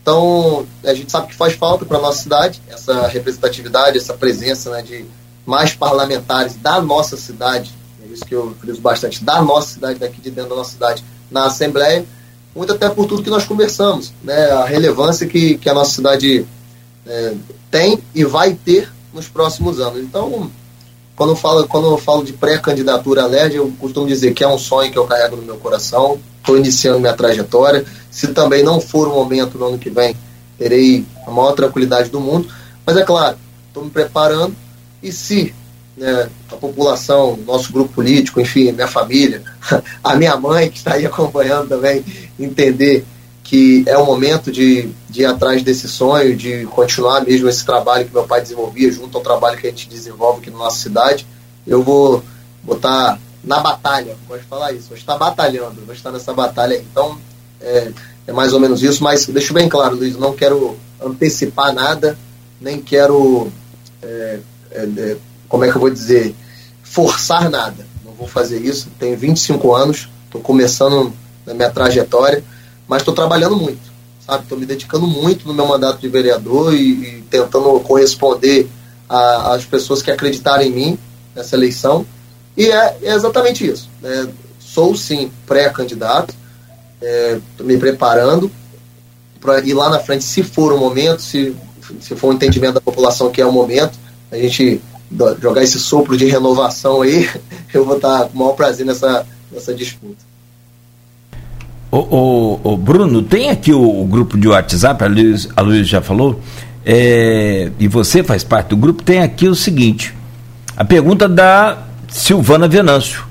[0.00, 4.70] Então, a gente sabe que faz falta para a nossa cidade essa representatividade, essa presença
[4.70, 5.04] né, de
[5.44, 7.74] mais parlamentares da nossa cidade,
[8.16, 11.46] isso que eu friso bastante, da nossa cidade, daqui de dentro da nossa cidade, na
[11.46, 12.04] Assembleia,
[12.54, 16.46] muito até por tudo que nós conversamos, né, a relevância que, que a nossa cidade
[17.06, 17.34] é,
[17.70, 20.00] tem e vai ter nos próximos anos.
[20.00, 20.50] Então,
[21.14, 24.48] quando eu falo, quando eu falo de pré-candidatura à LERJ, eu costumo dizer que é
[24.48, 27.84] um sonho que eu carrego no meu coração, estou iniciando minha trajetória.
[28.10, 30.14] Se também não for o momento no ano que vem,
[30.58, 32.48] terei a maior tranquilidade do mundo.
[32.84, 33.36] Mas é claro,
[33.68, 34.54] estou me preparando
[35.02, 35.54] e se
[35.96, 39.42] né, a população, nosso grupo político, enfim, minha família,
[40.04, 42.04] a minha mãe que está aí acompanhando também,
[42.38, 43.04] entender
[43.42, 48.04] que é o momento de, de ir atrás desse sonho, de continuar mesmo esse trabalho
[48.04, 51.24] que meu pai desenvolvia, junto ao trabalho que a gente desenvolve aqui na nossa cidade.
[51.64, 52.24] Eu vou
[52.62, 56.74] botar na batalha, gosto de falar isso, vou estar batalhando, vou estar nessa batalha.
[56.90, 57.16] Então,
[57.60, 57.92] é,
[58.26, 62.18] é mais ou menos isso, mas deixo bem claro, Luiz, não quero antecipar nada,
[62.60, 63.52] nem quero,
[64.02, 64.40] é,
[64.72, 65.16] é, é
[65.48, 66.34] como é que eu vou dizer,
[66.82, 67.86] forçar nada.
[68.04, 71.12] Não vou fazer isso, tenho 25 anos, estou começando
[71.44, 72.42] na minha trajetória
[72.88, 73.80] mas estou trabalhando muito,
[74.24, 74.44] sabe?
[74.44, 78.68] Estou me dedicando muito no meu mandato de vereador e, e tentando corresponder
[79.08, 80.98] às pessoas que acreditaram em mim
[81.34, 82.06] nessa eleição.
[82.56, 83.88] E é, é exatamente isso.
[84.00, 84.28] Né?
[84.58, 86.34] Sou sim pré-candidato,
[87.00, 88.50] estou é, me preparando
[89.40, 91.54] para ir lá na frente, se for o momento, se,
[92.00, 93.98] se for um entendimento da população que é o momento,
[94.30, 94.80] a gente
[95.40, 97.28] jogar esse sopro de renovação aí,
[97.72, 100.24] eu vou estar com o maior prazer nessa, nessa disputa.
[101.90, 106.02] O, o, Bruno, tem aqui o, o, grupo de WhatsApp, a Luiz, a Luiz já
[106.02, 106.40] falou,
[106.84, 110.14] é, e você faz parte do grupo, tem aqui o seguinte,
[110.76, 111.78] a pergunta da
[112.08, 113.24] Silvana Venâncio,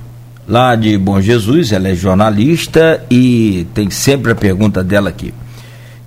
[0.47, 5.33] lá de Bom Jesus, ela é jornalista e tem sempre a pergunta dela aqui.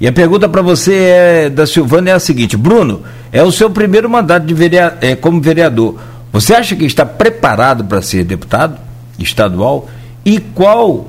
[0.01, 3.03] E a pergunta para você é, da Silvana é a seguinte: Bruno,
[3.33, 4.55] é o seu primeiro mandato de
[5.01, 5.99] é, como vereador.
[6.33, 8.79] Você acha que está preparado para ser deputado
[9.19, 9.89] estadual?
[10.25, 11.09] E qual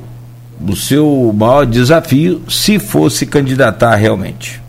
[0.68, 4.62] o seu maior desafio se fosse candidatar realmente?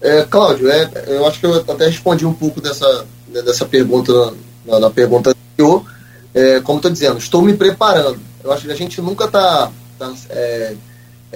[0.00, 4.12] É, Cláudio, é, eu acho que eu até respondi um pouco dessa, né, dessa pergunta
[4.66, 5.84] na, na pergunta anterior.
[6.34, 8.20] É, como estou dizendo, estou me preparando.
[8.42, 9.70] Eu acho que a gente nunca está.
[9.98, 10.12] Tá,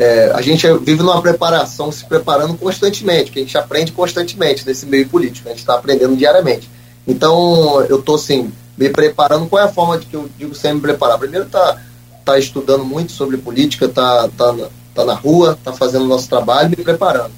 [0.01, 4.87] é, a gente vive numa preparação, se preparando constantemente, que a gente aprende constantemente nesse
[4.87, 6.71] meio político, a gente está aprendendo diariamente.
[7.05, 9.49] Então, eu estou assim, me preparando.
[9.49, 11.19] Qual é a forma de que eu digo sempre me preparar?
[11.19, 11.81] Primeiro, tá
[12.21, 14.55] está estudando muito sobre política, está tá,
[14.95, 17.33] tá na rua, está fazendo o nosso trabalho, me preparando.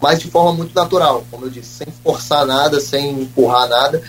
[0.00, 4.00] Mas de forma muito natural, como eu disse, sem forçar nada, sem empurrar nada.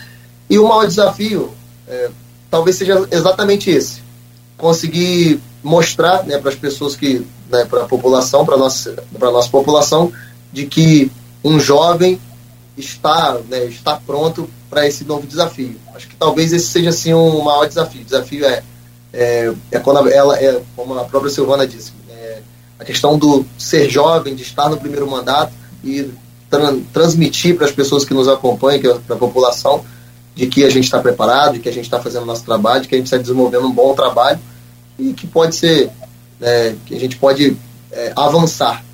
[0.48, 1.52] E o maior desafio
[1.86, 2.10] é,
[2.50, 4.00] talvez seja exatamente esse:
[4.56, 10.12] conseguir mostrar né, para as pessoas que, né, para a população, para nossa, nossa população,
[10.52, 11.10] de que
[11.44, 12.20] um jovem
[12.76, 15.76] está, né, está pronto para esse novo desafio.
[15.94, 18.02] Acho que talvez esse seja assim um maior desafio.
[18.02, 18.62] O desafio é
[19.12, 22.38] é, é quando ela é, como a própria Silvana disse, é,
[22.78, 25.52] a questão do ser jovem, de estar no primeiro mandato
[25.82, 26.10] e
[26.50, 29.84] tran transmitir para as pessoas que nos acompanham, é para a população,
[30.34, 32.88] de que a gente está preparado, de que a gente está fazendo nosso trabalho, de
[32.88, 34.38] que a gente está desenvolvendo um bom trabalho
[34.98, 35.90] e que pode ser,
[36.40, 37.56] é, que a gente pode
[37.92, 38.84] é, avançar.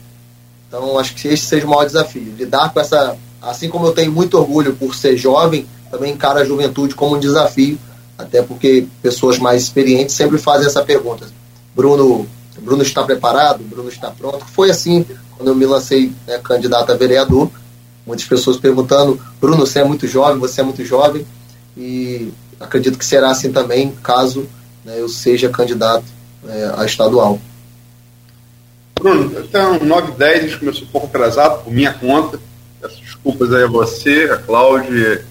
[0.69, 4.13] Então, acho que esse seja o maior desafio, lidar com essa, assim como eu tenho
[4.13, 7.79] muito orgulho por ser jovem, também encara a juventude como um desafio
[8.17, 11.27] até porque pessoas mais experientes sempre fazem essa pergunta.
[11.75, 12.27] Bruno,
[12.61, 13.63] Bruno está preparado?
[13.65, 14.45] Bruno está pronto?
[14.47, 15.05] Foi assim
[15.37, 17.51] quando eu me lancei né, candidato a vereador.
[18.07, 21.27] Muitas pessoas perguntando, Bruno, você é muito jovem, você é muito jovem.
[21.77, 24.47] E acredito que será assim também caso
[24.85, 26.05] né, eu seja candidato
[26.47, 27.41] é, a estadual.
[28.95, 32.39] Bruno, então 9 h 10 a gente começou um pouco atrasado por minha conta.
[32.81, 35.25] Peço desculpas aí a você, a Cláudia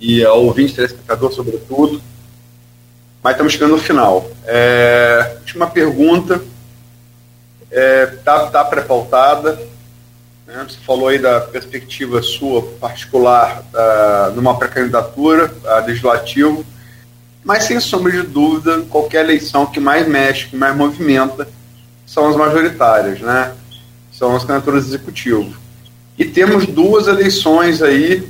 [0.00, 2.00] e ao ouvinte, telespectador, sobretudo.
[3.22, 4.30] Mas estamos chegando no final.
[4.44, 6.40] É, última pergunta.
[7.70, 9.58] Está é, tá, tá pré-pautada.
[10.46, 10.66] Né?
[10.68, 16.64] Você falou aí da perspectiva sua particular da, numa pré-candidatura a legislativo.
[17.46, 21.48] Mas, sem sombra de dúvida, qualquer eleição que mais mexe, que mais movimenta,
[22.04, 23.54] são as majoritárias, né?
[24.12, 25.54] São as candidaturas executivas.
[26.18, 28.28] E temos duas eleições aí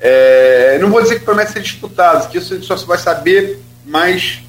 [0.00, 4.40] é, não vou dizer que promete ser disputado, que isso só se vai saber mais.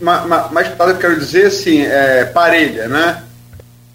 [0.00, 3.24] Mais, disputada, quero dizer assim, é, parelha, né?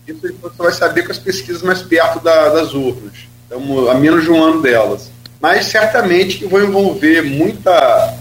[0.05, 3.13] Isso você vai saber com as pesquisas mais perto da, das urnas,
[3.45, 5.09] então, a menos de um ano delas.
[5.41, 8.15] Mas certamente que vão envolver muita.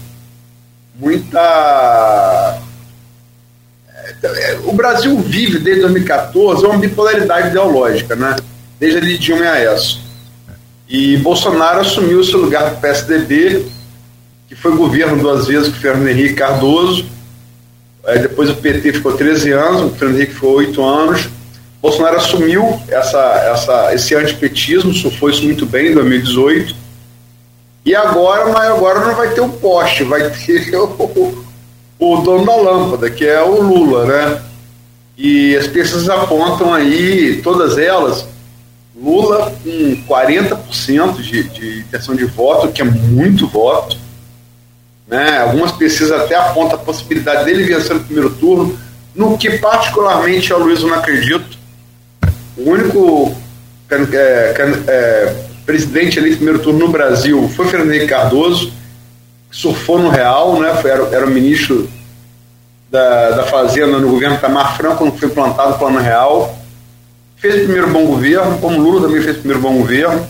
[0.95, 2.61] muita.
[4.23, 8.35] É, o Brasil vive desde 2014 uma bipolaridade ideológica, né?
[8.79, 10.09] Desde ali Dilma e Aécio
[10.89, 13.63] e Bolsonaro assumiu seu lugar do PSDB,
[14.47, 17.05] que foi governo duas vezes com Fernando Henrique Cardoso.
[18.03, 21.29] Depois o PT ficou 13 anos, o Fernando Henrique ficou 8 anos.
[21.79, 23.19] Bolsonaro assumiu essa,
[23.53, 26.75] essa, esse antipetismo, surfou isso muito bem em 2018.
[27.89, 31.43] E agora, mas agora não vai ter o poste, vai ter o,
[31.97, 34.41] o dono da lâmpada, que é o Lula, né?
[35.17, 38.27] E as pesquisas apontam aí, todas elas,
[38.95, 43.97] Lula com 40% de, de intenção de voto, que é muito voto.
[45.07, 45.39] Né?
[45.39, 48.77] Algumas pesquisas até apontam a possibilidade dele vencer no primeiro turno,
[49.15, 51.57] no que particularmente ao Luiz não acredito.
[52.55, 53.35] O único
[53.89, 54.53] é,
[54.87, 58.73] é, presidente eleito primeiro turno no Brasil foi Fernando Henrique Cardoso,
[59.51, 60.73] que surfou no Real, né?
[60.81, 61.87] Foi, era, era o ministro
[62.89, 66.57] da, da Fazenda no governo Tamar Franco, quando foi implantado o Plano Real.
[67.35, 70.25] Fez o primeiro bom governo, como Lula também fez o primeiro bom governo.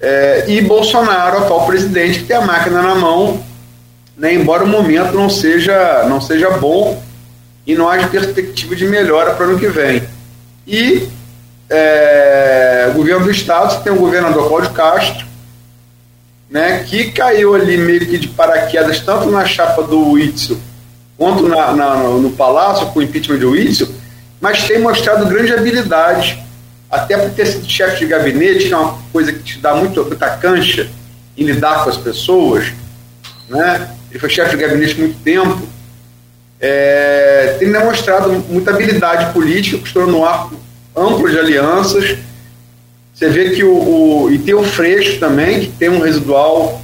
[0.00, 3.40] É, e Bolsonaro, atual presidente, que tem a máquina na mão,
[4.16, 7.00] né, embora o momento não seja, não seja bom
[7.64, 10.02] e não haja perspectiva de melhora para o ano que vem.
[10.66, 11.08] E
[11.68, 15.26] é, o governo do Estado, tem o governador Cláudio Castro,
[16.48, 20.56] né, que caiu ali meio que de paraquedas, tanto na chapa do Witzel
[21.16, 23.88] quanto na, na, no Palácio com o impeachment de Witzel,
[24.40, 26.38] mas tem mostrado grande habilidade,
[26.90, 30.04] até por ter sido chefe de gabinete, que é uma coisa que te dá muito,
[30.04, 30.88] muita cancha
[31.36, 32.72] em lidar com as pessoas,
[33.48, 33.90] né?
[34.10, 35.62] ele foi chefe de gabinete muito tempo,
[36.60, 40.54] é, tem demonstrado muita habilidade política, costurando no arco
[40.96, 42.16] amplo de alianças.
[43.14, 43.74] Você vê que o,
[44.24, 46.80] o, E tem o Freixo também, que tem um residual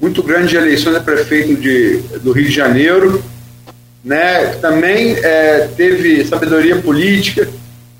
[0.00, 3.22] muito grande de eleições a prefeito de, do Rio de Janeiro,
[4.02, 4.46] né?
[4.60, 7.46] também é, teve sabedoria política,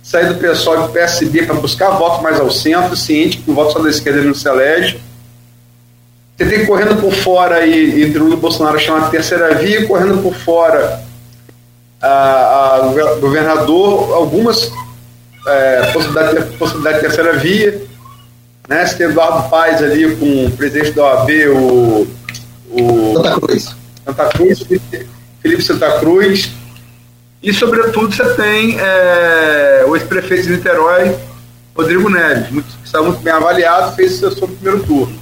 [0.03, 3.75] sair do pessoal do PSB para buscar voto mais ao centro, ciente que o voto
[3.75, 4.99] só da esquerda não se elege.
[6.37, 10.35] Você tem correndo por fora aí, entre Lula e Bolsonaro, chamada terceira via, correndo por
[10.35, 11.03] fora
[12.01, 14.73] a, a governador, algumas
[15.47, 17.83] é, possibilidade, possibilidade de terceira via.
[18.69, 18.87] Né?
[18.87, 22.07] Você tem Eduardo Paes ali com o presidente da OAB, o,
[22.71, 23.77] o Santa Cruz.
[24.05, 24.63] Santa Cruz,
[25.43, 26.53] Felipe Santa Cruz.
[27.43, 31.17] E, sobretudo, você tem é, o ex-prefeito de Niterói,
[31.75, 35.19] Rodrigo Neves, muito, que está muito bem avaliado, fez seu primeiro turno,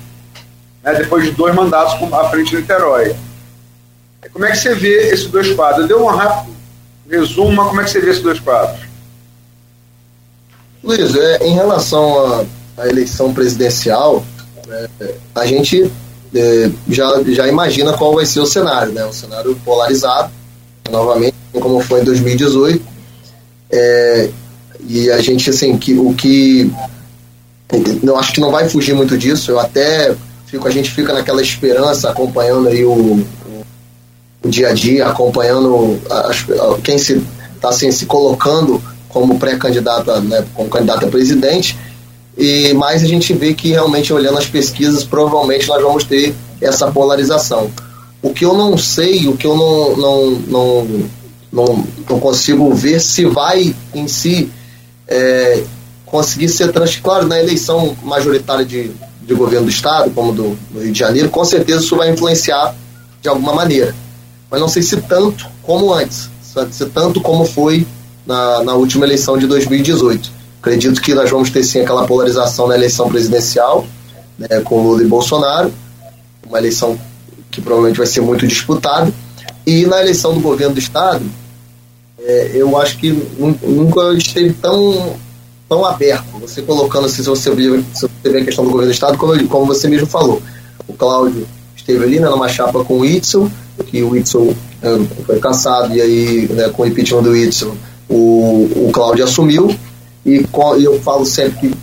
[0.82, 3.14] né, depois de dois mandatos à frente de Niterói.
[4.32, 5.82] Como é que você vê esses dois quadros?
[5.82, 6.56] Eu dei um rápido
[7.08, 8.87] resumo, mas como é que você vê esses dois quadros?
[10.82, 12.46] Luiz, é, em relação
[12.76, 14.24] à eleição presidencial,
[15.00, 15.90] é, a gente
[16.34, 19.04] é, já, já imagina qual vai ser o cenário, né?
[19.04, 20.30] Um cenário polarizado,
[20.90, 22.84] novamente, como foi em 2018.
[23.70, 24.30] É,
[24.86, 26.70] e a gente, assim, que, o que.
[28.02, 29.50] Eu acho que não vai fugir muito disso.
[29.50, 30.14] Eu até
[30.46, 33.26] fico, a gente fica naquela esperança acompanhando aí o, o,
[34.44, 36.46] o dia a dia, acompanhando as,
[36.82, 37.22] quem se
[37.54, 41.76] está assim, se colocando como pré-candidata, né, como candidata a presidente
[42.38, 46.88] e mais a gente vê que realmente olhando as pesquisas, provavelmente nós vamos ter essa
[46.88, 47.68] polarização.
[48.22, 50.86] O que eu não sei, o que eu não, não, não,
[51.52, 54.52] não, não consigo ver se vai em si
[55.08, 55.64] é,
[56.06, 57.02] conseguir ser transparente.
[57.02, 61.30] Claro, na eleição majoritária de, de governo do Estado, como do, do Rio de Janeiro,
[61.30, 62.72] com certeza isso vai influenciar
[63.20, 63.92] de alguma maneira.
[64.48, 66.30] Mas não sei se tanto como antes,
[66.70, 67.84] se tanto como foi
[68.28, 70.30] na, na última eleição de 2018.
[70.60, 73.86] Acredito que nós vamos ter sim aquela polarização na eleição presidencial,
[74.38, 75.72] né, com Lula e Bolsonaro,
[76.46, 76.98] uma eleição
[77.50, 79.10] que provavelmente vai ser muito disputada.
[79.66, 81.24] E na eleição do governo do Estado,
[82.20, 83.10] é, eu acho que
[83.62, 85.16] nunca esteve tão,
[85.66, 86.26] tão aberto.
[86.40, 89.16] Você colocando assim, se você, vê, se você vê a questão do governo do Estado,
[89.16, 90.42] como, como você mesmo falou.
[90.86, 93.50] O Cláudio esteve ali né, numa chapa com o Itzel,
[93.86, 97.74] que o Itzel é, foi caçado, e aí, né, com o impeachment do Itzel,
[98.08, 99.74] o, o Cláudio assumiu
[100.24, 100.44] e,
[100.82, 101.74] eu falo sempre que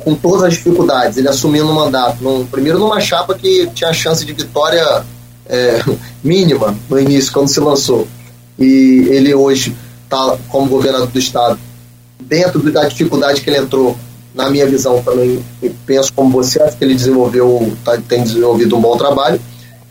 [0.00, 4.24] com todas as dificuldades, ele assumindo o mandato, num, primeiro numa chapa que tinha chance
[4.24, 5.04] de vitória
[5.46, 5.80] é,
[6.22, 8.06] mínima no início, quando se lançou.
[8.58, 11.58] E ele hoje está como governador do estado,
[12.20, 13.96] dentro da dificuldade que ele entrou,
[14.34, 15.42] na minha visão também,
[15.86, 19.40] penso como você, acho que ele desenvolveu, tá, tem desenvolvido um bom trabalho.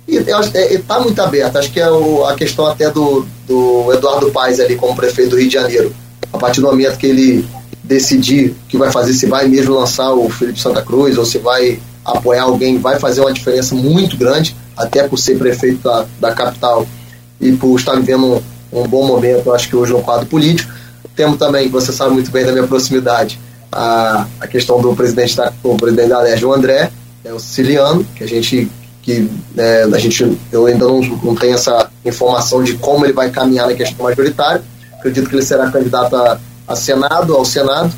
[0.08, 4.32] E está é, muito aberto, acho que é o, a questão até do, do Eduardo
[4.32, 5.96] Paes ali como prefeito do Rio de Janeiro.
[6.32, 7.48] A partir do momento que ele
[7.84, 11.38] decidir o que vai fazer, se vai mesmo lançar o Felipe Santa Cruz ou se
[11.38, 16.34] vai apoiar alguém, vai fazer uma diferença muito grande, até por ser prefeito da, da
[16.34, 16.86] capital
[17.40, 20.72] e por estar vivendo um, um bom momento, acho que hoje no quadro político.
[21.16, 23.40] Temos também, você sabe muito bem da minha proximidade,
[23.72, 26.92] a, a questão do presidente da, o presidente da Leste, o André,
[27.24, 28.70] é o siciliano, que a gente
[29.08, 33.32] que é, a gente eu ainda não, não tenho essa informação de como ele vai
[33.32, 34.62] caminhar na questão majoritária.
[35.00, 37.92] Acredito que ele será candidato a a Senado, ao Senado,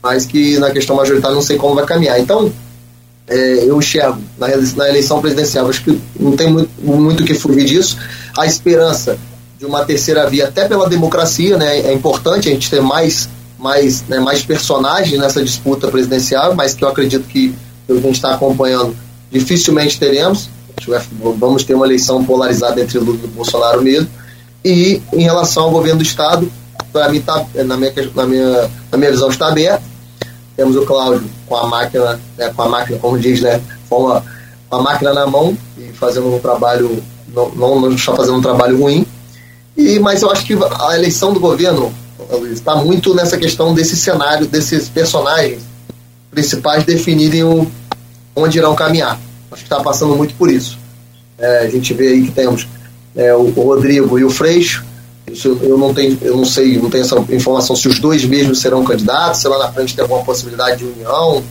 [0.00, 2.20] mas que na questão majoritária não sei como vai caminhar.
[2.20, 2.52] Então,
[3.26, 7.64] é, eu enxergo na, na, eleição presidencial, acho que não tem muito, muito que fugir
[7.64, 7.98] disso.
[8.38, 9.18] A esperança
[9.58, 13.28] de uma terceira via, até pela democracia, né, é importante a gente ter mais,
[13.58, 17.54] mais, né, mais personagens nessa disputa presidencial, mas que eu acredito que
[17.88, 18.94] a gente está acompanhando,
[19.34, 20.48] dificilmente teremos.
[21.38, 24.08] Vamos ter uma eleição polarizada entre Lula e Bolsonaro mesmo.
[24.64, 26.50] E em relação ao governo do Estado,
[26.92, 29.82] para mim, tá, na, minha, na, minha, na minha visão, está aberto.
[30.56, 34.22] Temos o Cláudio com a máquina, né, com a máquina, como diz, né, com a,
[34.70, 37.02] com a máquina na mão e fazendo um trabalho,
[37.34, 39.04] não, não, não está fazendo um trabalho ruim.
[39.76, 41.92] E, mas eu acho que a eleição do governo
[42.52, 45.62] está muito nessa questão desse cenário, desses personagens
[46.30, 47.66] principais definirem o,
[48.34, 49.18] onde irão caminhar.
[49.50, 50.78] Acho que está passando muito por isso.
[51.38, 52.66] É, a gente vê aí que temos
[53.14, 54.84] é, o, Rodrigo e o Freixo,
[55.30, 58.60] isso eu não tenho, eu não sei, não tenho essa informação se os dois mesmos
[58.60, 61.42] serão candidatos, se lá na frente tem alguma possibilidade de união.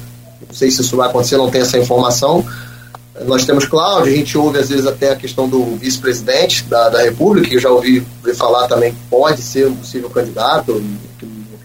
[0.48, 2.46] Não sei se isso vai acontecer, não tenho essa informação.
[3.26, 7.02] Nós temos Cláudio, a gente ouve às vezes até a questão do vice-presidente da, da
[7.02, 10.98] República, que eu já ouvi, ouvi falar também que pode ser um possível candidato no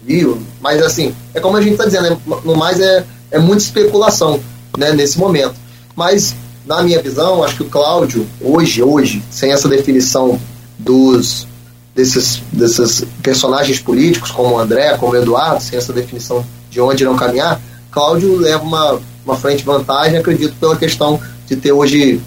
[0.07, 2.17] Rio, mas assim, é como a gente está dizendo, né?
[2.43, 4.39] no mais é, é muita especulação
[4.77, 5.55] né, nesse momento.
[5.95, 6.35] Mas,
[6.65, 10.39] na minha visão, acho que o Cláudio, hoje, hoje, sem essa definição
[10.77, 11.47] dos
[11.95, 17.03] desses, desses personagens políticos, como o André, como o Eduardo, sem essa definição de onde
[17.03, 17.59] irão caminhar,
[17.91, 22.21] Cláudio leva uma, uma frente vantagem, acredito, pela questão de ter hoje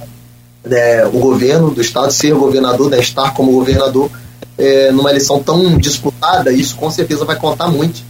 [0.64, 4.10] é, o governo do Estado, ser governador, né, estar como governador
[4.58, 8.02] é, numa eleição tão disputada, isso com certeza vai contar muito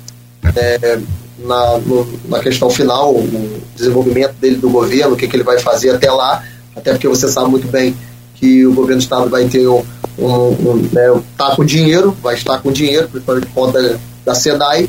[0.56, 0.98] é,
[1.44, 5.58] na, no, na questão final, o desenvolvimento dele do governo, o que, que ele vai
[5.58, 6.42] fazer até lá,
[6.74, 7.96] até porque você sabe muito bem
[8.34, 9.82] que o governo do Estado vai ter um,
[10.18, 14.88] um, um né, tá com dinheiro, vai estar com dinheiro, principalmente por conta da SEDAI,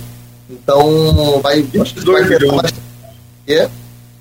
[0.49, 1.61] então vai...
[1.61, 2.73] 22 vai bilhões.
[3.47, 3.69] É?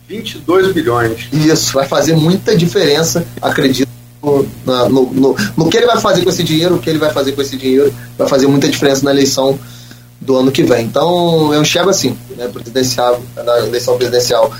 [0.08, 1.28] 22 bilhões.
[1.32, 3.88] Isso, vai fazer muita diferença, acredito,
[4.22, 7.12] no, no, no, no, que ele vai fazer com esse dinheiro, o que ele vai
[7.12, 9.58] fazer com esse dinheiro, vai fazer muita diferença na eleição
[10.22, 10.84] do ano que vem.
[10.84, 14.52] Então, eu enxergo assim, né, presidencial, na eleição presidencial,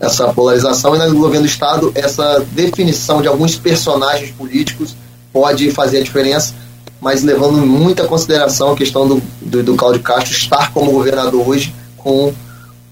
[0.00, 4.94] essa polarização e no governo do Estado, essa definição de alguns personagens políticos
[5.32, 6.54] pode fazer a diferença,
[7.00, 11.74] mas levando muita consideração a questão do, do, do Cláudio Castro estar como governador hoje
[11.96, 12.32] com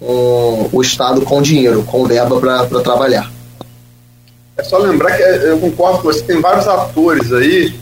[0.01, 3.31] um, o Estado com dinheiro, com verba para trabalhar.
[4.57, 7.75] É só lembrar que é, eu concordo com você, tem vários atores aí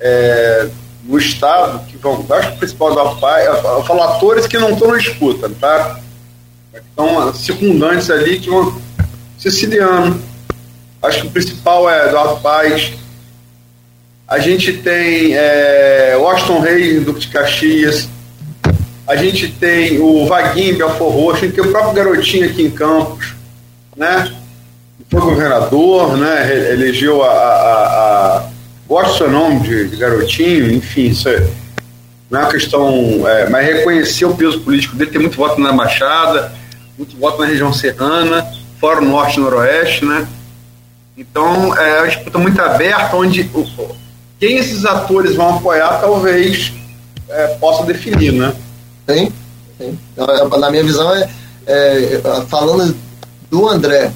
[0.00, 0.68] é,
[1.02, 2.24] no Estado que vão.
[2.30, 6.00] Acho que o principal da PAI, eu falo atores que não estão na disputa, tá?
[6.74, 8.80] Estão circundantes ali que vão.
[9.38, 10.22] Siciliano.
[11.02, 12.92] Acho que o principal é Eduardo Paes.
[14.28, 18.08] A gente tem é, Washington Reis, Duque de Caxias
[19.06, 22.70] a gente tem o Vaguinho Belfor Roxo, a gente tem o próprio Garotinho aqui em
[22.70, 23.34] Campos,
[23.96, 24.32] né?
[25.10, 26.72] Foi governador, né?
[26.72, 27.28] Elegeu a.
[27.28, 28.51] a, a...
[28.92, 31.48] Gosto seu nome de, de, Garotinho, enfim, isso é,
[32.28, 33.26] não é uma questão.
[33.26, 36.52] É, mas reconhecer o peso político dele, tem muito voto na Baixada,
[36.98, 38.46] muito voto na região serrana,
[38.78, 40.28] fora o norte e noroeste, né?
[41.16, 43.50] Então é uma disputa muito aberta, onde
[44.38, 46.74] quem esses atores vão apoiar talvez
[47.30, 48.54] é, possa definir, né?
[49.06, 49.32] Tem,
[49.78, 49.98] tem.
[50.60, 51.30] Na minha visão, é,
[51.66, 52.94] é, falando
[53.50, 54.12] do André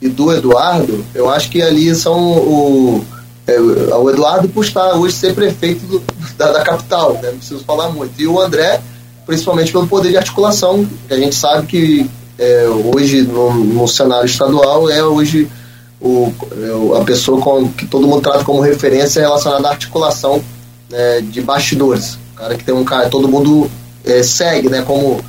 [0.00, 3.04] e do Eduardo, eu acho que ali são o,
[3.46, 6.02] é, o Eduardo por estar hoje ser prefeito do,
[6.36, 7.30] da, da, capital, né?
[7.30, 8.20] não preciso falar muito.
[8.20, 8.80] E o André,
[9.24, 14.26] principalmente pelo poder de articulação, que a gente sabe que é, hoje no, no, cenário
[14.26, 15.48] estadual é hoje
[16.00, 20.42] o, é, a pessoa com, que todo mundo trata como referência relacionada à articulação
[20.90, 22.18] né, de bastidores.
[22.34, 23.70] O cara que tem um cara, todo mundo
[24.04, 25.20] é, segue, né, como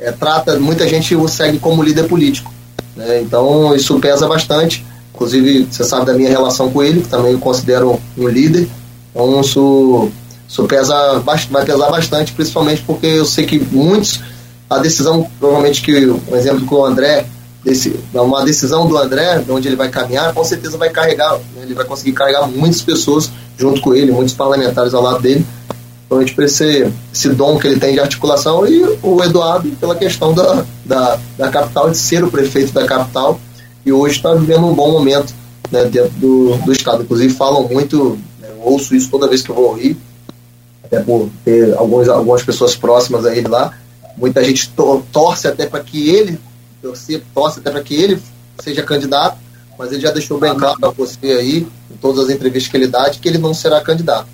[0.00, 2.52] é, trata, muita gente o segue como líder político.
[2.96, 4.84] Né, então isso pesa bastante.
[5.18, 8.68] Inclusive, você sabe da minha relação com ele, que também eu considero um líder.
[9.10, 10.08] Então isso,
[10.46, 14.20] isso pesa, vai pesar bastante, principalmente porque eu sei que muitos,
[14.70, 17.26] a decisão, provavelmente que um exemplo com o André,
[17.64, 21.62] desse, uma decisão do André, de onde ele vai caminhar, com certeza vai carregar, né,
[21.62, 23.28] ele vai conseguir carregar muitas pessoas
[23.58, 25.44] junto com ele, muitos parlamentares ao lado dele
[26.08, 30.32] Principalmente por esse, esse dom que ele tem de articulação, e o Eduardo, pela questão
[30.32, 33.38] da, da, da capital, de ser o prefeito da capital,
[33.88, 35.34] e hoje está vivendo um bom momento
[35.70, 37.02] né, dentro do, do Estado.
[37.02, 39.96] Inclusive, falam muito, né, ouço isso toda vez que eu vou ao Rio,
[40.84, 43.72] até por ter alguns, algumas pessoas próximas a ele lá.
[44.16, 46.38] Muita gente to, torce até para que ele,
[46.82, 48.20] torce, torce até para que ele
[48.60, 49.38] seja candidato,
[49.78, 52.88] mas ele já deixou bem claro para você aí, em todas as entrevistas que ele
[52.88, 54.28] dá, que ele não será candidato.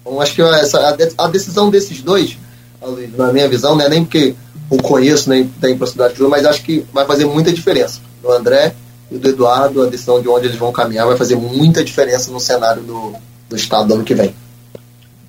[0.00, 2.38] Então, acho que essa, a, decisão desses dois,
[3.16, 4.34] na minha visão, não é nem porque
[4.70, 8.07] o conheço, nem tem proximidade de mas acho que vai fazer muita diferença.
[8.22, 8.74] Do André
[9.10, 12.40] e do Eduardo, a decisão de onde eles vão caminhar vai fazer muita diferença no
[12.40, 13.14] cenário do,
[13.48, 14.34] do Estado do ano que vem.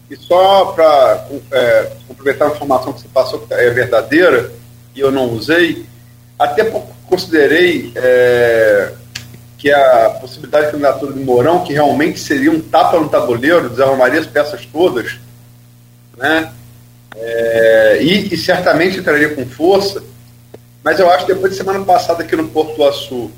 [0.10, 4.52] E só para é, complementar a informação que você passou, que é verdadeira,
[4.96, 5.86] e eu não usei,
[6.38, 6.64] até
[7.08, 8.92] considerei é,
[9.58, 14.20] que a possibilidade de candidatura de Mourão, que realmente seria um tapa no tabuleiro, desarrumaria
[14.20, 15.20] as peças todas,
[16.18, 16.52] né?
[17.16, 20.02] É, e, e, certamente entraria com força,
[20.84, 23.32] mas eu acho que depois de semana passada aqui no Porto Açu,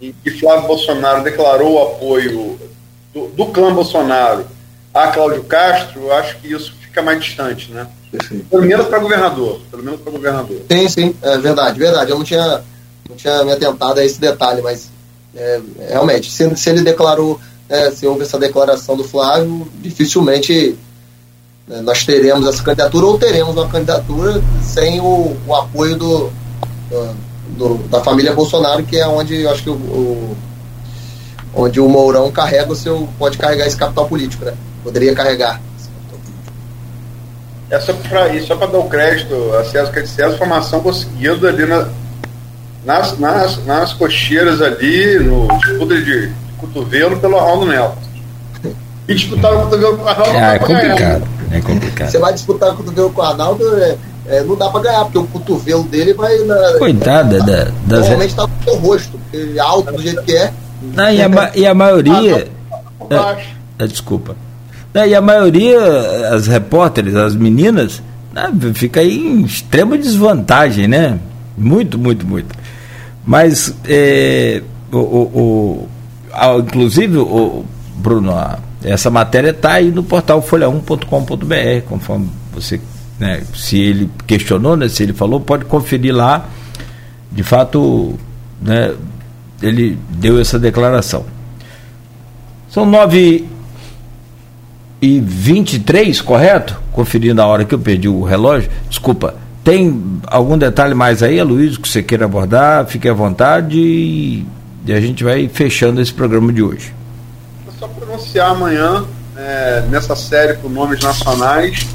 [0.00, 2.58] em que Flávio Bolsonaro declarou o apoio
[3.12, 4.46] do, do clã Bolsonaro
[4.92, 7.86] a Cláudio Castro, eu acho que isso fica mais distante, né?
[8.50, 9.60] Pelo menos para governador.
[9.70, 10.60] Pelo menos para governador.
[10.70, 12.10] Sim, sim, é verdade, verdade.
[12.10, 12.62] Eu não tinha,
[13.08, 14.90] não tinha me atentado a esse detalhe, mas
[15.34, 17.38] é, realmente, se, se, ele declarou,
[17.68, 20.76] é, se houve essa declaração do Flávio, dificilmente
[21.70, 26.32] é, nós teremos essa candidatura ou teremos uma candidatura sem o, o apoio do,
[27.56, 30.36] do, da família Bolsonaro, que é onde eu acho que o, o,
[31.54, 33.08] onde o Mourão carrega o seu.
[33.18, 34.54] pode carregar esse capital político, né?
[34.82, 35.60] Poderia carregar.
[37.70, 40.38] É só para isso, só para dar o crédito a César que é de César,
[40.38, 41.86] formação conseguida ali na,
[42.84, 47.98] nas, nas, nas cocheiras ali, no disputa de, de cotovelo pelo Arnaldo Neto.
[49.06, 51.28] E disputar o cotovelo com o Arnaldo é, é complicado.
[51.50, 52.10] É complicado.
[52.10, 53.96] Você vai disputar o cotovelo com o Arnaldo, é,
[54.28, 56.36] é, não dá para ganhar, porque o cotovelo dele vai.
[56.44, 58.00] Na, Coitada da, das.
[58.00, 60.52] Normalmente tá no seu rosto, porque ele é alto do jeito que é.
[60.94, 62.48] Não, e, a, e a maioria.
[63.10, 63.36] Ah,
[63.78, 64.36] é, desculpa.
[64.94, 65.78] E a maioria,
[66.32, 68.02] as repórteres, as meninas,
[68.32, 71.18] né, fica aí em extrema desvantagem, né?
[71.56, 72.54] Muito, muito, muito.
[73.24, 75.88] Mas, é, o, o,
[76.32, 77.64] o, inclusive, o,
[77.96, 78.34] Bruno,
[78.82, 82.80] essa matéria está aí no portal folha1.com.br, conforme você,
[83.18, 86.46] né, se ele questionou, né, se ele falou, pode conferir lá.
[87.30, 88.18] De fato,
[88.60, 88.94] né,
[89.62, 91.24] ele deu essa declaração.
[92.68, 93.46] São nove
[95.00, 96.80] e 23, correto?
[96.92, 98.70] Conferindo a hora que eu perdi o relógio.
[98.88, 99.34] Desculpa.
[99.62, 102.86] Tem algum detalhe mais aí, Luiz, que você queira abordar?
[102.86, 104.46] Fique à vontade e,
[104.88, 106.94] a gente vai fechando esse programa de hoje.
[107.78, 109.04] Só pronunciar amanhã,
[109.36, 111.86] é, nessa série com nomes nacionais,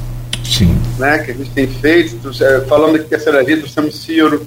[0.44, 0.76] Sim.
[0.98, 4.46] Né, que a gente tem feito, é, falando aqui que a terceira vida, trouxemos Ciro,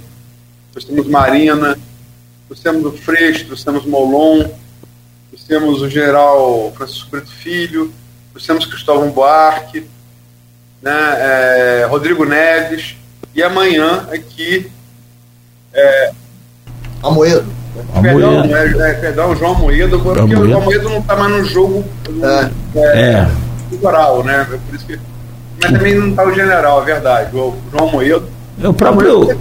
[0.72, 1.78] trouxemos Marina,
[2.48, 4.46] trouxemos o Freixo, trouxemos Molon,
[5.30, 7.92] trouxemos o general Francisco Preto Filho,
[8.32, 9.86] trouxemos Cristóvão Buarque,
[10.82, 12.96] né, é, Rodrigo Neves,
[13.34, 14.72] e amanhã aqui.
[15.74, 16.12] É,
[17.04, 17.46] Amoedo.
[18.02, 20.42] Perdão, é, é, perdão, João Amoedo, porque Amoedo.
[20.42, 21.86] o João Amoedo não está mais no jogo
[22.76, 22.80] é.
[22.80, 23.28] é.
[23.68, 24.48] eleitoral, né?
[24.66, 25.00] Por isso que,
[25.62, 27.36] mas também não está o general, é verdade.
[27.36, 28.30] O João Amoedo.
[28.62, 29.38] É o próprio,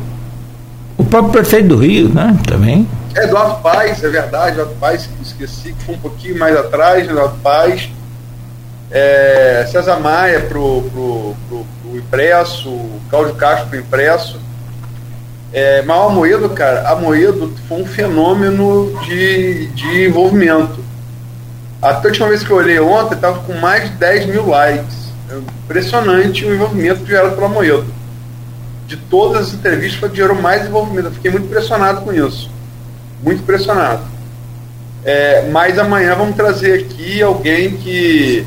[0.97, 2.36] o próprio prefeito do Rio, né?
[2.47, 2.88] Também.
[3.14, 7.38] É, Eduardo Paes, é verdade, Eduardo Paes, esqueci que foi um pouquinho mais atrás, Eduardo
[7.43, 7.90] Paes.
[8.90, 12.78] É, César Maia pro, pro, pro, pro impresso,
[13.10, 14.40] Cláudio Castro pro impresso.
[15.52, 20.84] É, mas o Amoedo, cara, Amoedo foi um fenômeno de, de envolvimento.
[21.80, 25.05] Até a última vez que eu olhei ontem, estava com mais de 10 mil likes.
[25.65, 27.86] Impressionante o envolvimento gerado pelo Amoedo.
[28.86, 31.09] De todas as entrevistas, foi gerou mais envolvimento.
[31.09, 32.51] Eu fiquei muito impressionado com isso.
[33.23, 34.03] Muito impressionado.
[35.05, 38.47] É, mas amanhã vamos trazer aqui alguém que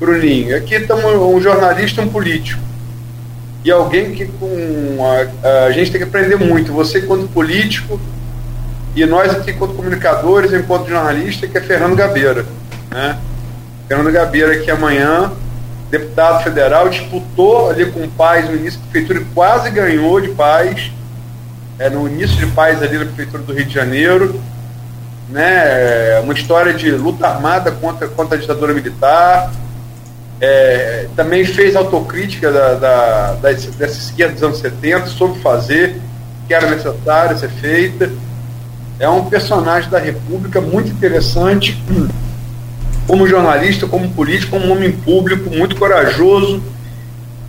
[0.00, 2.62] Bruninho, aqui estamos um jornalista um político.
[3.62, 4.98] E alguém que com
[5.44, 6.72] a, a, gente tem que aprender muito.
[6.72, 8.00] Você enquanto político
[8.96, 12.46] e nós aqui enquanto comunicadores, enquanto jornalista, que é Fernando Gabeira.
[12.90, 13.18] Né?
[13.86, 15.30] Fernando Gabeira que amanhã,
[15.90, 20.28] deputado federal, disputou ali com o Paz no início da prefeitura e quase ganhou de
[20.28, 20.92] Paz.
[21.78, 24.40] É, no início de Paz ali na prefeitura do Rio de Janeiro.
[25.28, 26.20] Né?
[26.20, 29.50] Uma história de luta armada contra, contra a ditadura militar
[30.40, 36.00] é, também fez autocrítica da, da, da, dessa esquerda dos anos 70, soube fazer,
[36.48, 38.10] que era necessário ser feita.
[38.98, 41.82] É um personagem da República muito interessante,
[43.10, 46.62] como jornalista, como político, como homem público, muito corajoso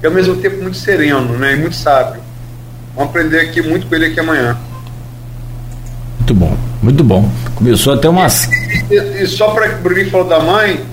[0.02, 2.20] e ao mesmo tempo muito sereno né, e muito sábio.
[2.96, 4.58] Vamos aprender aqui muito com ele aqui amanhã.
[6.18, 7.32] Muito bom, muito bom.
[7.54, 8.50] Começou até umas.
[8.90, 10.84] E, e, e só para o Bruninho falou da mãe,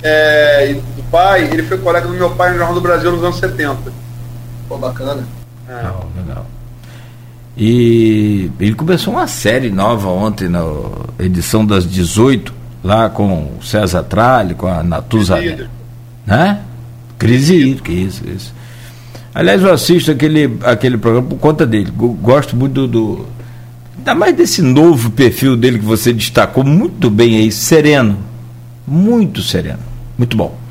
[0.00, 3.38] é, do pai, ele foi colega do meu pai no Jornal do Brasil nos anos
[3.40, 3.78] 70.
[4.68, 5.26] Pô, bacana.
[5.68, 5.74] É.
[5.74, 6.46] Legal, legal.
[7.56, 10.62] E ele começou uma série nova ontem, na
[11.18, 15.38] edição das 18, lá com o César Tralli, com a Natuza.
[16.26, 16.60] Né?
[17.18, 18.54] Crise que isso, isso.
[19.34, 21.90] Aliás, eu assisto aquele, aquele programa por conta dele.
[21.90, 23.26] Gosto muito do, do.
[23.96, 28.18] Ainda mais desse novo perfil dele que você destacou muito bem aí, sereno.
[28.86, 29.78] Muito sereno.
[30.18, 30.62] Muito bom.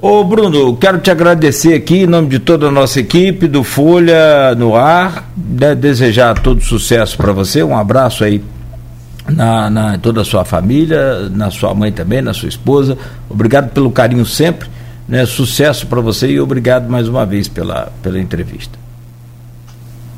[0.00, 4.54] Ô Bruno, quero te agradecer aqui em nome de toda a nossa equipe do Folha
[4.56, 8.40] no Ar, né, desejar todo sucesso para você, um abraço aí
[9.28, 12.96] na, na toda a sua família, na sua mãe também, na sua esposa.
[13.28, 14.68] Obrigado pelo carinho sempre,
[15.06, 15.26] né?
[15.26, 18.78] Sucesso para você e obrigado mais uma vez pela, pela entrevista.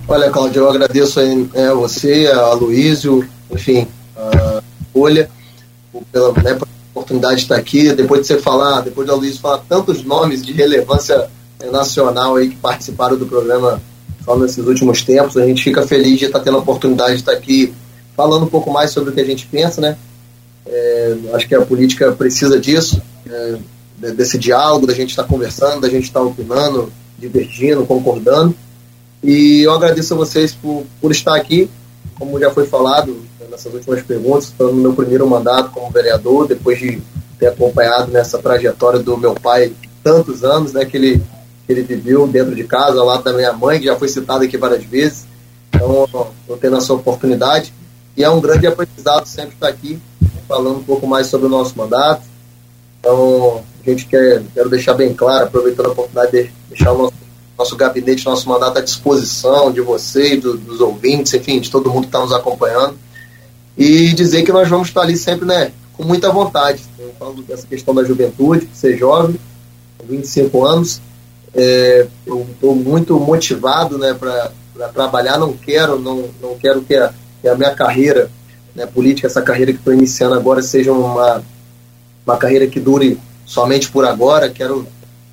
[0.07, 4.61] Olha, Claudio, eu agradeço a é, você, a Luísio, enfim, a
[4.93, 5.31] Folha,
[6.11, 6.59] pela, né,
[6.93, 10.53] oportunidade de estar aqui, depois de você falar, depois de Luísio falar tantos nomes de
[10.53, 11.29] relevância
[11.71, 13.81] nacional aí que participaram do programa
[14.25, 17.33] só nesses últimos tempos, a gente fica feliz de estar tendo a oportunidade de estar
[17.33, 17.73] aqui
[18.21, 19.97] falando um pouco mais sobre o que a gente pensa, né?
[20.67, 25.89] É, acho que a política precisa disso, é, desse diálogo, da gente estar conversando, da
[25.89, 28.55] gente estar opinando, divergindo, concordando.
[29.25, 31.71] E eu agradeço a vocês por, por estar aqui,
[32.19, 33.17] como já foi falado
[33.51, 37.01] nessas últimas perguntas, estou no meu primeiro mandato como vereador, depois de
[37.39, 39.73] ter acompanhado nessa trajetória do meu pai
[40.05, 41.23] tantos anos, né, que ele,
[41.67, 44.59] que ele viveu dentro de casa, lá da minha mãe, que já foi citada aqui
[44.59, 45.25] várias vezes.
[45.75, 46.07] Então,
[46.43, 47.73] estou tendo essa oportunidade.
[48.17, 50.01] E é um grande aprendizado sempre estar aqui,
[50.49, 52.23] falando um pouco mais sobre o nosso mandato.
[52.99, 57.15] Então, a gente quer quero deixar bem claro, aproveitando a oportunidade de deixar o nosso,
[57.59, 62.03] nosso gabinete, nosso mandato à disposição de vocês, do, dos ouvintes, enfim, de todo mundo
[62.03, 62.99] que está nos acompanhando.
[63.79, 66.83] E dizer que nós vamos estar ali sempre né, com muita vontade.
[66.99, 69.39] Eu falo dessa questão da juventude, ser jovem,
[70.05, 71.01] 25 anos.
[71.55, 77.13] É, eu estou muito motivado né, para trabalhar, não quero, não, não quero que a
[77.41, 78.31] que a minha carreira
[78.75, 81.43] né, política, essa carreira que estou iniciando agora, seja uma,
[82.27, 84.51] uma carreira que dure somente por agora.
[84.51, 84.87] Quero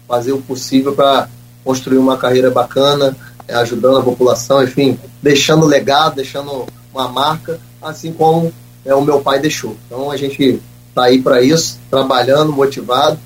[0.07, 1.29] fazer o possível para
[1.63, 3.15] construir uma carreira bacana,
[3.47, 8.51] é, ajudando a população, enfim, deixando legado, deixando uma marca, assim como
[8.85, 9.75] é, o meu pai deixou.
[9.85, 13.19] Então a gente está aí para isso, trabalhando, motivado.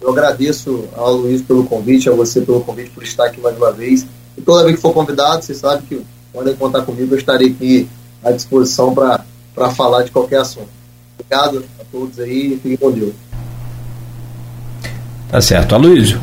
[0.00, 3.70] Eu agradeço ao Luiz pelo convite, a você pelo convite por estar aqui mais uma
[3.70, 4.06] vez.
[4.38, 6.00] E toda vez que for convidado, vocês sabem que
[6.32, 7.88] podem contar comigo, eu estarei aqui
[8.22, 10.68] à disposição para falar de qualquer assunto.
[11.18, 13.14] Obrigado a todos aí e fiquem com Deus.
[15.30, 15.74] Tá certo.
[15.74, 16.20] Aloysio.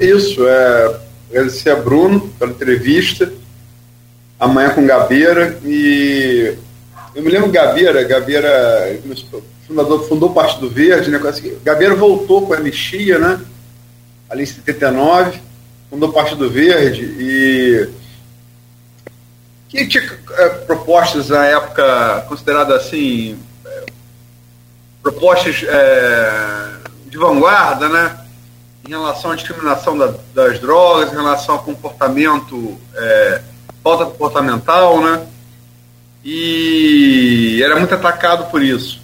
[0.00, 1.00] Isso, é,
[1.30, 3.32] agradecer a Bruno pela entrevista,
[4.38, 6.56] amanhã com Gabeira e
[7.14, 8.98] eu me lembro Gabeira, Gabeira,
[9.68, 11.20] fundador, fundou o Partido Verde, né?
[11.28, 13.40] Assim, Gabeira voltou com a anistia, né?
[14.28, 15.40] Ali em 79,
[15.88, 17.88] fundou o Partido Verde e
[19.74, 23.36] que tinha é, propostas na época consideradas assim
[23.66, 23.84] é,
[25.02, 26.70] propostas é,
[27.06, 28.20] de vanguarda, né?
[28.86, 33.40] Em relação à discriminação da, das drogas, em relação ao comportamento, é,
[33.82, 35.26] falta comportamental, né?
[36.24, 39.02] E era muito atacado por isso.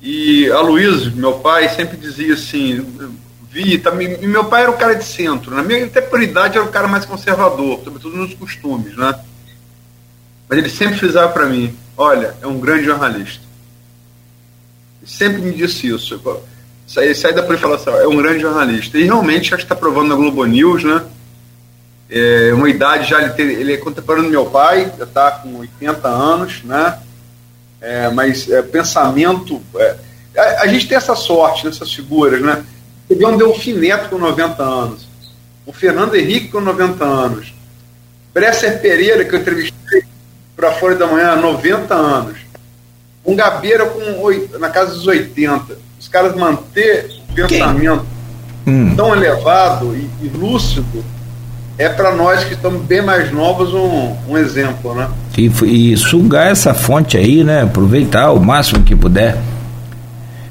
[0.00, 2.86] E a Luiz, meu pai, sempre dizia assim,
[3.50, 6.66] vi, também, meu pai era o cara de centro, na minha até por idade era
[6.66, 9.18] o cara mais conservador, sobretudo nos costumes, né?
[10.48, 13.42] Mas ele sempre frisava para mim: olha, é um grande jornalista.
[15.02, 16.20] Ele sempre me disse isso.
[16.86, 18.96] Saí, saí da por e assim, é um grande jornalista.
[18.96, 21.04] E realmente acho que está provando na Globo News, né?
[22.08, 25.58] É uma idade já, ele, tem, ele é contemporâneo do meu pai, já está com
[25.58, 27.00] 80 anos, né?
[27.80, 29.60] É, mas é, pensamento.
[29.76, 29.96] É,
[30.36, 32.64] a, a, gente tem essa sorte nessas figuras, né?
[33.08, 35.08] Teve um Delfim Neto com 90 anos,
[35.64, 37.52] o Fernando Henrique com 90 anos,
[38.32, 40.05] Bresser Pereira, que eu entrevistei
[40.56, 42.38] para Folha da Manhã, 90 anos.
[43.24, 45.76] Um Gabeira com 8, na casa dos 80.
[46.00, 48.06] Os caras manter o pensamento
[48.66, 48.94] hum.
[48.96, 51.04] tão elevado e, e lúcido
[51.78, 55.10] é para nós que estamos bem mais novos um, um exemplo, né?
[55.36, 57.62] E, e, sugar essa fonte aí, né?
[57.62, 59.36] Aproveitar o máximo que puder.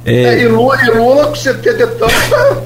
[0.06, 0.24] É...
[0.24, 2.62] É, e, Lula, e Lula com 70 e tanto tá,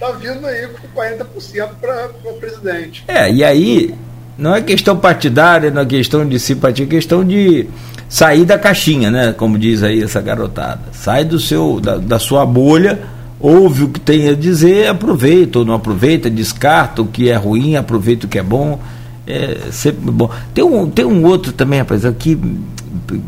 [0.00, 3.04] tá vindo aí com 40% para o presidente.
[3.06, 3.94] É, e aí
[4.40, 7.68] não é questão partidária, não é questão de simpatia, é questão de
[8.08, 9.32] sair da caixinha, né?
[9.32, 10.80] Como diz aí essa garotada.
[10.92, 12.98] Sai do seu, da, da sua bolha,
[13.38, 17.76] ouve o que tem a dizer, aproveita ou não aproveita, descarta o que é ruim,
[17.76, 18.80] aproveita o que é bom.
[19.26, 20.30] É sempre bom.
[20.52, 22.36] Tem um, tem um outro também, rapaz, aqui,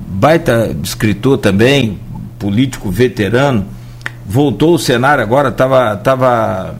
[0.09, 1.99] baita escritor também,
[2.39, 3.67] político veterano,
[4.27, 5.97] voltou ao cenário agora, estava.
[5.97, 6.75] Tava,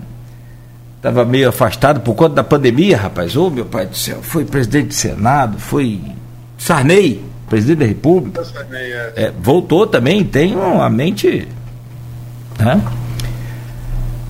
[1.03, 3.37] Estava meio afastado por conta da pandemia, rapaz.
[3.37, 6.01] Ô, oh, meu pai do céu, foi presidente do Senado, foi
[6.57, 8.45] Sarney, presidente da República.
[8.45, 9.13] Sarney, é.
[9.17, 11.49] É, voltou também, tem uma mente.
[12.57, 12.81] Né?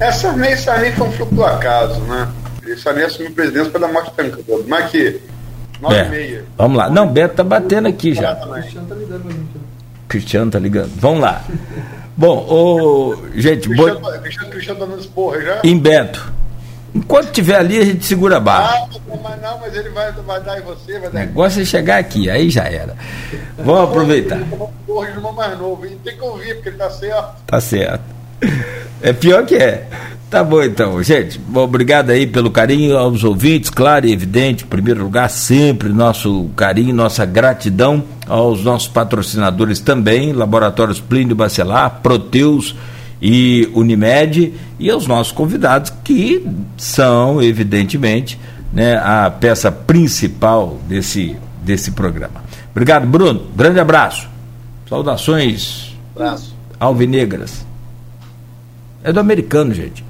[0.00, 2.26] É, Sarney, Sarney foi um fruto do acaso, né?
[2.82, 4.64] Sarney assumiu presidência pela morte do Tancredo.
[4.66, 5.20] Mas que.
[5.78, 6.08] 9 é.
[6.08, 6.44] meia.
[6.56, 6.88] Vamos lá.
[6.88, 8.34] Não, Beto tá batendo aqui já.
[8.34, 9.46] Cristiano tá ligando pra gente.
[10.08, 10.92] Cristiano tá ligando.
[10.96, 11.44] Vamos lá.
[12.16, 13.16] Bom, o.
[13.34, 14.10] Gente, Cristiano, bo...
[14.22, 15.60] Cristiano, Cristiano tá dando esporra já.
[15.62, 16.32] Em Beto.
[16.94, 18.74] Enquanto estiver ali, a gente segura a barra.
[18.74, 21.62] Ah, mas não, mas ele vai, vai dar em você, vai O dar em negócio
[21.62, 22.94] é chegar aqui, aí já era.
[23.59, 24.39] Vamos aproveitar.
[24.86, 25.86] O irmão mais novo.
[25.86, 27.35] E tem que ouvir, porque ele tá certo.
[27.47, 28.05] Tá certo.
[29.01, 29.89] É pior que é.
[30.32, 31.39] Tá bom então, gente.
[31.39, 34.64] Bom, obrigado aí pelo carinho aos ouvintes, claro e evidente.
[34.64, 42.01] Em primeiro lugar, sempre nosso carinho, nossa gratidão aos nossos patrocinadores também, Laboratórios Plínio Bacelar,
[42.02, 42.74] Proteus
[43.22, 46.44] e Unimed, e aos nossos convidados, que
[46.76, 48.36] são, evidentemente,
[48.72, 52.42] né, a peça principal desse, desse programa.
[52.72, 53.46] Obrigado, Bruno.
[53.54, 54.28] Grande abraço.
[54.88, 56.52] Saudações Abraço.
[56.80, 57.64] alvinegras.
[59.04, 60.04] É do americano, gente.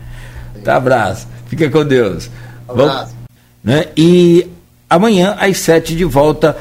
[0.64, 1.28] Tá, abraço.
[1.48, 2.30] Fica com Deus.
[2.66, 2.92] Abraço.
[2.98, 3.14] Vamos,
[3.62, 3.88] né?
[3.94, 4.46] E
[4.88, 6.56] amanhã, às sete, de volta